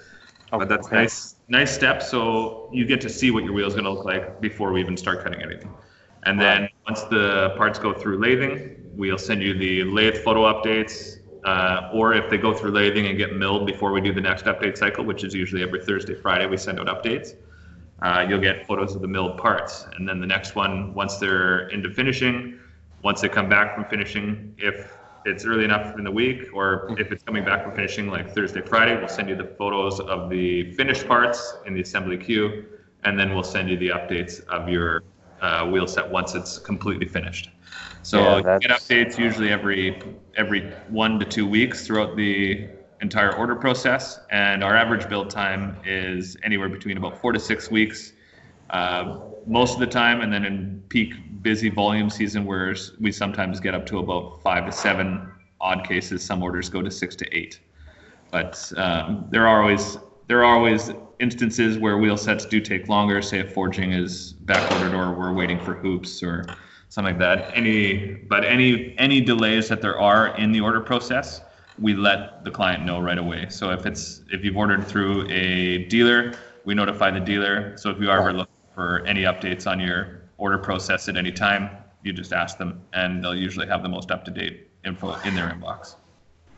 Oh, 0.51 0.59
but 0.59 0.69
that's 0.69 0.85
okay. 0.87 0.97
nice, 0.97 1.35
nice 1.47 1.73
step. 1.73 2.03
So 2.03 2.69
you 2.71 2.85
get 2.85 3.01
to 3.01 3.09
see 3.09 3.31
what 3.31 3.43
your 3.43 3.53
wheel 3.53 3.67
is 3.67 3.73
going 3.73 3.85
to 3.85 3.91
look 3.91 4.05
like 4.05 4.39
before 4.39 4.71
we 4.71 4.79
even 4.79 4.95
start 4.95 5.23
cutting 5.23 5.41
anything. 5.41 5.73
And 6.25 6.39
then 6.39 6.69
once 6.85 7.01
the 7.03 7.53
parts 7.57 7.79
go 7.79 7.91
through 7.91 8.19
lathing, 8.19 8.77
we'll 8.95 9.17
send 9.17 9.41
you 9.41 9.57
the 9.57 9.83
lathe 9.83 10.17
photo 10.17 10.43
updates. 10.43 11.17
Uh, 11.43 11.89
or 11.93 12.13
if 12.13 12.29
they 12.29 12.37
go 12.37 12.53
through 12.53 12.71
lathing 12.71 13.09
and 13.09 13.17
get 13.17 13.35
milled 13.35 13.67
before 13.67 13.91
we 13.91 13.99
do 13.99 14.13
the 14.13 14.21
next 14.21 14.45
update 14.45 14.77
cycle, 14.77 15.03
which 15.03 15.23
is 15.23 15.33
usually 15.33 15.61
every 15.61 15.83
Thursday, 15.83 16.15
Friday, 16.15 16.45
we 16.45 16.57
send 16.57 16.79
out 16.79 16.87
updates. 16.87 17.35
Uh, 18.01 18.25
you'll 18.27 18.39
get 18.39 18.65
photos 18.65 18.95
of 18.95 19.01
the 19.01 19.07
milled 19.07 19.37
parts. 19.37 19.85
And 19.95 20.07
then 20.07 20.19
the 20.19 20.27
next 20.27 20.55
one, 20.55 20.93
once 20.93 21.17
they're 21.17 21.67
into 21.69 21.89
finishing, 21.89 22.59
once 23.01 23.21
they 23.21 23.29
come 23.29 23.49
back 23.49 23.75
from 23.75 23.85
finishing, 23.85 24.55
if 24.57 24.97
it's 25.25 25.45
early 25.45 25.63
enough 25.63 25.97
in 25.97 26.03
the 26.03 26.11
week, 26.11 26.47
or 26.53 26.95
if 26.99 27.11
it's 27.11 27.23
coming 27.23 27.45
back 27.45 27.63
from 27.63 27.73
finishing 27.75 28.07
like 28.07 28.33
Thursday, 28.33 28.61
Friday, 28.61 28.95
we'll 28.97 29.07
send 29.07 29.29
you 29.29 29.35
the 29.35 29.55
photos 29.57 29.99
of 29.99 30.29
the 30.29 30.71
finished 30.73 31.07
parts 31.07 31.55
in 31.65 31.73
the 31.73 31.81
assembly 31.81 32.17
queue, 32.17 32.65
and 33.03 33.17
then 33.19 33.33
we'll 33.33 33.43
send 33.43 33.69
you 33.69 33.77
the 33.77 33.89
updates 33.89 34.45
of 34.47 34.67
your 34.67 35.03
uh, 35.41 35.65
wheel 35.67 35.87
set 35.87 36.09
once 36.09 36.35
it's 36.35 36.57
completely 36.57 37.07
finished. 37.07 37.49
So 38.03 38.37
yeah, 38.37 38.59
get 38.59 38.71
updates 38.71 39.17
usually 39.17 39.49
every 39.49 40.01
every 40.35 40.71
one 40.89 41.19
to 41.19 41.25
two 41.25 41.47
weeks 41.47 41.87
throughout 41.87 42.15
the 42.15 42.67
entire 43.01 43.35
order 43.35 43.55
process, 43.55 44.19
and 44.29 44.63
our 44.63 44.75
average 44.75 45.07
build 45.09 45.29
time 45.29 45.77
is 45.85 46.37
anywhere 46.43 46.69
between 46.69 46.97
about 46.97 47.19
four 47.19 47.31
to 47.31 47.39
six 47.39 47.71
weeks. 47.71 48.13
Uh, 48.69 49.19
most 49.45 49.73
of 49.73 49.79
the 49.79 49.87
time, 49.87 50.21
and 50.21 50.31
then 50.31 50.45
in 50.45 50.83
peak 50.89 51.13
busy 51.41 51.69
volume 51.69 52.09
season, 52.09 52.45
where 52.45 52.75
we 52.99 53.11
sometimes 53.11 53.59
get 53.59 53.73
up 53.73 53.85
to 53.85 53.99
about 53.99 54.41
five 54.41 54.65
to 54.65 54.71
seven. 54.71 55.29
Odd 55.61 55.87
cases, 55.87 56.21
some 56.21 56.43
orders 56.43 56.67
go 56.67 56.81
to 56.81 56.91
six 56.91 57.15
to 57.15 57.37
eight. 57.37 57.61
But 58.31 58.71
um, 58.75 59.27
there 59.29 59.47
are 59.47 59.61
always 59.61 59.97
there 60.27 60.43
are 60.43 60.55
always 60.57 60.91
instances 61.19 61.77
where 61.77 61.97
wheel 61.97 62.17
sets 62.17 62.45
do 62.45 62.59
take 62.59 62.89
longer. 62.89 63.21
Say 63.21 63.39
if 63.39 63.53
forging 63.53 63.93
is 63.93 64.33
back 64.33 64.69
ordered, 64.73 64.93
or 64.93 65.13
we're 65.13 65.31
waiting 65.31 65.59
for 65.59 65.73
hoops, 65.73 66.21
or 66.21 66.45
something 66.93 67.15
like 67.15 67.19
that. 67.19 67.57
Any 67.57 68.13
but 68.29 68.45
any 68.45 68.93
any 68.99 69.19
delays 69.19 69.67
that 69.69 69.81
there 69.81 69.99
are 69.99 70.37
in 70.37 70.51
the 70.51 70.61
order 70.61 70.79
process, 70.79 71.41
we 71.79 71.95
let 71.95 72.43
the 72.43 72.51
client 72.51 72.85
know 72.85 72.99
right 72.99 73.17
away. 73.17 73.47
So 73.49 73.71
if 73.71 73.87
it's 73.87 74.21
if 74.31 74.45
you've 74.45 74.57
ordered 74.57 74.85
through 74.85 75.27
a 75.29 75.85
dealer, 75.85 76.35
we 76.65 76.75
notify 76.75 77.09
the 77.09 77.19
dealer. 77.19 77.75
So 77.77 77.89
if 77.89 77.99
you 77.99 78.11
are 78.11 78.19
ever 78.19 78.31
looking 78.31 78.53
for 78.75 79.03
any 79.07 79.23
updates 79.23 79.65
on 79.65 79.79
your 79.79 80.21
order 80.37 80.59
process 80.59 81.09
at 81.09 81.17
any 81.17 81.31
time, 81.31 81.71
you 82.03 82.13
just 82.13 82.31
ask 82.31 82.59
them, 82.59 82.79
and 82.93 83.23
they'll 83.23 83.33
usually 83.33 83.65
have 83.67 83.81
the 83.81 83.89
most 83.89 84.11
up 84.11 84.23
to 84.25 84.31
date 84.31 84.69
info 84.85 85.15
in 85.25 85.33
their 85.33 85.49
inbox. 85.49 85.95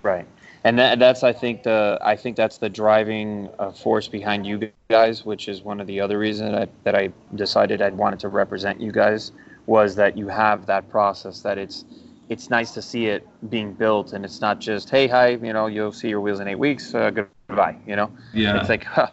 Right, 0.03 0.27
and 0.65 0.77
that, 0.77 0.99
that's 0.99 1.23
I 1.23 1.31
think 1.31 1.63
the 1.63 1.97
I 2.01 2.17
think 2.17 2.35
that's 2.35 2.57
the 2.57 2.69
driving 2.69 3.47
uh, 3.57 3.71
force 3.71 4.09
behind 4.09 4.45
you 4.45 4.69
guys, 4.89 5.23
which 5.23 5.47
is 5.47 5.61
one 5.61 5.79
of 5.79 5.87
the 5.87 6.01
other 6.01 6.19
reasons 6.19 6.51
that 6.51 6.61
I, 6.63 6.67
that 6.83 6.95
I 6.95 7.13
decided 7.35 7.81
I'd 7.81 7.95
wanted 7.95 8.19
to 8.19 8.27
represent 8.27 8.81
you 8.81 8.91
guys 8.91 9.31
was 9.67 9.95
that 9.95 10.17
you 10.17 10.27
have 10.27 10.65
that 10.65 10.89
process 10.89 11.41
that 11.41 11.57
it's 11.57 11.85
it's 12.29 12.49
nice 12.49 12.71
to 12.71 12.81
see 12.81 13.05
it 13.05 13.27
being 13.49 13.73
built 13.73 14.13
and 14.13 14.25
it's 14.25 14.41
not 14.41 14.59
just 14.59 14.89
hey 14.89 15.07
hi 15.07 15.29
you 15.29 15.53
know 15.53 15.67
you'll 15.67 15.91
see 15.91 16.09
your 16.09 16.21
wheels 16.21 16.39
in 16.39 16.47
eight 16.47 16.59
weeks 16.59 16.93
uh, 16.93 17.09
goodbye 17.09 17.75
you 17.85 17.95
know? 17.95 18.11
Yeah. 18.33 18.59
It's 18.59 18.69
like 18.69 18.83
huh, 18.83 19.09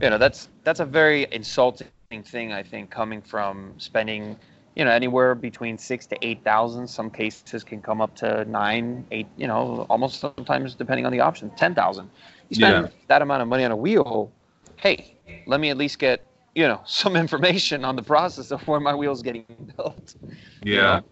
you 0.00 0.10
know 0.10 0.18
that's 0.18 0.48
that's 0.64 0.80
a 0.80 0.86
very 0.86 1.26
insulting 1.32 1.88
thing 2.24 2.52
i 2.52 2.62
think 2.62 2.90
coming 2.90 3.22
from 3.22 3.72
spending 3.78 4.36
you 4.74 4.84
know 4.84 4.90
anywhere 4.90 5.34
between 5.34 5.76
six 5.78 6.06
to 6.06 6.16
eight 6.22 6.42
thousand. 6.44 6.86
Some 6.86 7.10
cases 7.10 7.62
can 7.64 7.82
come 7.82 8.00
up 8.00 8.14
to 8.16 8.44
nine 8.46 9.06
eight 9.10 9.26
you 9.36 9.46
know 9.46 9.86
almost 9.90 10.20
sometimes 10.20 10.74
depending 10.74 11.06
on 11.06 11.12
the 11.12 11.20
option 11.20 11.50
ten 11.56 11.74
thousand. 11.74 12.10
You 12.48 12.56
spend 12.56 12.86
yeah. 12.86 12.92
that 13.08 13.22
amount 13.22 13.42
of 13.42 13.48
money 13.48 13.64
on 13.64 13.70
a 13.70 13.76
wheel 13.76 14.30
hey 14.76 15.16
let 15.46 15.60
me 15.60 15.70
at 15.70 15.76
least 15.76 15.98
get 15.98 16.26
you 16.54 16.66
know 16.66 16.80
some 16.84 17.16
information 17.16 17.84
on 17.84 17.96
the 17.96 18.02
process 18.02 18.50
of 18.50 18.66
where 18.68 18.80
my 18.80 18.94
wheel's 18.94 19.22
getting 19.22 19.44
built. 19.76 20.14
Yeah. 20.62 20.74
You 20.74 20.82
know? 20.82 21.04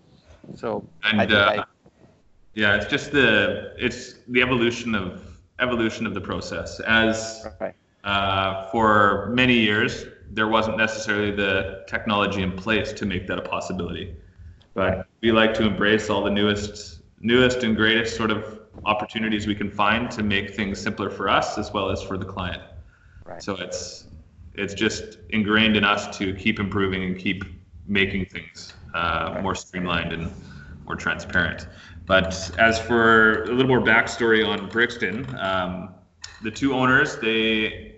So 0.56 0.88
and 1.04 1.20
I, 1.20 1.24
uh, 1.24 1.62
I, 1.62 1.64
yeah, 2.54 2.76
it's 2.76 2.86
just 2.86 3.12
the 3.12 3.74
it's 3.78 4.16
the 4.28 4.42
evolution 4.42 4.94
of 4.94 5.22
evolution 5.60 6.06
of 6.06 6.14
the 6.14 6.20
process. 6.20 6.80
As 6.80 7.46
right. 7.60 7.74
uh, 8.04 8.68
for 8.70 9.30
many 9.34 9.54
years, 9.54 10.04
there 10.30 10.48
wasn't 10.48 10.76
necessarily 10.76 11.30
the 11.30 11.84
technology 11.86 12.42
in 12.42 12.52
place 12.52 12.92
to 12.94 13.06
make 13.06 13.26
that 13.28 13.38
a 13.38 13.42
possibility. 13.42 14.14
But 14.74 15.06
we 15.20 15.32
like 15.32 15.52
to 15.54 15.66
embrace 15.66 16.10
all 16.10 16.22
the 16.22 16.30
newest 16.30 17.00
newest 17.20 17.62
and 17.62 17.76
greatest 17.76 18.16
sort 18.16 18.30
of 18.30 18.60
opportunities 18.84 19.46
we 19.46 19.54
can 19.54 19.70
find 19.70 20.10
to 20.10 20.22
make 20.22 20.54
things 20.54 20.80
simpler 20.80 21.10
for 21.10 21.28
us 21.28 21.58
as 21.58 21.72
well 21.72 21.90
as 21.90 22.02
for 22.02 22.16
the 22.16 22.24
client. 22.24 22.62
Right. 23.24 23.42
So 23.42 23.54
it's 23.56 24.06
it's 24.54 24.74
just 24.74 25.18
ingrained 25.30 25.76
in 25.76 25.84
us 25.84 26.16
to 26.18 26.34
keep 26.34 26.58
improving 26.58 27.04
and 27.04 27.18
keep 27.18 27.44
making 27.86 28.26
things 28.26 28.74
uh, 28.94 29.38
more 29.42 29.54
streamlined 29.54 30.12
and 30.12 30.32
more 30.84 30.96
transparent. 30.96 31.66
But 32.06 32.50
as 32.58 32.80
for 32.80 33.44
a 33.44 33.46
little 33.46 33.68
more 33.68 33.80
backstory 33.80 34.46
on 34.46 34.68
Brixton, 34.68 35.26
um, 35.38 35.94
the 36.42 36.50
two 36.50 36.74
owners, 36.74 37.18
they 37.18 37.96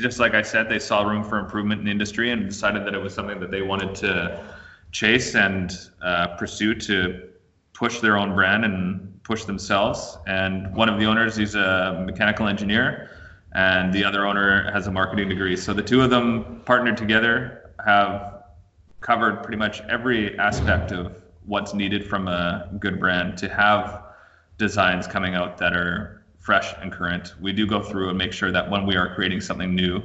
just 0.00 0.18
like 0.18 0.34
I 0.34 0.42
said, 0.42 0.68
they 0.68 0.78
saw 0.78 1.02
room 1.02 1.22
for 1.22 1.38
improvement 1.38 1.80
in 1.80 1.84
the 1.84 1.90
industry 1.90 2.32
and 2.32 2.48
decided 2.48 2.84
that 2.86 2.94
it 2.94 2.98
was 2.98 3.14
something 3.14 3.38
that 3.40 3.50
they 3.50 3.62
wanted 3.62 3.94
to 3.96 4.54
chase 4.90 5.34
and 5.34 5.72
uh, 6.02 6.28
pursue 6.36 6.74
to 6.74 7.28
push 7.74 8.00
their 8.00 8.16
own 8.16 8.34
brand 8.34 8.64
and 8.64 9.22
push 9.22 9.44
themselves. 9.44 10.18
And 10.26 10.74
one 10.74 10.88
of 10.88 10.98
the 10.98 11.06
owners, 11.06 11.36
he's 11.36 11.54
a 11.54 12.02
mechanical 12.04 12.48
engineer 12.48 13.10
and 13.52 13.92
the 13.92 14.04
other 14.04 14.26
owner 14.26 14.70
has 14.72 14.86
a 14.86 14.92
marketing 14.92 15.28
degree. 15.28 15.56
So 15.56 15.72
the 15.72 15.82
two 15.82 16.02
of 16.02 16.10
them 16.10 16.62
partnered 16.64 16.96
together, 16.96 17.72
have 17.84 18.42
covered 19.00 19.42
pretty 19.42 19.56
much 19.56 19.80
every 19.82 20.38
aspect 20.38 20.92
of 20.92 21.14
what's 21.46 21.72
needed 21.72 22.04
from 22.04 22.28
a 22.28 22.68
good 22.78 23.00
brand 23.00 23.38
to 23.38 23.48
have 23.48 24.04
designs 24.58 25.06
coming 25.06 25.34
out 25.34 25.56
that 25.58 25.72
are 25.72 26.22
fresh 26.38 26.74
and 26.80 26.92
current. 26.92 27.34
We 27.40 27.52
do 27.52 27.66
go 27.66 27.82
through 27.82 28.10
and 28.10 28.18
make 28.18 28.32
sure 28.32 28.52
that 28.52 28.70
when 28.70 28.86
we 28.86 28.96
are 28.96 29.14
creating 29.14 29.40
something 29.40 29.74
new, 29.74 30.02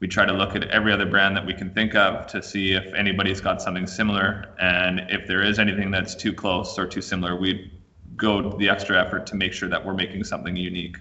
we 0.00 0.08
try 0.08 0.24
to 0.24 0.32
look 0.32 0.54
at 0.54 0.64
every 0.64 0.92
other 0.92 1.06
brand 1.06 1.36
that 1.36 1.46
we 1.46 1.54
can 1.54 1.70
think 1.70 1.94
of 1.94 2.26
to 2.28 2.42
see 2.42 2.72
if 2.72 2.92
anybody's 2.94 3.40
got 3.40 3.62
something 3.62 3.86
similar. 3.86 4.54
And 4.60 5.00
if 5.08 5.26
there 5.26 5.42
is 5.42 5.58
anything 5.58 5.90
that's 5.90 6.14
too 6.14 6.32
close 6.32 6.78
or 6.78 6.86
too 6.86 7.00
similar, 7.00 7.36
we 7.36 7.72
go 8.14 8.56
the 8.58 8.68
extra 8.68 9.00
effort 9.00 9.26
to 9.26 9.36
make 9.36 9.52
sure 9.52 9.68
that 9.68 9.84
we're 9.84 9.94
making 9.94 10.24
something 10.24 10.56
unique. 10.56 10.98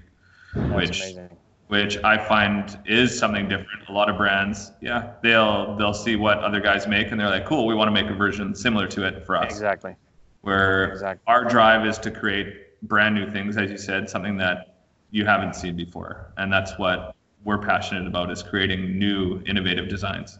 That's 0.54 0.76
which 0.76 1.02
amazing 1.02 1.35
which 1.68 1.98
I 2.04 2.18
find 2.18 2.78
is 2.86 3.18
something 3.18 3.48
different. 3.50 3.90
A 3.90 3.92
lot 3.92 4.10
of 4.10 4.18
brands, 4.18 4.72
yeah, 4.82 5.14
they'll 5.24 5.76
they'll 5.76 5.94
see 5.94 6.16
what 6.16 6.40
other 6.40 6.60
guys 6.60 6.88
make 6.88 7.12
and 7.12 7.20
they're 7.20 7.30
like, 7.30 7.46
cool, 7.46 7.66
we 7.66 7.76
want 7.76 7.88
to 7.88 7.92
make 7.92 8.10
a 8.10 8.16
version 8.16 8.54
similar 8.56 8.88
to 8.88 9.06
it 9.08 9.26
for 9.26 9.36
us. 9.36 9.52
Exactly. 9.52 9.96
Where 10.42 10.92
exactly. 10.92 11.24
our 11.28 11.44
drive 11.46 11.86
is 11.86 11.98
to 12.00 12.12
create 12.12 12.80
brand 12.84 13.16
new 13.16 13.32
things, 13.32 13.58
as 13.58 13.72
you 13.72 13.78
said, 13.78 14.10
something 14.10 14.38
that 14.38 14.76
you 15.10 15.26
haven't 15.26 15.56
seen 15.56 15.76
before, 15.76 16.32
and 16.38 16.52
that's 16.52 16.78
what 16.78 17.16
we're 17.46 17.58
passionate 17.58 18.08
about 18.08 18.32
is 18.32 18.44
creating 18.44 18.98
new, 18.98 19.42
innovative 19.46 19.88
designs. 19.88 20.40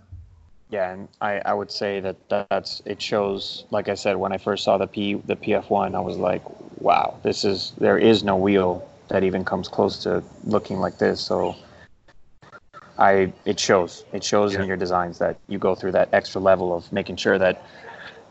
Yeah, 0.72 0.92
and 0.92 1.08
I, 1.22 1.40
I 1.46 1.54
would 1.54 1.72
say 1.72 2.00
that 2.02 2.18
that's 2.50 2.82
it 2.86 3.02
shows. 3.02 3.66
Like 3.70 3.88
I 3.88 3.94
said, 3.94 4.18
when 4.18 4.34
I 4.34 4.38
first 4.38 4.64
saw 4.64 4.78
the 4.78 4.88
P 4.88 5.14
the 5.14 5.36
PF 5.36 5.70
one, 5.70 5.96
I 5.96 6.00
was 6.00 6.18
like, 6.18 6.42
wow, 6.80 7.18
this 7.24 7.46
is 7.46 7.74
there 7.78 7.98
is 7.98 8.24
no 8.24 8.36
wheel 8.36 8.88
that 9.08 9.24
even 9.24 9.46
comes 9.46 9.68
close 9.68 10.00
to 10.04 10.24
looking 10.44 10.80
like 10.80 10.98
this. 10.98 11.22
So 11.22 11.56
I 12.98 13.34
it 13.46 13.60
shows 13.60 14.06
it 14.14 14.24
shows 14.24 14.54
yeah. 14.54 14.62
in 14.62 14.68
your 14.68 14.78
designs 14.78 15.18
that 15.20 15.38
you 15.48 15.58
go 15.58 15.76
through 15.76 15.92
that 15.94 16.10
extra 16.14 16.42
level 16.42 16.76
of 16.76 16.92
making 16.92 17.18
sure 17.18 17.38
that 17.38 17.66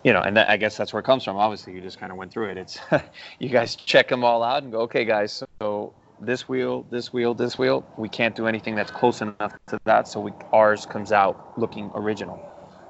you 0.04 0.12
know, 0.12 0.20
and 0.20 0.36
that, 0.36 0.50
I 0.50 0.58
guess 0.58 0.76
that's 0.76 0.92
where 0.92 1.00
it 1.00 1.06
comes 1.06 1.24
from. 1.24 1.36
Obviously, 1.36 1.72
you 1.72 1.80
just 1.80 1.98
kind 1.98 2.12
of 2.12 2.18
went 2.18 2.30
through 2.30 2.50
it. 2.50 2.58
It's 2.58 2.78
you 3.38 3.48
guys 3.48 3.74
check 3.74 4.08
them 4.08 4.22
all 4.22 4.42
out 4.42 4.62
and 4.62 4.70
go, 4.70 4.80
okay, 4.80 5.04
guys. 5.04 5.42
So 5.60 5.94
this 6.20 6.46
wheel, 6.46 6.86
this 6.90 7.12
wheel, 7.12 7.34
this 7.34 7.58
wheel. 7.58 7.84
We 7.96 8.08
can't 8.08 8.36
do 8.36 8.46
anything 8.46 8.74
that's 8.74 8.90
close 8.90 9.22
enough 9.22 9.54
to 9.68 9.80
that, 9.84 10.06
so 10.06 10.20
we, 10.20 10.32
ours 10.52 10.84
comes 10.86 11.10
out 11.10 11.58
looking 11.58 11.90
original. 11.94 12.38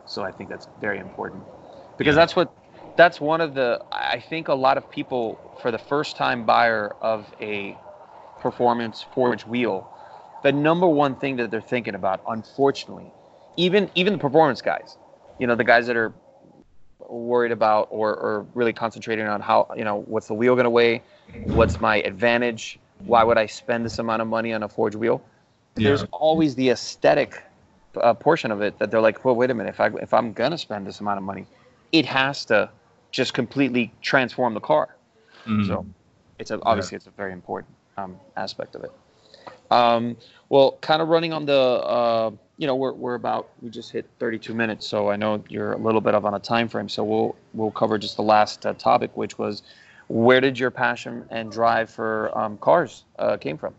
So 0.07 0.23
I 0.23 0.33
think 0.33 0.51
that's 0.51 0.67
very 0.81 0.99
important 0.99 1.45
because 1.97 2.17
that's 2.17 2.37
what 2.37 2.53
that's 2.97 3.21
one 3.21 3.41
of 3.41 3.55
the 3.55 3.83
I 3.93 4.21
think 4.21 4.49
a 4.49 4.55
lot 4.55 4.79
of 4.79 4.91
people 4.91 5.39
for 5.61 5.71
the 5.71 5.79
first 5.79 6.17
time 6.17 6.45
buyer 6.45 6.95
of 7.01 7.27
a 7.41 7.77
performance 8.41 9.05
forged 9.15 9.47
wheel, 9.47 9.89
the 10.43 10.53
number 10.53 10.87
one 10.87 11.17
thing 11.17 11.37
that 11.37 11.51
they're 11.51 11.61
thinking 11.61 11.95
about, 11.95 12.21
unfortunately, 12.29 13.11
even 13.57 13.91
even 13.95 14.13
the 14.15 14.19
performance 14.19 14.63
guys, 14.63 14.97
you 15.39 15.47
know, 15.47 15.55
the 15.55 15.65
guys 15.65 15.87
that 15.87 15.97
are 15.97 16.13
worried 17.09 17.53
about 17.53 17.89
or, 17.91 18.15
or 18.15 18.47
really 18.55 18.73
concentrating 18.73 19.27
on 19.27 19.41
how 19.41 19.69
you 19.77 19.85
know 19.85 20.03
what's 20.07 20.29
the 20.29 20.35
wheel 20.35 20.55
going 20.55 20.65
to 20.65 20.71
weigh, 20.71 21.03
what's 21.45 21.81
my 21.81 21.97
advantage, 22.03 22.79
why 23.05 23.25
would 23.25 23.39
I 23.39 23.47
spend 23.47 23.85
this 23.85 23.99
amount 23.99 24.23
of 24.23 24.29
money 24.29 24.53
on 24.53 24.63
a 24.63 24.69
forged 24.69 24.97
wheel? 24.97 25.23
Yeah. 25.77 25.89
There's 25.89 26.05
always 26.13 26.55
the 26.55 26.71
aesthetic 26.71 27.43
uh, 27.97 28.15
portion 28.15 28.51
of 28.51 28.61
it 28.61 28.79
that 28.79 28.91
they're 28.91 29.01
like, 29.01 29.25
well, 29.25 29.35
wait 29.35 29.51
a 29.51 29.55
minute, 29.55 29.71
if 29.71 29.81
I 29.81 29.91
if 30.01 30.15
I'm 30.15 30.33
gonna 30.33 30.59
spend 30.59 30.87
this 30.87 31.01
amount 31.01 31.19
of 31.19 31.25
money, 31.25 31.47
it 31.93 32.07
has 32.07 32.45
to 32.47 32.71
just 33.15 33.33
completely 33.33 33.93
transform 34.03 34.55
the 34.55 34.61
car. 34.61 34.97
Mm-hmm. 35.47 35.69
So 35.69 35.87
it's 36.41 36.51
a, 36.51 36.61
obviously 36.63 36.97
yeah. 36.97 36.97
it's 36.97 37.07
a 37.07 37.11
very 37.11 37.33
important 37.33 37.73
um, 37.97 38.19
aspect 38.37 38.75
of 38.75 38.83
it. 38.83 38.93
Um, 39.71 40.17
well, 40.49 40.79
kind 40.81 41.01
of 41.01 41.07
running 41.09 41.33
on 41.33 41.47
the, 41.47 41.55
uh, 41.55 42.33
you 42.59 42.67
know, 42.67 42.75
we're, 42.75 42.93
we're 42.93 43.15
about 43.15 43.51
we 43.63 43.71
just 43.71 43.93
hit 43.93 44.11
32 44.19 44.53
minutes, 44.53 44.85
so 44.85 45.11
I 45.11 45.17
know 45.17 45.45
you're 45.49 45.75
a 45.75 45.79
little 45.79 46.01
bit 46.01 46.17
of 46.17 46.25
on 46.25 46.35
a 46.35 46.41
time 46.41 46.69
frame. 46.69 46.89
So 46.89 47.05
we'll 47.05 47.37
we'll 47.53 47.71
cover 47.71 47.99
just 47.99 48.17
the 48.17 48.23
last 48.23 48.67
uh, 48.67 48.75
topic, 48.75 49.17
which 49.17 49.39
was 49.39 49.63
where 50.09 50.41
did 50.41 50.59
your 50.59 50.73
passion 50.73 51.25
and 51.31 51.53
drive 51.53 51.91
for 51.91 52.37
um, 52.37 52.59
cars 52.59 53.05
uh, 53.21 53.37
came 53.37 53.57
from? 53.57 53.75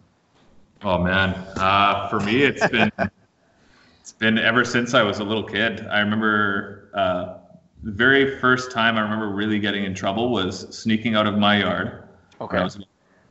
Oh 0.82 0.98
man, 0.98 1.32
uh, 1.58 2.08
for 2.08 2.22
me 2.22 2.44
it's 2.44 2.68
been 2.68 2.92
it's 4.00 4.14
been 4.14 4.38
ever 4.38 4.64
since 4.64 4.94
I 4.94 5.04
was 5.04 5.20
a 5.20 5.26
little 5.26 5.44
kid. 5.44 5.86
I 5.88 6.00
remember 6.00 6.90
uh, 6.94 7.45
the 7.86 7.92
very 7.92 8.40
first 8.40 8.72
time 8.72 8.98
I 8.98 9.02
remember 9.02 9.30
really 9.30 9.60
getting 9.60 9.86
in 9.86 9.94
trouble 9.94 10.32
was 10.32 10.76
sneaking 10.76 11.16
out 11.16 11.28
of 11.28 11.38
my 11.38 11.60
yard. 11.60 12.04
Okay. 12.42 12.58
I 12.58 12.64
was 12.64 12.80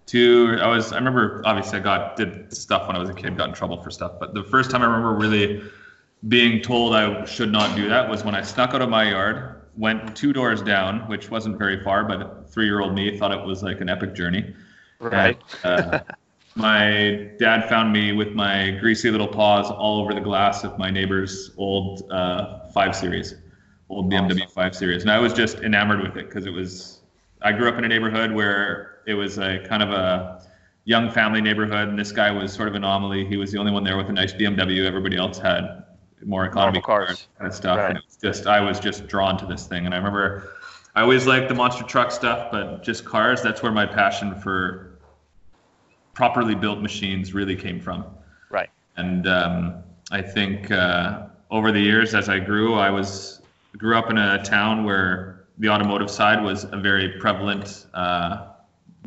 two. 0.07 0.57
I 0.63 0.69
was. 0.69 0.93
I 0.93 0.97
remember. 0.97 1.43
Obviously, 1.45 1.81
I 1.81 1.83
got 1.83 2.17
did 2.17 2.57
stuff 2.57 2.87
when 2.87 2.95
I 2.95 3.01
was 3.01 3.11
a 3.11 3.15
kid. 3.15 3.37
Got 3.37 3.49
in 3.49 3.55
trouble 3.55 3.83
for 3.83 3.91
stuff. 3.91 4.13
But 4.21 4.33
the 4.33 4.45
first 4.45 4.71
time 4.71 4.81
I 4.81 4.87
remember 4.87 5.13
really 5.15 5.61
being 6.29 6.63
told 6.63 6.95
I 6.95 7.25
should 7.25 7.51
not 7.51 7.77
do 7.77 7.89
that 7.89 8.09
was 8.09 8.25
when 8.25 8.37
I 8.37 8.43
snuck 8.43 8.75
out 8.75 8.81
of 8.81 8.89
my 8.89 9.11
yard, 9.11 9.63
went 9.77 10.17
two 10.17 10.33
doors 10.33 10.63
down, 10.63 11.01
which 11.09 11.31
wasn't 11.31 11.59
very 11.59 11.83
far, 11.83 12.05
but 12.05 12.49
three-year-old 12.49 12.95
me 12.95 13.19
thought 13.19 13.33
it 13.33 13.45
was 13.45 13.63
like 13.63 13.81
an 13.81 13.89
epic 13.89 14.15
journey. 14.15 14.55
Right. 15.01 15.39
And, 15.65 15.95
uh, 15.95 16.03
my 16.55 17.31
dad 17.39 17.69
found 17.69 17.93
me 17.93 18.13
with 18.13 18.33
my 18.33 18.71
greasy 18.81 19.11
little 19.11 19.29
paws 19.29 19.71
all 19.71 20.01
over 20.01 20.15
the 20.15 20.21
glass 20.21 20.65
of 20.65 20.79
my 20.79 20.91
neighbor's 20.91 21.51
old 21.59 22.11
uh, 22.11 22.71
five 22.71 22.95
series 22.97 23.35
old 23.95 24.13
BMW 24.13 24.43
awesome. 24.43 24.49
5 24.49 24.77
Series, 24.77 25.03
and 25.03 25.11
I 25.11 25.19
was 25.19 25.33
just 25.33 25.59
enamored 25.61 26.03
with 26.03 26.17
it 26.17 26.29
because 26.29 26.47
it 26.47 26.53
was. 26.53 27.01
I 27.43 27.53
grew 27.53 27.69
up 27.69 27.77
in 27.77 27.85
a 27.85 27.89
neighborhood 27.89 28.33
where 28.33 29.01
it 29.07 29.15
was 29.15 29.39
a 29.39 29.65
kind 29.69 29.83
of 29.83 29.91
a 29.91 30.43
young 30.85 31.11
family 31.11 31.41
neighborhood, 31.41 31.89
and 31.89 31.99
this 31.99 32.13
guy 32.13 32.31
was 32.31 32.53
sort 32.53 32.69
of 32.69 32.75
an 32.75 32.85
anomaly. 32.85 33.27
He 33.27 33.37
was 33.37 33.53
the 33.53 33.59
only 33.59 33.73
one 33.73 33.85
there 33.85 33.97
with 33.97 34.09
a 34.09 34.13
nice 34.13 34.33
BMW. 34.33 34.85
Everybody 34.85 35.17
else 35.17 35.39
had 35.39 35.85
more 36.25 36.47
economy 36.47 36.81
cars 36.81 37.29
kind 37.39 37.51
of 37.51 37.55
stuff, 37.55 37.79
right. 37.79 37.91
and 37.91 37.99
it 37.99 38.05
was 38.07 38.17
just 38.17 38.47
I 38.47 38.61
was 38.61 38.81
just 38.81 39.07
drawn 39.07 39.37
to 39.39 39.47
this 39.47 39.67
thing. 39.67 39.87
And 39.87 39.95
I 39.95 39.99
remember 39.99 40.55
I 40.95 41.03
always 41.03 41.27
liked 41.27 41.49
the 41.49 41.55
monster 41.55 41.85
truck 41.85 42.11
stuff, 42.11 42.51
but 42.53 42.83
just 42.83 43.05
cars. 43.05 43.43
That's 43.43 43.63
where 43.63 43.73
my 43.73 43.87
passion 43.87 44.35
for 44.35 44.99
properly 46.15 46.55
built 46.55 46.81
machines 46.81 47.35
really 47.35 47.57
came 47.57 47.81
from. 47.81 48.05
Right. 48.51 48.71
And 48.97 49.27
um, 49.27 49.83
I 50.13 50.23
think 50.23 50.71
uh, 50.71 51.27
over 51.51 51.73
the 51.73 51.81
years, 51.81 52.15
as 52.15 52.29
I 52.29 52.39
grew, 52.39 52.75
I 52.75 52.91
was 52.91 53.43
grew 53.77 53.97
up 53.97 54.11
in 54.11 54.19
a 54.19 54.43
town 54.43 54.85
where 54.85 55.47
the 55.59 55.69
automotive 55.69 56.11
side 56.11 56.43
was 56.43 56.65
a 56.65 56.77
very 56.77 57.11
prevalent 57.21 57.87
uh, 57.95 58.49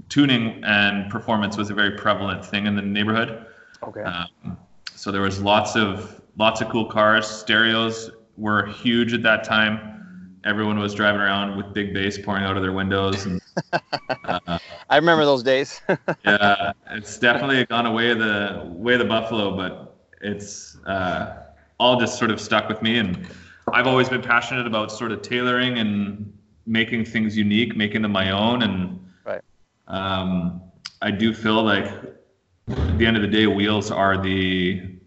tuning 0.10 0.62
and 0.64 1.10
performance 1.10 1.58
was 1.58 1.70
a 1.70 1.74
very 1.74 1.92
prevalent 1.92 2.46
thing 2.46 2.66
in 2.66 2.76
the 2.76 2.82
neighborhood. 2.82 3.46
Okay. 3.84 4.02
Um, 4.02 4.58
so 4.96 5.12
there 5.12 5.22
was 5.22 5.42
lots 5.42 5.76
of 5.76 6.22
lots 6.38 6.62
of 6.62 6.70
cool 6.70 6.86
cars. 6.86 7.28
Stereos 7.28 8.12
were 8.38 8.68
huge 8.68 9.14
at 9.14 9.24
that 9.24 9.44
time. 9.44 10.40
Everyone 10.46 10.80
was 10.80 10.94
driving 10.94 11.20
around 11.20 11.58
with 11.58 11.74
big 11.74 11.94
bass 11.94 12.18
pouring 12.18 12.44
out 12.44 12.56
of 12.56 12.64
their 12.64 12.72
windows. 12.72 13.26
And, 13.26 13.42
uh, 14.24 14.60
I 14.90 14.96
remember 14.96 15.26
those 15.26 15.44
days. 15.44 15.82
yeah, 16.26 16.72
it's 16.92 17.18
definitely 17.18 17.66
gone 17.66 17.86
away 17.86 18.14
the 18.14 18.64
way 18.66 18.98
the 18.98 19.06
buffalo, 19.06 19.56
but 19.56 19.98
it's 20.22 20.78
uh, 20.86 21.44
all 21.80 22.00
just 22.00 22.18
sort 22.18 22.32
of 22.32 22.40
stuck 22.40 22.70
with 22.70 22.82
me 22.82 22.98
and 22.98 23.28
I've 23.74 23.88
always 23.88 24.10
been 24.10 24.22
passionate 24.22 24.66
about 24.66 24.92
sort 24.92 25.12
of 25.12 25.22
tailoring 25.22 25.78
and 25.78 26.34
making 26.66 27.06
things 27.06 27.38
unique, 27.38 27.76
making 27.76 28.02
them 28.02 28.12
my 28.12 28.32
own, 28.32 28.64
and 28.64 29.00
right. 29.26 29.42
um, 29.88 30.62
I 31.02 31.12
do 31.12 31.34
feel 31.34 31.64
like 31.64 31.86
at 31.86 32.98
the 32.98 33.06
end 33.06 33.16
of 33.16 33.22
the 33.22 33.28
day, 33.28 33.48
wheels 33.48 33.92
are 33.92 34.22
the 34.22 34.98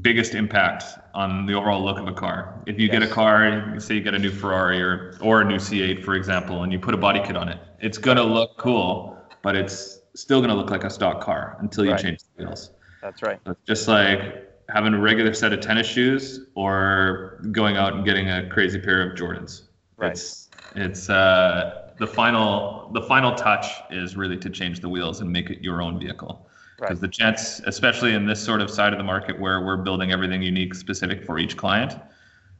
biggest 0.00 0.34
impact 0.34 0.84
on 1.14 1.46
the 1.46 1.54
overall 1.54 1.84
look 1.84 1.98
of 1.98 2.06
a 2.06 2.12
car. 2.12 2.62
If 2.66 2.78
you 2.78 2.86
yes. 2.86 3.00
get 3.00 3.02
a 3.02 3.12
car, 3.12 3.78
say 3.80 3.94
you 3.94 4.00
get 4.00 4.14
a 4.14 4.18
new 4.18 4.30
Ferrari 4.30 4.80
or 4.82 5.16
or 5.20 5.40
a 5.40 5.44
new 5.44 5.56
C8, 5.56 6.04
for 6.04 6.14
example, 6.14 6.62
and 6.62 6.72
you 6.72 6.78
put 6.78 6.94
a 6.94 6.98
body 6.98 7.20
kit 7.24 7.36
on 7.36 7.48
it, 7.48 7.58
it's 7.80 7.98
gonna 7.98 8.22
look 8.22 8.56
cool, 8.56 9.16
but 9.42 9.56
it's 9.56 10.00
still 10.14 10.40
gonna 10.40 10.54
look 10.54 10.70
like 10.70 10.84
a 10.84 10.90
stock 10.90 11.20
car 11.20 11.56
until 11.60 11.84
you 11.84 11.92
right. 11.92 12.00
change 12.00 12.20
the 12.36 12.44
wheels. 12.44 12.70
That's 13.02 13.22
right. 13.22 13.40
So 13.46 13.56
just 13.66 13.88
like 13.88 14.45
having 14.68 14.94
a 14.94 14.98
regular 14.98 15.32
set 15.32 15.52
of 15.52 15.60
tennis 15.60 15.86
shoes 15.86 16.46
or 16.54 17.40
going 17.52 17.76
out 17.76 17.94
and 17.94 18.04
getting 18.04 18.30
a 18.30 18.48
crazy 18.48 18.80
pair 18.80 19.08
of 19.08 19.16
Jordans. 19.16 19.62
Right. 19.96 20.12
It's 20.12 20.48
it's 20.74 21.08
uh, 21.08 21.92
the 21.98 22.06
final 22.06 22.90
the 22.92 23.02
final 23.02 23.34
touch 23.34 23.66
is 23.90 24.16
really 24.16 24.36
to 24.38 24.50
change 24.50 24.80
the 24.80 24.88
wheels 24.88 25.20
and 25.20 25.30
make 25.30 25.50
it 25.50 25.62
your 25.62 25.80
own 25.82 25.98
vehicle. 25.98 26.46
Because 26.76 26.96
right. 26.96 27.00
the 27.00 27.08
Jets, 27.08 27.60
especially 27.60 28.14
in 28.14 28.26
this 28.26 28.42
sort 28.42 28.60
of 28.60 28.68
side 28.70 28.92
of 28.92 28.98
the 28.98 29.04
market 29.04 29.40
where 29.40 29.64
we're 29.64 29.78
building 29.78 30.12
everything 30.12 30.42
unique, 30.42 30.74
specific 30.74 31.24
for 31.24 31.38
each 31.38 31.56
client, 31.56 31.94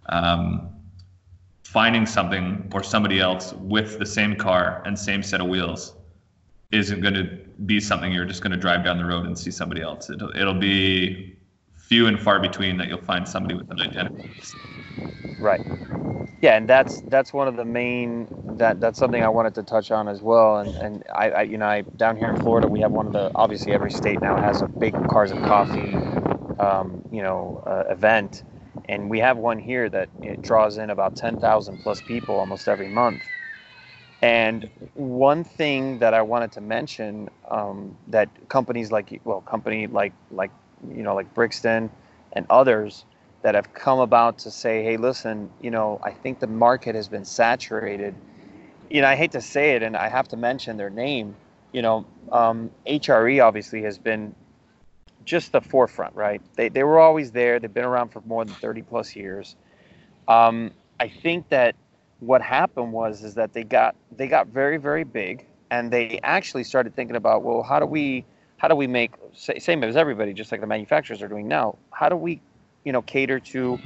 um, 0.09 0.71
finding 1.65 2.07
something 2.07 2.71
or 2.73 2.83
somebody 2.83 3.21
else 3.21 3.53
with 3.55 3.99
the 3.99 4.07
same 4.07 4.35
car 4.35 4.83
and 4.87 4.99
same 4.99 5.23
set 5.23 5.43
of 5.43 5.49
wheels 5.49 5.97
isn't 6.73 7.03
going 7.03 7.13
to 7.13 7.25
be 7.67 7.79
something 7.79 8.11
you're 8.11 8.25
just 8.25 8.43
going 8.43 8.53
to 8.53 8.57
drive 8.57 8.83
down 8.85 8.97
the 8.97 9.05
road 9.05 9.27
and 9.27 9.39
see 9.39 9.51
somebody 9.51 9.83
else. 9.83 10.09
It'll, 10.09 10.35
it'll 10.35 10.55
be 10.55 11.36
few 11.89 12.07
and 12.09 12.21
far 12.21 12.41
between 12.41 12.77
that 12.79 12.89
you'll 12.89 13.03
find 13.03 13.29
somebody 13.29 13.55
with 13.55 13.71
an 13.71 13.81
identity. 13.81 14.23
Right. 15.39 15.63
Yeah, 16.43 16.57
and 16.57 16.69
that's 16.69 17.03
that's 17.09 17.33
one 17.33 17.49
of 17.49 17.57
the 17.57 17.65
main 17.65 18.31
that 18.49 18.81
that's 18.81 18.99
something 18.99 19.23
I 19.23 19.29
wanted 19.29 19.55
to 19.57 19.65
touch 19.65 19.91
on 19.91 20.09
as 20.09 20.23
well. 20.23 20.59
And 20.59 20.77
and 20.77 21.05
I, 21.15 21.31
I 21.31 21.43
you 21.43 21.59
know 21.59 21.67
I 21.67 21.83
down 21.97 22.17
here 22.17 22.29
in 22.31 22.37
Florida 22.37 22.69
we 22.69 22.81
have 22.81 22.93
one 22.93 23.07
of 23.09 23.13
the 23.13 23.31
obviously 23.35 23.75
every 23.75 23.91
state 23.91 24.21
now 24.21 24.39
has 24.39 24.63
a 24.63 24.69
big 24.69 24.97
cars 25.09 25.33
and 25.33 25.43
coffee, 25.43 26.03
um, 26.59 27.05
you 27.11 27.23
know, 27.23 27.63
uh, 27.67 27.85
event, 27.91 28.45
and 28.87 29.11
we 29.11 29.21
have 29.21 29.39
one 29.39 29.59
here 29.59 29.91
that 29.91 30.11
it 30.23 30.43
draws 30.43 30.79
in 30.79 30.91
about 30.91 31.17
ten 31.17 31.39
thousand 31.39 31.79
plus 31.79 32.03
people 32.03 32.37
almost 32.39 32.69
every 32.69 32.89
month. 32.89 33.31
And 34.23 34.67
one 34.95 35.45
thing 35.45 35.99
that 36.01 36.15
I 36.15 36.23
wanted 36.23 36.53
to 36.53 36.61
mention 36.61 37.29
um, 37.51 37.99
that 38.09 38.31
companies 38.49 38.93
like 38.93 39.21
well 39.25 39.43
company 39.43 39.87
like 39.87 40.15
like 40.31 40.53
you 40.95 41.03
know, 41.03 41.15
like 41.15 41.33
Brixton 41.35 41.91
and 42.33 42.47
others 42.51 43.05
that 43.43 43.55
have 43.55 43.73
come 43.75 44.01
about 44.01 44.39
to 44.39 44.51
say, 44.51 44.83
hey, 44.83 44.97
listen, 44.97 45.51
you 45.61 45.71
know, 45.71 46.01
I 46.03 46.11
think 46.11 46.41
the 46.41 46.47
market 46.47 46.95
has 46.95 47.09
been 47.09 47.25
saturated. 47.25 48.15
You 48.91 49.03
know, 49.03 49.09
I 49.09 49.17
hate 49.17 49.33
to 49.33 49.41
say 49.41 49.77
it, 49.77 49.83
and 49.83 49.97
I 49.97 50.09
have 50.09 50.29
to 50.29 50.37
mention 50.37 50.77
their 50.77 50.91
name. 50.91 51.37
You 51.73 51.83
know, 51.83 52.07
um, 52.33 52.71
HRE 52.87 53.45
obviously 53.45 53.83
has 53.83 53.99
been 53.99 54.35
just 55.25 55.53
the 55.53 55.61
forefront, 55.61 56.15
right? 56.15 56.41
They, 56.57 56.69
they 56.69 56.85
were 56.85 56.99
always 56.99 57.33
there. 57.33 57.59
They've 57.59 57.73
been 57.73 57.85
around 57.85 58.11
for 58.11 58.23
more 58.27 58.45
than 58.45 58.55
30 58.55 58.83
plus 58.83 59.15
years. 59.15 59.57
Um, 60.29 60.73
I 60.99 61.09
think 61.09 61.49
that 61.51 61.75
what 62.21 62.41
happened 62.41 62.93
was 62.93 63.23
is 63.23 63.35
that 63.35 63.53
they 63.53 63.63
got 63.63 63.95
they 64.17 64.27
got 64.27 64.47
very 64.49 64.79
very 64.79 65.05
big, 65.05 65.47
and 65.71 65.91
they 65.91 66.19
actually 66.23 66.65
started 66.65 66.97
thinking 66.97 67.17
about, 67.17 67.43
well, 67.43 67.63
how 67.63 67.79
do 67.79 67.87
we 67.87 68.25
how 68.59 68.69
do 68.69 68.75
we 68.75 68.87
make 68.87 69.13
same 69.35 69.85
as 69.85 69.97
everybody, 69.97 70.33
just 70.33 70.51
like 70.51 70.61
the 70.61 70.67
manufacturers 70.67 71.23
are 71.23 71.29
doing 71.29 71.47
now? 71.47 71.77
How 71.93 72.09
do 72.09 72.17
we, 72.17 72.41
you 72.85 72.93
know, 72.93 73.03
cater 73.03 73.39
to 73.41 73.79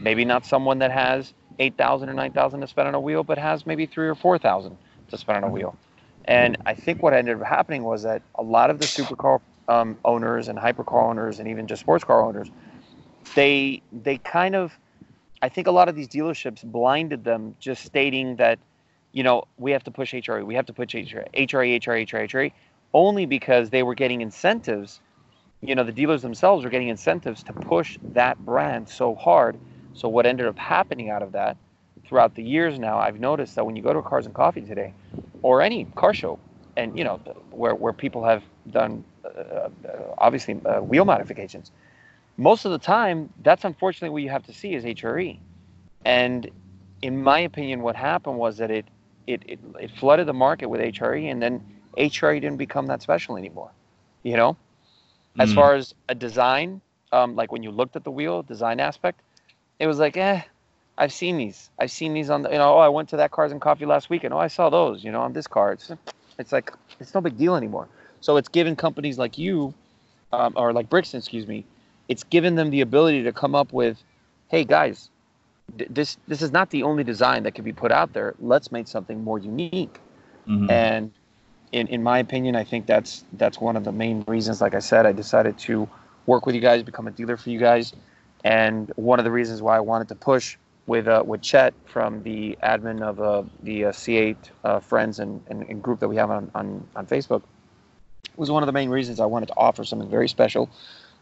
maybe 0.00 0.24
not 0.24 0.44
someone 0.44 0.78
that 0.80 0.90
has 0.90 1.32
eight 1.58 1.76
thousand 1.76 2.08
or 2.10 2.14
nine 2.14 2.32
thousand 2.32 2.60
to 2.60 2.66
spend 2.66 2.88
on 2.88 2.94
a 2.94 3.00
wheel, 3.00 3.24
but 3.24 3.38
has 3.38 3.66
maybe 3.66 3.86
three 3.86 4.08
or 4.08 4.14
four 4.14 4.38
thousand 4.38 4.76
to 5.08 5.18
spend 5.18 5.44
on 5.44 5.50
a 5.50 5.52
wheel? 5.52 5.76
And 6.26 6.56
I 6.66 6.74
think 6.74 7.02
what 7.02 7.14
ended 7.14 7.40
up 7.40 7.46
happening 7.46 7.82
was 7.82 8.02
that 8.02 8.22
a 8.34 8.42
lot 8.42 8.70
of 8.70 8.78
the 8.78 8.84
supercar 8.84 9.40
um, 9.68 9.98
owners 10.04 10.48
and 10.48 10.58
hypercar 10.58 11.08
owners 11.08 11.38
and 11.38 11.48
even 11.48 11.66
just 11.66 11.80
sports 11.80 12.04
car 12.04 12.22
owners, 12.22 12.50
they 13.34 13.82
they 13.90 14.18
kind 14.18 14.54
of, 14.54 14.78
I 15.40 15.48
think 15.48 15.66
a 15.66 15.70
lot 15.70 15.88
of 15.88 15.94
these 15.94 16.08
dealerships 16.08 16.62
blinded 16.62 17.24
them, 17.24 17.56
just 17.58 17.84
stating 17.84 18.36
that, 18.36 18.58
you 19.12 19.22
know, 19.22 19.44
we 19.56 19.70
have 19.72 19.84
to 19.84 19.90
push 19.90 20.12
HRE, 20.12 20.44
we 20.44 20.54
have 20.54 20.66
to 20.66 20.72
push 20.74 20.88
HRE, 20.94 21.26
HRE, 21.34 21.80
HRE, 21.80 22.06
HRE, 22.06 22.28
HRE 22.28 22.52
only 22.92 23.26
because 23.26 23.70
they 23.70 23.82
were 23.82 23.94
getting 23.94 24.20
incentives. 24.20 25.00
You 25.62 25.74
know, 25.74 25.84
the 25.84 25.92
dealers 25.92 26.22
themselves 26.22 26.64
were 26.64 26.70
getting 26.70 26.88
incentives 26.88 27.42
to 27.44 27.52
push 27.52 27.98
that 28.12 28.38
brand 28.44 28.88
so 28.88 29.14
hard. 29.14 29.58
So 29.94 30.08
what 30.08 30.26
ended 30.26 30.46
up 30.46 30.58
happening 30.58 31.10
out 31.10 31.22
of 31.22 31.32
that 31.32 31.56
throughout 32.06 32.34
the 32.34 32.42
years 32.42 32.78
now, 32.78 32.98
I've 32.98 33.20
noticed 33.20 33.54
that 33.56 33.64
when 33.64 33.76
you 33.76 33.82
go 33.82 33.92
to 33.92 34.02
Cars 34.02 34.26
and 34.26 34.34
Coffee 34.34 34.62
today, 34.62 34.94
or 35.42 35.62
any 35.62 35.84
car 35.94 36.14
show, 36.14 36.38
and 36.76 36.96
you 36.96 37.04
know 37.04 37.16
where 37.50 37.74
where 37.74 37.92
people 37.92 38.24
have 38.24 38.42
done 38.70 39.04
uh, 39.24 39.28
uh, 39.28 39.68
obviously 40.18 40.60
uh, 40.64 40.80
wheel 40.80 41.04
modifications, 41.04 41.72
most 42.36 42.64
of 42.64 42.72
the 42.72 42.78
time 42.78 43.28
that's 43.42 43.64
unfortunately 43.64 44.10
what 44.10 44.22
you 44.22 44.30
have 44.30 44.44
to 44.46 44.52
see 44.52 44.74
is 44.74 44.84
HRE, 44.84 45.38
and 46.04 46.50
in 47.02 47.22
my 47.22 47.40
opinion, 47.40 47.82
what 47.82 47.96
happened 47.96 48.38
was 48.38 48.56
that 48.58 48.70
it 48.70 48.86
it, 49.26 49.42
it, 49.46 49.60
it 49.78 49.90
flooded 49.92 50.26
the 50.26 50.32
market 50.32 50.66
with 50.66 50.80
HRE, 50.80 51.30
and 51.30 51.42
then 51.42 51.62
HRE 51.96 52.40
didn't 52.40 52.58
become 52.58 52.86
that 52.86 53.02
special 53.02 53.36
anymore. 53.36 53.70
You 54.22 54.36
know, 54.36 54.56
as 55.38 55.52
mm. 55.52 55.54
far 55.54 55.74
as 55.74 55.94
a 56.08 56.14
design, 56.14 56.80
um, 57.12 57.36
like 57.36 57.52
when 57.52 57.62
you 57.62 57.70
looked 57.70 57.96
at 57.96 58.04
the 58.04 58.10
wheel 58.10 58.42
design 58.42 58.80
aspect, 58.80 59.20
it 59.78 59.86
was 59.86 59.98
like, 59.98 60.16
eh, 60.16 60.42
I've 60.98 61.12
seen 61.12 61.38
these. 61.38 61.70
I've 61.78 61.90
seen 61.90 62.12
these 62.12 62.28
on 62.28 62.42
the, 62.42 62.50
you 62.50 62.58
know, 62.58 62.74
oh, 62.74 62.78
I 62.78 62.88
went 62.88 63.08
to 63.10 63.16
that 63.16 63.30
Cars 63.30 63.52
and 63.52 63.60
Coffee 63.60 63.86
last 63.86 64.10
weekend. 64.10 64.34
Oh, 64.34 64.38
I 64.38 64.48
saw 64.48 64.68
those, 64.68 65.02
you 65.02 65.10
know, 65.10 65.22
on 65.22 65.32
this 65.32 65.46
car. 65.46 65.72
It's, 65.72 65.90
it's 66.38 66.52
like, 66.52 66.72
it's 66.98 67.14
no 67.14 67.20
big 67.22 67.38
deal 67.38 67.56
anymore. 67.56 67.88
So 68.20 68.36
it's 68.36 68.48
given 68.48 68.76
companies 68.76 69.18
like 69.18 69.38
you, 69.38 69.72
um, 70.32 70.52
or 70.56 70.74
like 70.74 70.90
Brixton, 70.90 71.18
excuse 71.18 71.46
me, 71.46 71.64
it's 72.08 72.24
given 72.24 72.54
them 72.54 72.70
the 72.70 72.82
ability 72.82 73.22
to 73.22 73.32
come 73.32 73.54
up 73.54 73.72
with, 73.72 74.02
hey 74.48 74.64
guys, 74.64 75.08
this 75.88 76.18
this 76.26 76.42
is 76.42 76.50
not 76.50 76.70
the 76.70 76.82
only 76.82 77.04
design 77.04 77.44
that 77.44 77.54
can 77.54 77.64
be 77.64 77.72
put 77.72 77.92
out 77.92 78.12
there. 78.12 78.34
Let's 78.40 78.72
make 78.72 78.88
something 78.88 79.22
more 79.22 79.38
unique. 79.38 80.00
Mm-hmm. 80.48 80.70
And 80.70 81.12
in 81.72 81.86
in 81.88 82.02
my 82.02 82.18
opinion, 82.18 82.56
I 82.56 82.64
think 82.64 82.86
that's 82.86 83.24
that's 83.34 83.60
one 83.60 83.76
of 83.76 83.84
the 83.84 83.92
main 83.92 84.24
reasons. 84.26 84.60
Like 84.60 84.74
I 84.74 84.80
said, 84.80 85.06
I 85.06 85.12
decided 85.12 85.58
to 85.60 85.88
work 86.26 86.46
with 86.46 86.54
you 86.54 86.60
guys, 86.60 86.82
become 86.82 87.06
a 87.06 87.10
dealer 87.10 87.36
for 87.36 87.50
you 87.50 87.58
guys, 87.58 87.92
and 88.44 88.92
one 88.96 89.18
of 89.18 89.24
the 89.24 89.30
reasons 89.30 89.62
why 89.62 89.76
I 89.76 89.80
wanted 89.80 90.08
to 90.08 90.14
push 90.14 90.56
with 90.86 91.06
uh, 91.06 91.22
with 91.24 91.42
Chet 91.42 91.74
from 91.86 92.22
the 92.22 92.58
admin 92.62 93.02
of 93.02 93.20
uh, 93.20 93.42
the 93.62 93.86
uh, 93.86 93.92
C8 93.92 94.36
uh, 94.64 94.80
friends 94.80 95.20
and, 95.20 95.42
and, 95.48 95.62
and, 95.68 95.82
group 95.82 96.00
that 96.00 96.08
we 96.08 96.16
have 96.16 96.30
on, 96.30 96.50
on 96.54 96.86
on 96.96 97.06
Facebook 97.06 97.42
was 98.36 98.50
one 98.50 98.62
of 98.62 98.66
the 98.66 98.72
main 98.72 98.88
reasons 98.88 99.20
I 99.20 99.26
wanted 99.26 99.46
to 99.46 99.56
offer 99.56 99.84
something 99.84 100.10
very 100.10 100.28
special 100.28 100.70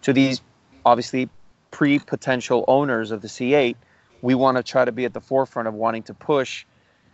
to 0.03 0.12
these 0.12 0.40
obviously 0.86 1.28
pre 1.70 1.99
potential 1.99 2.64
owners 2.68 3.11
of 3.11 3.20
the 3.20 3.28
C8 3.28 3.76
we 4.22 4.34
want 4.34 4.57
to 4.57 4.62
try 4.62 4.84
to 4.84 4.92
be 4.92 5.05
at 5.05 5.12
the 5.12 5.20
forefront 5.20 5.68
of 5.68 5.74
wanting 5.74 6.03
to 6.05 6.14
push 6.14 6.64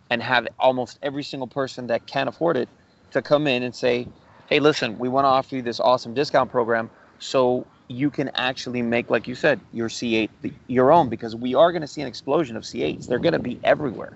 and 0.09 0.21
have 0.21 0.47
almost 0.59 0.99
every 1.01 1.23
single 1.23 1.47
person 1.47 1.87
that 1.87 2.07
can 2.07 2.27
afford 2.27 2.57
it 2.57 2.69
to 3.11 3.21
come 3.21 3.47
in 3.47 3.63
and 3.63 3.73
say, 3.73 4.07
hey, 4.47 4.59
listen, 4.59 4.97
we 4.97 5.09
want 5.09 5.25
to 5.25 5.29
offer 5.29 5.55
you 5.55 5.61
this 5.61 5.79
awesome 5.79 6.13
discount 6.13 6.51
program 6.51 6.89
so 7.19 7.65
you 7.87 8.09
can 8.09 8.29
actually 8.35 8.81
make, 8.81 9.09
like 9.09 9.27
you 9.27 9.35
said, 9.35 9.59
your 9.73 9.89
C8 9.89 10.29
your 10.67 10.91
own 10.91 11.09
because 11.09 11.35
we 11.35 11.55
are 11.55 11.71
going 11.71 11.81
to 11.81 11.87
see 11.87 12.01
an 12.01 12.07
explosion 12.07 12.57
of 12.57 12.63
C8s. 12.63 13.07
They're 13.07 13.19
going 13.19 13.33
to 13.33 13.39
be 13.39 13.59
everywhere. 13.63 14.13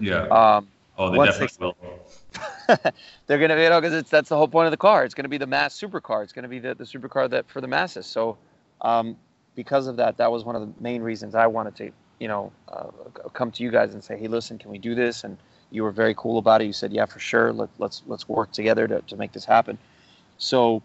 Yeah. 0.00 0.26
Um, 0.26 0.68
oh, 0.98 1.10
they 1.10 1.18
definitely 1.18 1.48
they, 1.58 1.64
will. 1.64 2.92
they're 3.26 3.38
going 3.38 3.50
to, 3.50 3.56
be, 3.56 3.62
you 3.62 3.68
know, 3.68 3.80
because 3.80 3.94
it's 3.94 4.10
that's 4.10 4.28
the 4.28 4.36
whole 4.36 4.48
point 4.48 4.66
of 4.66 4.70
the 4.70 4.76
car. 4.76 5.04
It's 5.04 5.14
going 5.14 5.24
to 5.24 5.28
be 5.28 5.38
the 5.38 5.46
mass 5.46 5.78
supercar. 5.78 6.22
It's 6.22 6.32
going 6.32 6.44
to 6.44 6.48
be 6.48 6.58
the, 6.58 6.74
the 6.74 6.84
supercar 6.84 7.30
that 7.30 7.48
for 7.48 7.60
the 7.60 7.68
masses. 7.68 8.06
So, 8.06 8.38
um, 8.80 9.16
because 9.54 9.86
of 9.86 9.96
that, 9.96 10.16
that 10.16 10.32
was 10.32 10.44
one 10.44 10.56
of 10.56 10.62
the 10.62 10.72
main 10.80 11.02
reasons 11.02 11.34
I 11.34 11.46
wanted 11.46 11.76
to 11.76 11.92
you 12.22 12.28
know, 12.28 12.52
uh, 12.68 12.86
come 13.32 13.50
to 13.50 13.64
you 13.64 13.70
guys 13.72 13.94
and 13.94 14.04
say, 14.04 14.16
hey, 14.16 14.28
listen, 14.28 14.56
can 14.56 14.70
we 14.70 14.78
do 14.78 14.94
this? 14.94 15.24
And 15.24 15.36
you 15.72 15.82
were 15.82 15.90
very 15.90 16.14
cool 16.16 16.38
about 16.38 16.62
it. 16.62 16.66
You 16.66 16.72
said, 16.72 16.92
yeah, 16.92 17.06
for 17.06 17.18
sure. 17.18 17.52
Let, 17.52 17.68
let's 17.78 18.02
let's 18.06 18.28
work 18.28 18.52
together 18.52 18.86
to, 18.88 19.00
to 19.02 19.16
make 19.16 19.32
this 19.32 19.44
happen. 19.44 19.78
So, 20.38 20.82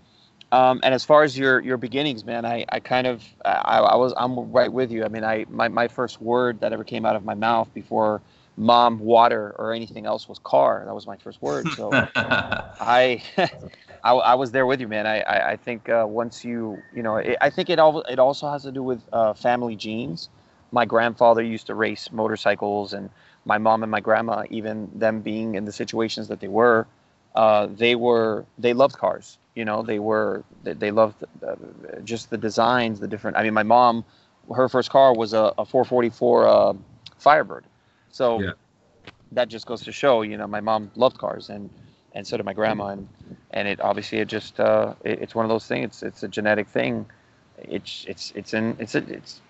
um, 0.51 0.79
and 0.83 0.93
as 0.93 1.03
far 1.03 1.23
as 1.23 1.37
your 1.37 1.59
your 1.59 1.77
beginnings, 1.77 2.25
man, 2.25 2.45
I, 2.45 2.65
I 2.69 2.79
kind 2.79 3.07
of 3.07 3.23
I, 3.45 3.79
I 3.79 3.95
was 3.95 4.13
I'm 4.17 4.51
right 4.51 4.71
with 4.71 4.91
you. 4.91 5.03
I 5.03 5.09
mean, 5.09 5.23
I 5.23 5.45
my, 5.49 5.67
my 5.67 5.87
first 5.87 6.21
word 6.21 6.59
that 6.61 6.73
ever 6.73 6.83
came 6.83 7.05
out 7.05 7.15
of 7.15 7.25
my 7.25 7.35
mouth 7.35 7.73
before 7.73 8.21
mom, 8.55 8.99
water, 8.99 9.53
or 9.59 9.73
anything 9.73 10.05
else 10.05 10.27
was 10.27 10.39
car. 10.39 10.83
That 10.85 10.95
was 10.95 11.05
my 11.05 11.17
first 11.17 11.41
word. 11.41 11.71
So 11.75 11.89
I, 12.15 13.21
I, 14.03 14.11
I 14.13 14.35
was 14.35 14.51
there 14.51 14.65
with 14.65 14.79
you, 14.79 14.87
man. 14.87 15.05
I 15.05 15.21
I, 15.21 15.51
I 15.51 15.55
think 15.57 15.89
uh, 15.89 16.05
once 16.07 16.45
you 16.45 16.81
you 16.95 17.03
know 17.03 17.17
it, 17.17 17.37
I 17.41 17.49
think 17.49 17.69
it 17.69 17.79
all 17.79 18.01
it 18.03 18.19
also 18.19 18.49
has 18.49 18.63
to 18.63 18.71
do 18.71 18.83
with 18.83 19.01
uh, 19.11 19.33
family 19.33 19.75
genes 19.75 20.29
my 20.71 20.85
grandfather 20.85 21.41
used 21.41 21.67
to 21.67 21.75
race 21.75 22.11
motorcycles, 22.11 22.93
and 22.93 23.09
my 23.47 23.57
mom 23.57 23.81
and 23.81 23.91
my 23.91 24.01
grandma, 24.01 24.43
even 24.49 24.91
them 24.93 25.21
being 25.21 25.55
in 25.55 25.65
the 25.65 25.71
situations 25.71 26.27
that 26.27 26.39
they 26.39 26.49
were, 26.49 26.85
uh, 27.33 27.67
they 27.67 27.95
were 27.95 28.45
they 28.59 28.73
loved 28.73 28.97
cars. 28.97 29.37
You 29.55 29.65
know, 29.65 29.81
they 29.81 29.99
were 29.99 30.43
they, 30.63 30.73
they 30.73 30.91
loved 30.91 31.23
uh, 31.45 31.55
just 32.03 32.29
the 32.29 32.37
designs, 32.37 32.99
the 32.99 33.07
different. 33.07 33.37
I 33.37 33.43
mean, 33.43 33.53
my 33.53 33.63
mom, 33.63 34.05
her 34.53 34.69
first 34.69 34.89
car 34.89 35.15
was 35.15 35.33
a, 35.33 35.53
a 35.57 35.65
444 35.65 36.47
uh, 36.47 36.73
Firebird, 37.17 37.65
so 38.11 38.39
yeah. 38.41 38.51
that 39.31 39.47
just 39.47 39.65
goes 39.65 39.81
to 39.83 39.91
show, 39.91 40.21
you 40.21 40.37
know, 40.37 40.45
my 40.45 40.61
mom 40.61 40.91
loved 40.95 41.17
cars, 41.17 41.49
and 41.49 41.69
and 42.13 42.27
so 42.27 42.37
did 42.37 42.45
my 42.45 42.53
grandma, 42.53 42.87
and 42.89 43.07
and 43.51 43.67
it 43.67 43.79
obviously 43.81 44.19
it 44.19 44.27
just 44.27 44.59
uh, 44.59 44.93
it, 45.03 45.21
it's 45.21 45.33
one 45.33 45.45
of 45.45 45.49
those 45.49 45.65
things. 45.65 45.85
It's 45.85 46.03
it's 46.03 46.23
a 46.23 46.27
genetic 46.27 46.67
thing 46.67 47.05
it's 47.57 48.05
it's 48.07 48.31
it's 48.35 48.53
in 48.53 48.75
it's 48.79 48.95
a, 48.95 48.99
it's 49.11 49.41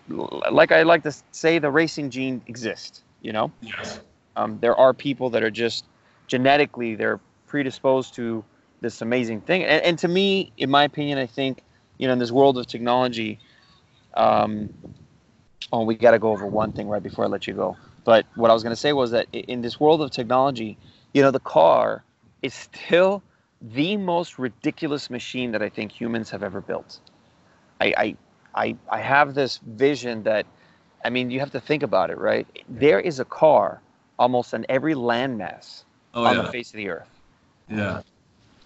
like 0.51 0.71
I 0.71 0.83
like 0.83 1.03
to 1.03 1.13
say 1.31 1.59
the 1.59 1.69
racing 1.69 2.09
gene 2.09 2.41
exists. 2.47 3.03
You 3.21 3.33
know. 3.33 3.51
Yes. 3.61 4.01
Um, 4.35 4.59
there 4.59 4.75
are 4.75 4.93
people 4.93 5.29
that 5.31 5.43
are 5.43 5.51
just 5.51 5.85
genetically 6.27 6.95
they're 6.95 7.19
predisposed 7.47 8.13
to 8.15 8.43
this 8.81 9.01
amazing 9.01 9.41
thing, 9.41 9.63
and, 9.63 9.83
and 9.83 9.99
to 9.99 10.07
me, 10.07 10.51
in 10.57 10.69
my 10.69 10.83
opinion, 10.83 11.17
I 11.17 11.25
think 11.25 11.63
you 11.97 12.07
know 12.07 12.13
in 12.13 12.19
this 12.19 12.31
world 12.31 12.57
of 12.57 12.67
technology. 12.67 13.39
Um, 14.13 14.73
oh, 15.71 15.83
we 15.83 15.95
got 15.95 16.11
to 16.11 16.19
go 16.19 16.31
over 16.31 16.45
one 16.45 16.71
thing 16.71 16.87
right 16.87 17.03
before 17.03 17.25
I 17.25 17.27
let 17.27 17.47
you 17.47 17.53
go. 17.53 17.77
But 18.03 18.25
what 18.35 18.49
I 18.49 18.53
was 18.53 18.63
going 18.63 18.71
to 18.71 18.79
say 18.79 18.93
was 18.93 19.11
that 19.11 19.27
in 19.33 19.61
this 19.61 19.79
world 19.79 20.01
of 20.01 20.11
technology, 20.11 20.77
you 21.13 21.21
know, 21.21 21.31
the 21.31 21.39
car 21.39 22.03
is 22.41 22.53
still 22.53 23.21
the 23.61 23.97
most 23.97 24.39
ridiculous 24.39 25.09
machine 25.09 25.51
that 25.51 25.61
I 25.61 25.69
think 25.69 25.91
humans 25.91 26.29
have 26.29 26.41
ever 26.41 26.61
built. 26.61 26.99
I, 27.81 27.93
I, 27.97 28.15
I, 28.55 28.75
I 28.89 28.99
have 28.99 29.33
this 29.33 29.57
vision 29.57 30.23
that, 30.23 30.45
I 31.03 31.09
mean, 31.09 31.31
you 31.31 31.39
have 31.39 31.51
to 31.51 31.59
think 31.59 31.83
about 31.83 32.09
it, 32.09 32.17
right? 32.17 32.47
There 32.67 32.99
is 32.99 33.19
a 33.19 33.25
car 33.25 33.81
almost 34.19 34.53
on 34.53 34.65
every 34.69 34.95
landmass 34.95 35.83
oh, 36.13 36.25
on 36.25 36.35
yeah. 36.35 36.41
the 36.43 36.51
face 36.51 36.71
of 36.71 36.77
the 36.77 36.89
earth. 36.89 37.09
Yeah. 37.69 38.01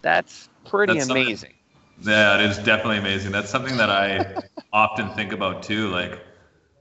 That's 0.01 0.49
pretty 0.65 0.93
That's 0.93 1.09
amazing. 1.09 1.53
Yeah, 2.01 2.39
it 2.39 2.49
is 2.49 2.57
definitely 2.57 2.97
amazing. 2.97 3.31
That's 3.31 3.49
something 3.49 3.77
that 3.77 3.89
I 3.89 4.41
often 4.73 5.09
think 5.13 5.33
about 5.33 5.61
too. 5.61 5.89
Like, 5.89 6.19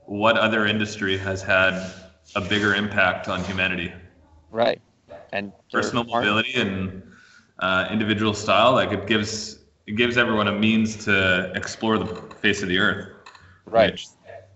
what 0.06 0.36
other 0.38 0.66
industry 0.66 1.18
has 1.18 1.42
had 1.42 1.92
a 2.34 2.40
bigger 2.40 2.74
impact 2.74 3.28
on 3.28 3.44
humanity? 3.44 3.92
Right. 4.50 4.80
And 5.32 5.52
personal 5.70 6.04
mobility 6.04 6.54
and 6.54 7.02
uh, 7.58 7.88
individual 7.90 8.32
style. 8.32 8.72
Like, 8.72 8.92
it 8.92 9.06
gives 9.06 9.58
it 9.86 9.96
gives 9.96 10.16
everyone 10.16 10.48
a 10.48 10.52
means 10.52 11.04
to 11.04 11.52
explore 11.54 11.98
the 11.98 12.06
face 12.40 12.62
of 12.62 12.68
the 12.68 12.78
earth. 12.78 13.08
Right. 13.66 13.92
Which, 13.92 14.06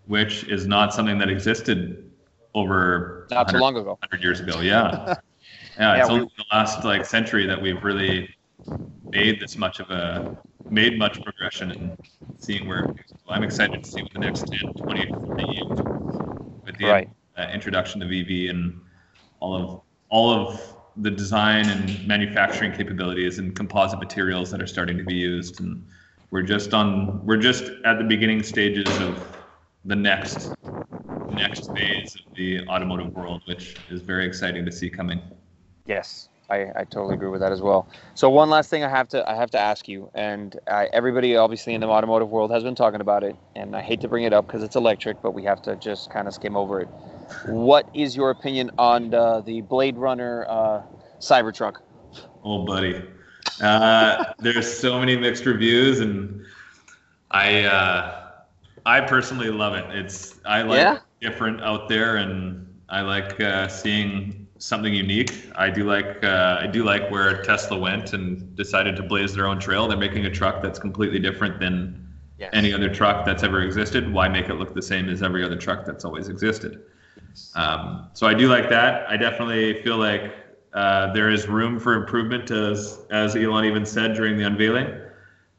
which 0.07 0.45
is 0.45 0.67
not 0.67 0.93
something 0.93 1.19
that 1.19 1.29
existed 1.29 2.11
over 2.55 3.27
not 3.31 3.49
too 3.49 3.59
long 3.59 3.77
ago. 3.77 3.99
100 4.01 4.23
years 4.23 4.41
ago. 4.41 4.61
Yeah. 4.61 5.15
yeah, 5.79 5.97
it's 5.97 6.07
yeah, 6.09 6.13
only 6.13 6.25
we, 6.25 6.31
the 6.37 6.45
last 6.53 6.85
like 6.85 7.05
century 7.05 7.47
that 7.47 7.61
we've 7.61 7.83
really 7.83 8.29
made 9.11 9.41
this 9.41 9.57
much 9.57 9.81
of 9.81 9.91
a 9.91 10.37
made 10.71 10.99
much 10.99 11.23
progression 11.23 11.71
and 11.71 11.97
seeing 12.39 12.67
where 12.67 12.95
I'm 13.29 13.43
excited 13.43 13.83
to 13.83 13.91
see 13.91 14.03
what 14.03 14.13
the 14.13 14.19
next 14.19 14.47
10, 14.47 14.75
20, 14.75 15.07
30 15.29 15.45
years 15.45 15.79
with 16.65 16.77
the 16.79 16.87
right. 16.87 17.09
uh, 17.37 17.49
introduction 17.53 18.03
of 18.03 18.11
EV 18.11 18.51
and 18.51 18.81
all 19.41 19.55
of 19.55 19.81
all 20.11 20.31
of 20.31 20.61
the 20.97 21.11
design 21.11 21.69
and 21.69 22.07
manufacturing 22.07 22.73
capabilities 22.73 23.39
and 23.39 23.57
composite 23.57 23.99
materials 23.99 24.51
that 24.51 24.63
are 24.63 24.67
starting 24.67 24.97
to 24.97 25.05
be 25.05 25.15
used 25.15 25.61
and 25.61 25.85
we're 26.31 26.43
just 26.43 26.73
on 26.73 27.25
we're 27.27 27.37
just 27.37 27.65
at 27.85 27.99
the 27.99 28.05
beginning 28.05 28.43
stages 28.43 28.89
of 29.01 29.44
the 29.85 29.97
next 29.97 30.57
next 31.29 31.73
phase 31.75 32.15
of 32.15 32.23
the 32.37 32.67
automotive 32.69 33.15
world 33.15 33.43
which 33.47 33.77
is 33.91 34.03
very 34.03 34.27
exciting 34.27 34.65
to 34.65 34.73
see 34.73 34.91
coming 34.91 35.21
yes 35.87 36.29
I, 36.51 36.67
I 36.77 36.85
totally 36.85 37.15
agree 37.15 37.29
with 37.29 37.41
that 37.41 37.53
as 37.53 37.63
well. 37.63 37.89
So 38.15 38.29
one 38.29 38.51
last 38.51 38.69
thing 38.69 38.85
I 38.85 38.89
have 38.89 39.09
to 39.09 39.29
I 39.29 39.35
have 39.35 39.51
to 39.53 39.59
ask 39.59 39.89
you, 39.89 40.11
and 40.15 40.59
I, 40.71 40.89
everybody 40.93 41.37
obviously 41.37 41.73
in 41.73 41.81
the 41.81 41.87
automotive 41.87 42.29
world 42.29 42.51
has 42.51 42.63
been 42.63 42.75
talking 42.75 43.01
about 43.01 43.25
it, 43.25 43.35
and 43.57 43.75
I 43.75 43.81
hate 43.81 44.03
to 44.03 44.09
bring 44.09 44.25
it 44.25 44.35
up 44.35 44.47
because 44.47 44.63
it's 44.63 44.77
electric, 44.77 45.23
but 45.23 45.33
we 45.33 45.43
have 45.45 45.63
to 45.63 45.77
just 45.77 46.11
kind 46.11 46.29
of 46.29 46.35
skim 46.35 46.57
over 46.57 46.81
it. 46.81 46.89
What 47.47 47.89
is 47.95 48.15
your 48.15 48.31
opinion 48.31 48.71
on 48.79 49.11
the, 49.11 49.43
the 49.45 49.63
Blade 49.63 49.97
Runner 49.97 50.47
uh, 50.49 50.83
Cybertruck? 51.19 51.77
Oh, 52.45 52.65
buddy. 52.65 53.03
Uh, 53.63 54.25
there's 54.39 54.71
so 54.71 54.99
many 54.99 55.17
mixed 55.17 55.47
reviews, 55.47 56.01
and 56.01 56.45
I 57.31 57.63
uh, 57.63 58.24
I 58.87 59.01
personally 59.01 59.51
love 59.51 59.75
it. 59.75 59.85
It's 59.91 60.41
I 60.45 60.63
like 60.63 60.79
yeah? 60.79 60.99
different 61.21 61.63
out 61.63 61.89
there, 61.89 62.17
and 62.17 62.67
I 62.89 63.01
like 63.01 63.41
uh, 63.41 63.69
seeing 63.69 64.47
something 64.59 64.95
unique. 64.95 65.51
I 65.57 65.71
do 65.71 65.85
like 65.85 66.23
uh, 66.23 66.59
I 66.61 66.67
do 66.67 66.85
like 66.85 67.11
where 67.11 67.43
Tesla 67.43 67.79
went 67.79 68.13
and 68.13 68.55
decided 68.57 68.97
to 68.97 69.03
blaze 69.03 69.35
their 69.35 69.47
own 69.47 69.59
trail. 69.59 69.89
They're 69.89 69.97
making 69.97 70.27
a 70.27 70.31
truck 70.31 70.63
that's 70.63 70.79
completely 70.79 71.19
different 71.19 71.59
than 71.59 72.09
yes. 72.39 72.51
any 72.53 72.73
other 72.73 72.93
truck 72.93 73.25
that's 73.25 73.43
ever 73.43 73.63
existed. 73.63 74.13
Why 74.13 74.29
make 74.29 74.49
it 74.49 74.55
look 74.55 74.75
the 74.75 74.83
same 74.83 75.09
as 75.09 75.23
every 75.23 75.45
other 75.45 75.57
truck 75.57 75.85
that's 75.85 76.05
always 76.05 76.29
existed? 76.29 76.83
Um, 77.55 78.09
so 78.13 78.27
I 78.27 78.35
do 78.35 78.49
like 78.49 78.69
that. 78.71 79.09
I 79.09 79.17
definitely 79.17 79.83
feel 79.83 79.97
like 79.97 80.35
uh, 80.73 81.13
there 81.13 81.31
is 81.31 81.49
room 81.49 81.79
for 81.79 81.95
improvement, 81.95 82.51
as 82.51 83.01
as 83.11 83.37
Elon 83.37 83.65
even 83.65 83.87
said 83.87 84.15
during 84.15 84.37
the 84.37 84.45
unveiling. 84.45 85.01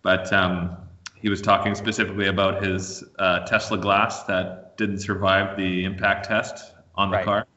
But 0.02 0.32
um, 0.32 0.78
he 1.16 1.30
was 1.30 1.42
talking 1.42 1.76
specifically 1.76 2.28
about 2.28 2.64
his 2.64 3.04
uh, 3.20 3.40
Tesla 3.46 3.78
glass 3.78 4.24
that 4.24 4.78
didn't 4.78 5.00
survive 5.00 5.58
the 5.58 5.84
impact 5.84 6.28
test 6.28 6.74
on 6.96 7.10
the 7.10 7.18
right. 7.18 7.26
car 7.26 7.48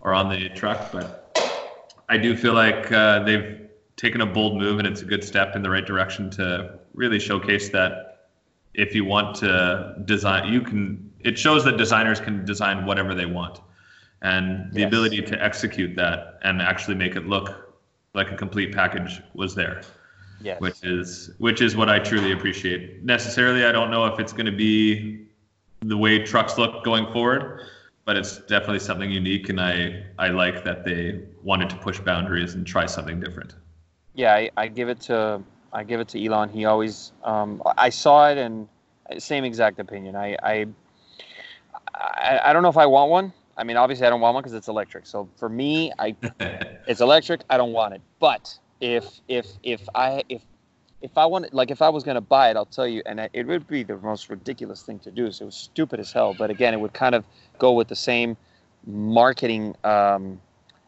or 0.00 0.12
on 0.12 0.28
the 0.28 0.48
truck. 0.50 0.92
But 0.92 1.38
I 2.08 2.18
do 2.18 2.36
feel 2.36 2.54
like 2.54 2.90
uh, 2.92 3.22
they've 3.24 3.68
taken 3.96 4.20
a 4.20 4.26
bold 4.26 4.58
move, 4.58 4.78
and 4.78 4.86
it's 4.86 5.02
a 5.02 5.04
good 5.04 5.24
step 5.24 5.56
in 5.56 5.62
the 5.62 5.70
right 5.70 5.86
direction 5.86 6.30
to 6.30 6.78
really 6.94 7.18
showcase 7.18 7.70
that 7.70 8.28
if 8.74 8.94
you 8.94 9.04
want 9.04 9.36
to 9.36 9.96
design, 10.04 10.52
you 10.52 10.60
can. 10.60 11.10
It 11.20 11.38
shows 11.38 11.64
that 11.64 11.78
designers 11.78 12.20
can 12.20 12.44
design 12.44 12.84
whatever 12.84 13.14
they 13.14 13.26
want, 13.26 13.60
and 14.20 14.72
the 14.72 14.80
yes. 14.80 14.88
ability 14.88 15.22
to 15.22 15.42
execute 15.42 15.96
that 15.96 16.38
and 16.42 16.60
actually 16.60 16.96
make 16.96 17.16
it 17.16 17.26
look 17.26 17.76
like 18.14 18.30
a 18.30 18.36
complete 18.36 18.74
package 18.74 19.22
was 19.32 19.54
there. 19.54 19.82
Yes. 20.44 20.60
Which 20.60 20.84
is 20.84 21.30
which 21.38 21.62
is 21.62 21.74
what 21.74 21.88
I 21.88 21.98
truly 21.98 22.32
appreciate. 22.32 23.02
Necessarily, 23.02 23.64
I 23.64 23.72
don't 23.72 23.90
know 23.90 24.04
if 24.04 24.20
it's 24.20 24.32
going 24.32 24.44
to 24.44 24.52
be 24.52 25.26
the 25.80 25.96
way 25.96 26.22
trucks 26.22 26.58
look 26.58 26.84
going 26.84 27.10
forward, 27.14 27.62
but 28.04 28.18
it's 28.18 28.40
definitely 28.40 28.80
something 28.80 29.10
unique, 29.10 29.48
and 29.48 29.58
I 29.58 30.04
I 30.18 30.28
like 30.28 30.62
that 30.64 30.84
they 30.84 31.22
wanted 31.42 31.70
to 31.70 31.76
push 31.76 31.98
boundaries 31.98 32.54
and 32.54 32.66
try 32.66 32.84
something 32.84 33.20
different. 33.20 33.54
Yeah, 34.14 34.34
I, 34.34 34.50
I 34.58 34.68
give 34.68 34.90
it 34.90 35.00
to 35.02 35.42
I 35.72 35.82
give 35.82 36.00
it 36.00 36.08
to 36.08 36.22
Elon. 36.22 36.50
He 36.50 36.66
always 36.66 37.12
um, 37.22 37.62
I 37.78 37.88
saw 37.88 38.28
it 38.28 38.36
and 38.36 38.68
same 39.16 39.44
exact 39.44 39.78
opinion. 39.78 40.14
I, 40.14 40.36
I 40.42 40.66
I 41.94 42.40
I 42.44 42.52
don't 42.52 42.62
know 42.62 42.68
if 42.68 42.76
I 42.76 42.84
want 42.84 43.10
one. 43.10 43.32
I 43.56 43.64
mean, 43.64 43.78
obviously 43.78 44.06
I 44.06 44.10
don't 44.10 44.20
want 44.20 44.34
one 44.34 44.42
because 44.42 44.54
it's 44.54 44.68
electric. 44.68 45.06
So 45.06 45.26
for 45.36 45.48
me, 45.48 45.90
I 45.98 46.14
it's 46.86 47.00
electric. 47.00 47.40
I 47.48 47.56
don't 47.56 47.72
want 47.72 47.94
it. 47.94 48.02
But 48.20 48.58
if 48.84 49.20
if 49.28 49.46
if 49.62 49.88
I 49.94 50.22
if 50.28 50.42
if 51.00 51.18
I 51.18 51.26
wanted, 51.26 51.52
like, 51.52 51.70
if 51.70 51.82
I 51.82 51.90
was 51.90 52.02
going 52.02 52.14
to 52.14 52.22
buy 52.22 52.50
it, 52.50 52.56
I'll 52.56 52.64
tell 52.64 52.86
you, 52.86 53.02
and 53.04 53.28
it 53.32 53.46
would 53.46 53.66
be 53.66 53.82
the 53.82 53.98
most 53.98 54.30
ridiculous 54.30 54.82
thing 54.82 54.98
to 55.00 55.10
do. 55.10 55.30
So 55.32 55.44
it 55.44 55.46
was 55.46 55.56
stupid 55.56 56.00
as 56.00 56.10
hell. 56.12 56.34
But 56.38 56.48
again, 56.48 56.72
it 56.72 56.80
would 56.80 56.94
kind 56.94 57.14
of 57.14 57.26
go 57.58 57.72
with 57.72 57.88
the 57.88 57.96
same 57.96 58.38
marketing, 58.86 59.74
um, 59.84 60.40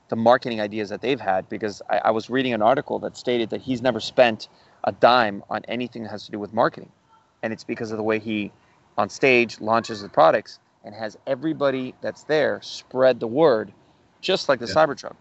the 0.09 0.17
marketing 0.17 0.59
ideas 0.61 0.89
that 0.89 1.03
they've 1.03 1.21
had. 1.21 1.49
Because 1.51 1.83
I, 1.91 1.99
I 2.05 2.11
was 2.11 2.31
reading 2.31 2.55
an 2.55 2.63
article 2.63 2.99
that 3.01 3.17
stated 3.17 3.51
that 3.51 3.61
he's 3.61 3.83
never 3.83 4.01
spent 4.01 4.49
a 4.85 4.93
dime 4.93 5.43
on 5.51 5.65
anything 5.69 6.03
that 6.05 6.11
has 6.11 6.25
to 6.27 6.33
do 6.33 6.39
with 6.39 6.53
marketing, 6.53 6.91
and 7.43 7.53
it's 7.53 7.65
because 7.65 7.93
of 7.93 7.99
the 7.99 8.05
way 8.05 8.19
he, 8.19 8.53
on 8.97 9.09
stage, 9.09 9.61
launches 9.61 10.03
the 10.03 10.09
products 10.09 10.61
and 10.85 10.95
has 10.95 11.19
everybody 11.27 11.95
that's 12.01 12.25
there 12.25 12.61
spread 12.63 13.21
the 13.21 13.27
word, 13.27 13.73
just 14.21 14.49
like 14.49 14.61
the 14.61 14.67
yeah. 14.67 14.75
Cybertruck. 14.75 15.17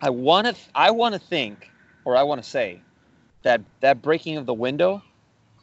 I 0.00 0.10
want 0.10 0.46
to, 0.46 0.54
I 0.74 0.90
want 0.90 1.14
to 1.14 1.18
think, 1.18 1.70
or 2.04 2.16
I 2.16 2.22
want 2.22 2.42
to 2.42 2.48
say 2.48 2.80
that 3.42 3.60
that 3.80 4.02
breaking 4.02 4.36
of 4.36 4.46
the 4.46 4.54
window, 4.54 5.02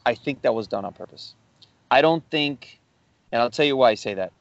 I 0.04 0.14
think 0.14 0.42
that 0.42 0.54
was 0.54 0.66
done 0.66 0.84
on 0.84 0.92
purpose. 0.92 1.34
I 1.90 2.00
don't 2.00 2.24
think, 2.30 2.80
and 3.30 3.42
I'll 3.42 3.50
tell 3.50 3.66
you 3.66 3.76
why 3.76 3.90
I 3.90 3.94
say 3.94 4.14
that. 4.14 4.32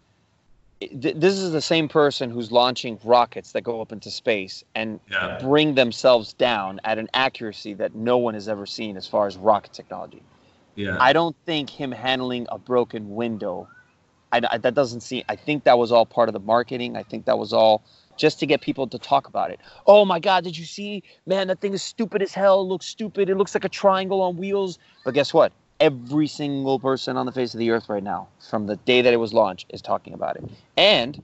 This 0.92 1.38
is 1.38 1.52
the 1.52 1.62
same 1.62 1.88
person 1.88 2.32
who's 2.32 2.52
launching 2.52 3.00
rockets 3.04 3.52
that 3.52 3.62
go 3.62 3.82
up 3.82 3.92
into 3.92 4.10
space 4.10 4.64
and 4.74 5.00
yeah. 5.12 5.38
bring 5.40 5.76
themselves 5.76 6.34
down 6.34 6.80
at 6.84 6.98
an 6.98 7.08
accuracy 7.14 7.76
that 7.76 7.94
no 7.94 8.18
one 8.18 8.34
has 8.34 8.50
ever 8.50 8.66
seen 8.66 8.98
as 8.98 9.06
far 9.06 9.28
as 9.28 9.38
rocket 9.38 9.74
technology. 9.74 10.24
Yeah. 10.74 10.98
I 11.00 11.14
don't 11.14 11.36
think 11.46 11.70
him 11.70 11.92
handling 11.92 12.48
a 12.50 12.58
broken 12.58 13.14
window, 13.14 13.68
I, 14.32 14.42
I, 14.50 14.58
that 14.58 14.74
doesn't 14.74 15.02
seem. 15.02 15.24
I 15.30 15.36
think 15.36 15.66
that 15.66 15.78
was 15.78 15.92
all 15.92 16.06
part 16.06 16.30
of 16.30 16.34
the 16.34 16.40
marketing. 16.40 16.98
I 16.98 17.04
think 17.04 17.26
that 17.26 17.38
was 17.38 17.54
all 17.54 17.84
just 18.22 18.40
to 18.40 18.46
get 18.46 18.62
people 18.62 18.86
to 18.86 19.00
talk 19.00 19.28
about 19.28 19.50
it. 19.50 19.60
Oh 19.88 20.06
my 20.06 20.20
God, 20.20 20.44
did 20.44 20.56
you 20.56 20.64
see? 20.64 21.02
Man, 21.26 21.48
that 21.48 21.60
thing 21.60 21.74
is 21.74 21.82
stupid 21.82 22.22
as 22.22 22.34
hell. 22.36 22.62
It 22.62 22.66
looks 22.66 22.86
stupid. 22.86 23.30
It 23.32 23.36
looks 23.36 23.56
like 23.56 23.66
a 23.66 23.70
triangle 23.70 24.22
on 24.22 24.38
wheels. 24.38 24.78
But 25.04 25.16
guess 25.16 25.34
what? 25.34 25.52
Every 25.80 26.28
single 26.28 26.78
person 26.80 27.18
on 27.18 27.26
the 27.26 27.32
face 27.32 27.56
of 27.56 27.60
the 27.60 27.72
earth 27.72 27.90
right 27.90 28.04
now, 28.04 28.28
from 28.48 28.68
the 28.68 28.76
day 28.76 29.02
that 29.02 29.12
it 29.12 29.18
was 29.18 29.34
launched, 29.34 29.72
is 29.74 29.82
talking 29.82 30.14
about 30.14 30.36
it. 30.36 30.44
And 30.78 31.20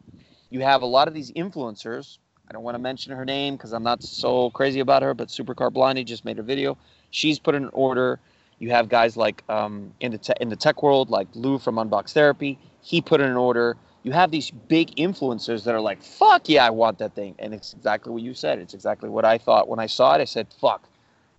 you 0.50 0.62
have 0.62 0.82
a 0.82 0.88
lot 0.88 1.08
of 1.08 1.14
these 1.14 1.32
influencers. 1.34 2.18
I 2.50 2.54
don't 2.54 2.64
want 2.64 2.74
to 2.74 2.80
mention 2.80 3.16
her 3.16 3.26
name 3.26 3.58
because 3.58 3.74
I'm 3.74 3.84
not 3.84 4.02
so 4.02 4.50
crazy 4.50 4.80
about 4.80 5.04
her, 5.04 5.14
but 5.14 5.28
Supercar 5.28 5.72
Blondie 5.72 6.04
just 6.04 6.26
made 6.26 6.39
a 6.39 6.43
video. 6.43 6.80
She's 7.12 7.38
put 7.38 7.54
in 7.54 7.64
an 7.64 7.70
order. 7.74 8.20
You 8.58 8.72
have 8.72 8.89
guys 8.89 9.16
like 9.16 9.43
um, 9.50 9.93
in 10.00 10.14
the 10.14 10.18
te- 10.18 10.41
in 10.41 10.50
the 10.50 10.56
tech 10.56 10.82
world, 10.82 11.12
like 11.12 11.28
Lou 11.36 11.60
from 11.60 11.76
Unbox 11.76 12.14
Therapy. 12.14 12.58
He 12.82 13.02
put 13.02 13.22
in 13.22 13.30
an 13.30 13.38
order 13.38 13.78
you 14.08 14.14
have 14.14 14.32
these 14.32 14.51
big 14.51 14.95
influencers 14.95 15.66
that 15.66 15.76
are 15.76 15.82
like, 15.82 16.01
fuck 16.01 16.47
yeah, 16.47 16.66
I 16.66 16.70
want 16.70 16.97
that 16.99 17.14
thing. 17.14 17.36
And 17.39 17.53
it's 17.53 17.74
exactly 17.74 18.14
what 18.14 18.22
you 18.22 18.34
said. 18.34 18.58
It's 18.58 18.74
exactly 18.74 19.10
what 19.10 19.26
I 19.26 19.38
thought. 19.38 19.68
When 19.68 19.80
I 19.80 19.86
saw 19.86 20.16
it, 20.16 20.22
I 20.22 20.24
said, 20.24 20.47
fuck. 20.62 20.88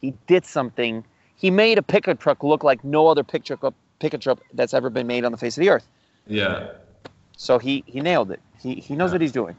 He 0.02 0.12
did 0.26 0.44
something. 0.44 1.02
He 1.34 1.50
made 1.50 1.78
a 1.78 1.82
pickup 1.82 2.20
truck 2.20 2.44
look 2.44 2.62
like 2.62 2.84
no 2.84 3.08
other 3.08 3.24
pickup 3.24 3.74
pickup 4.00 4.20
truck 4.20 4.40
that's 4.52 4.74
ever 4.74 4.90
been 4.90 5.06
made 5.06 5.24
on 5.24 5.32
the 5.32 5.38
face 5.38 5.56
of 5.56 5.62
the 5.62 5.70
earth. 5.70 5.88
Yeah. 6.26 6.72
So 7.38 7.58
he, 7.58 7.84
he 7.86 8.02
nailed 8.02 8.30
it. 8.30 8.40
He, 8.60 8.74
he 8.74 8.94
knows 8.94 9.08
yeah. 9.08 9.14
what 9.14 9.22
he's 9.22 9.32
doing. 9.32 9.56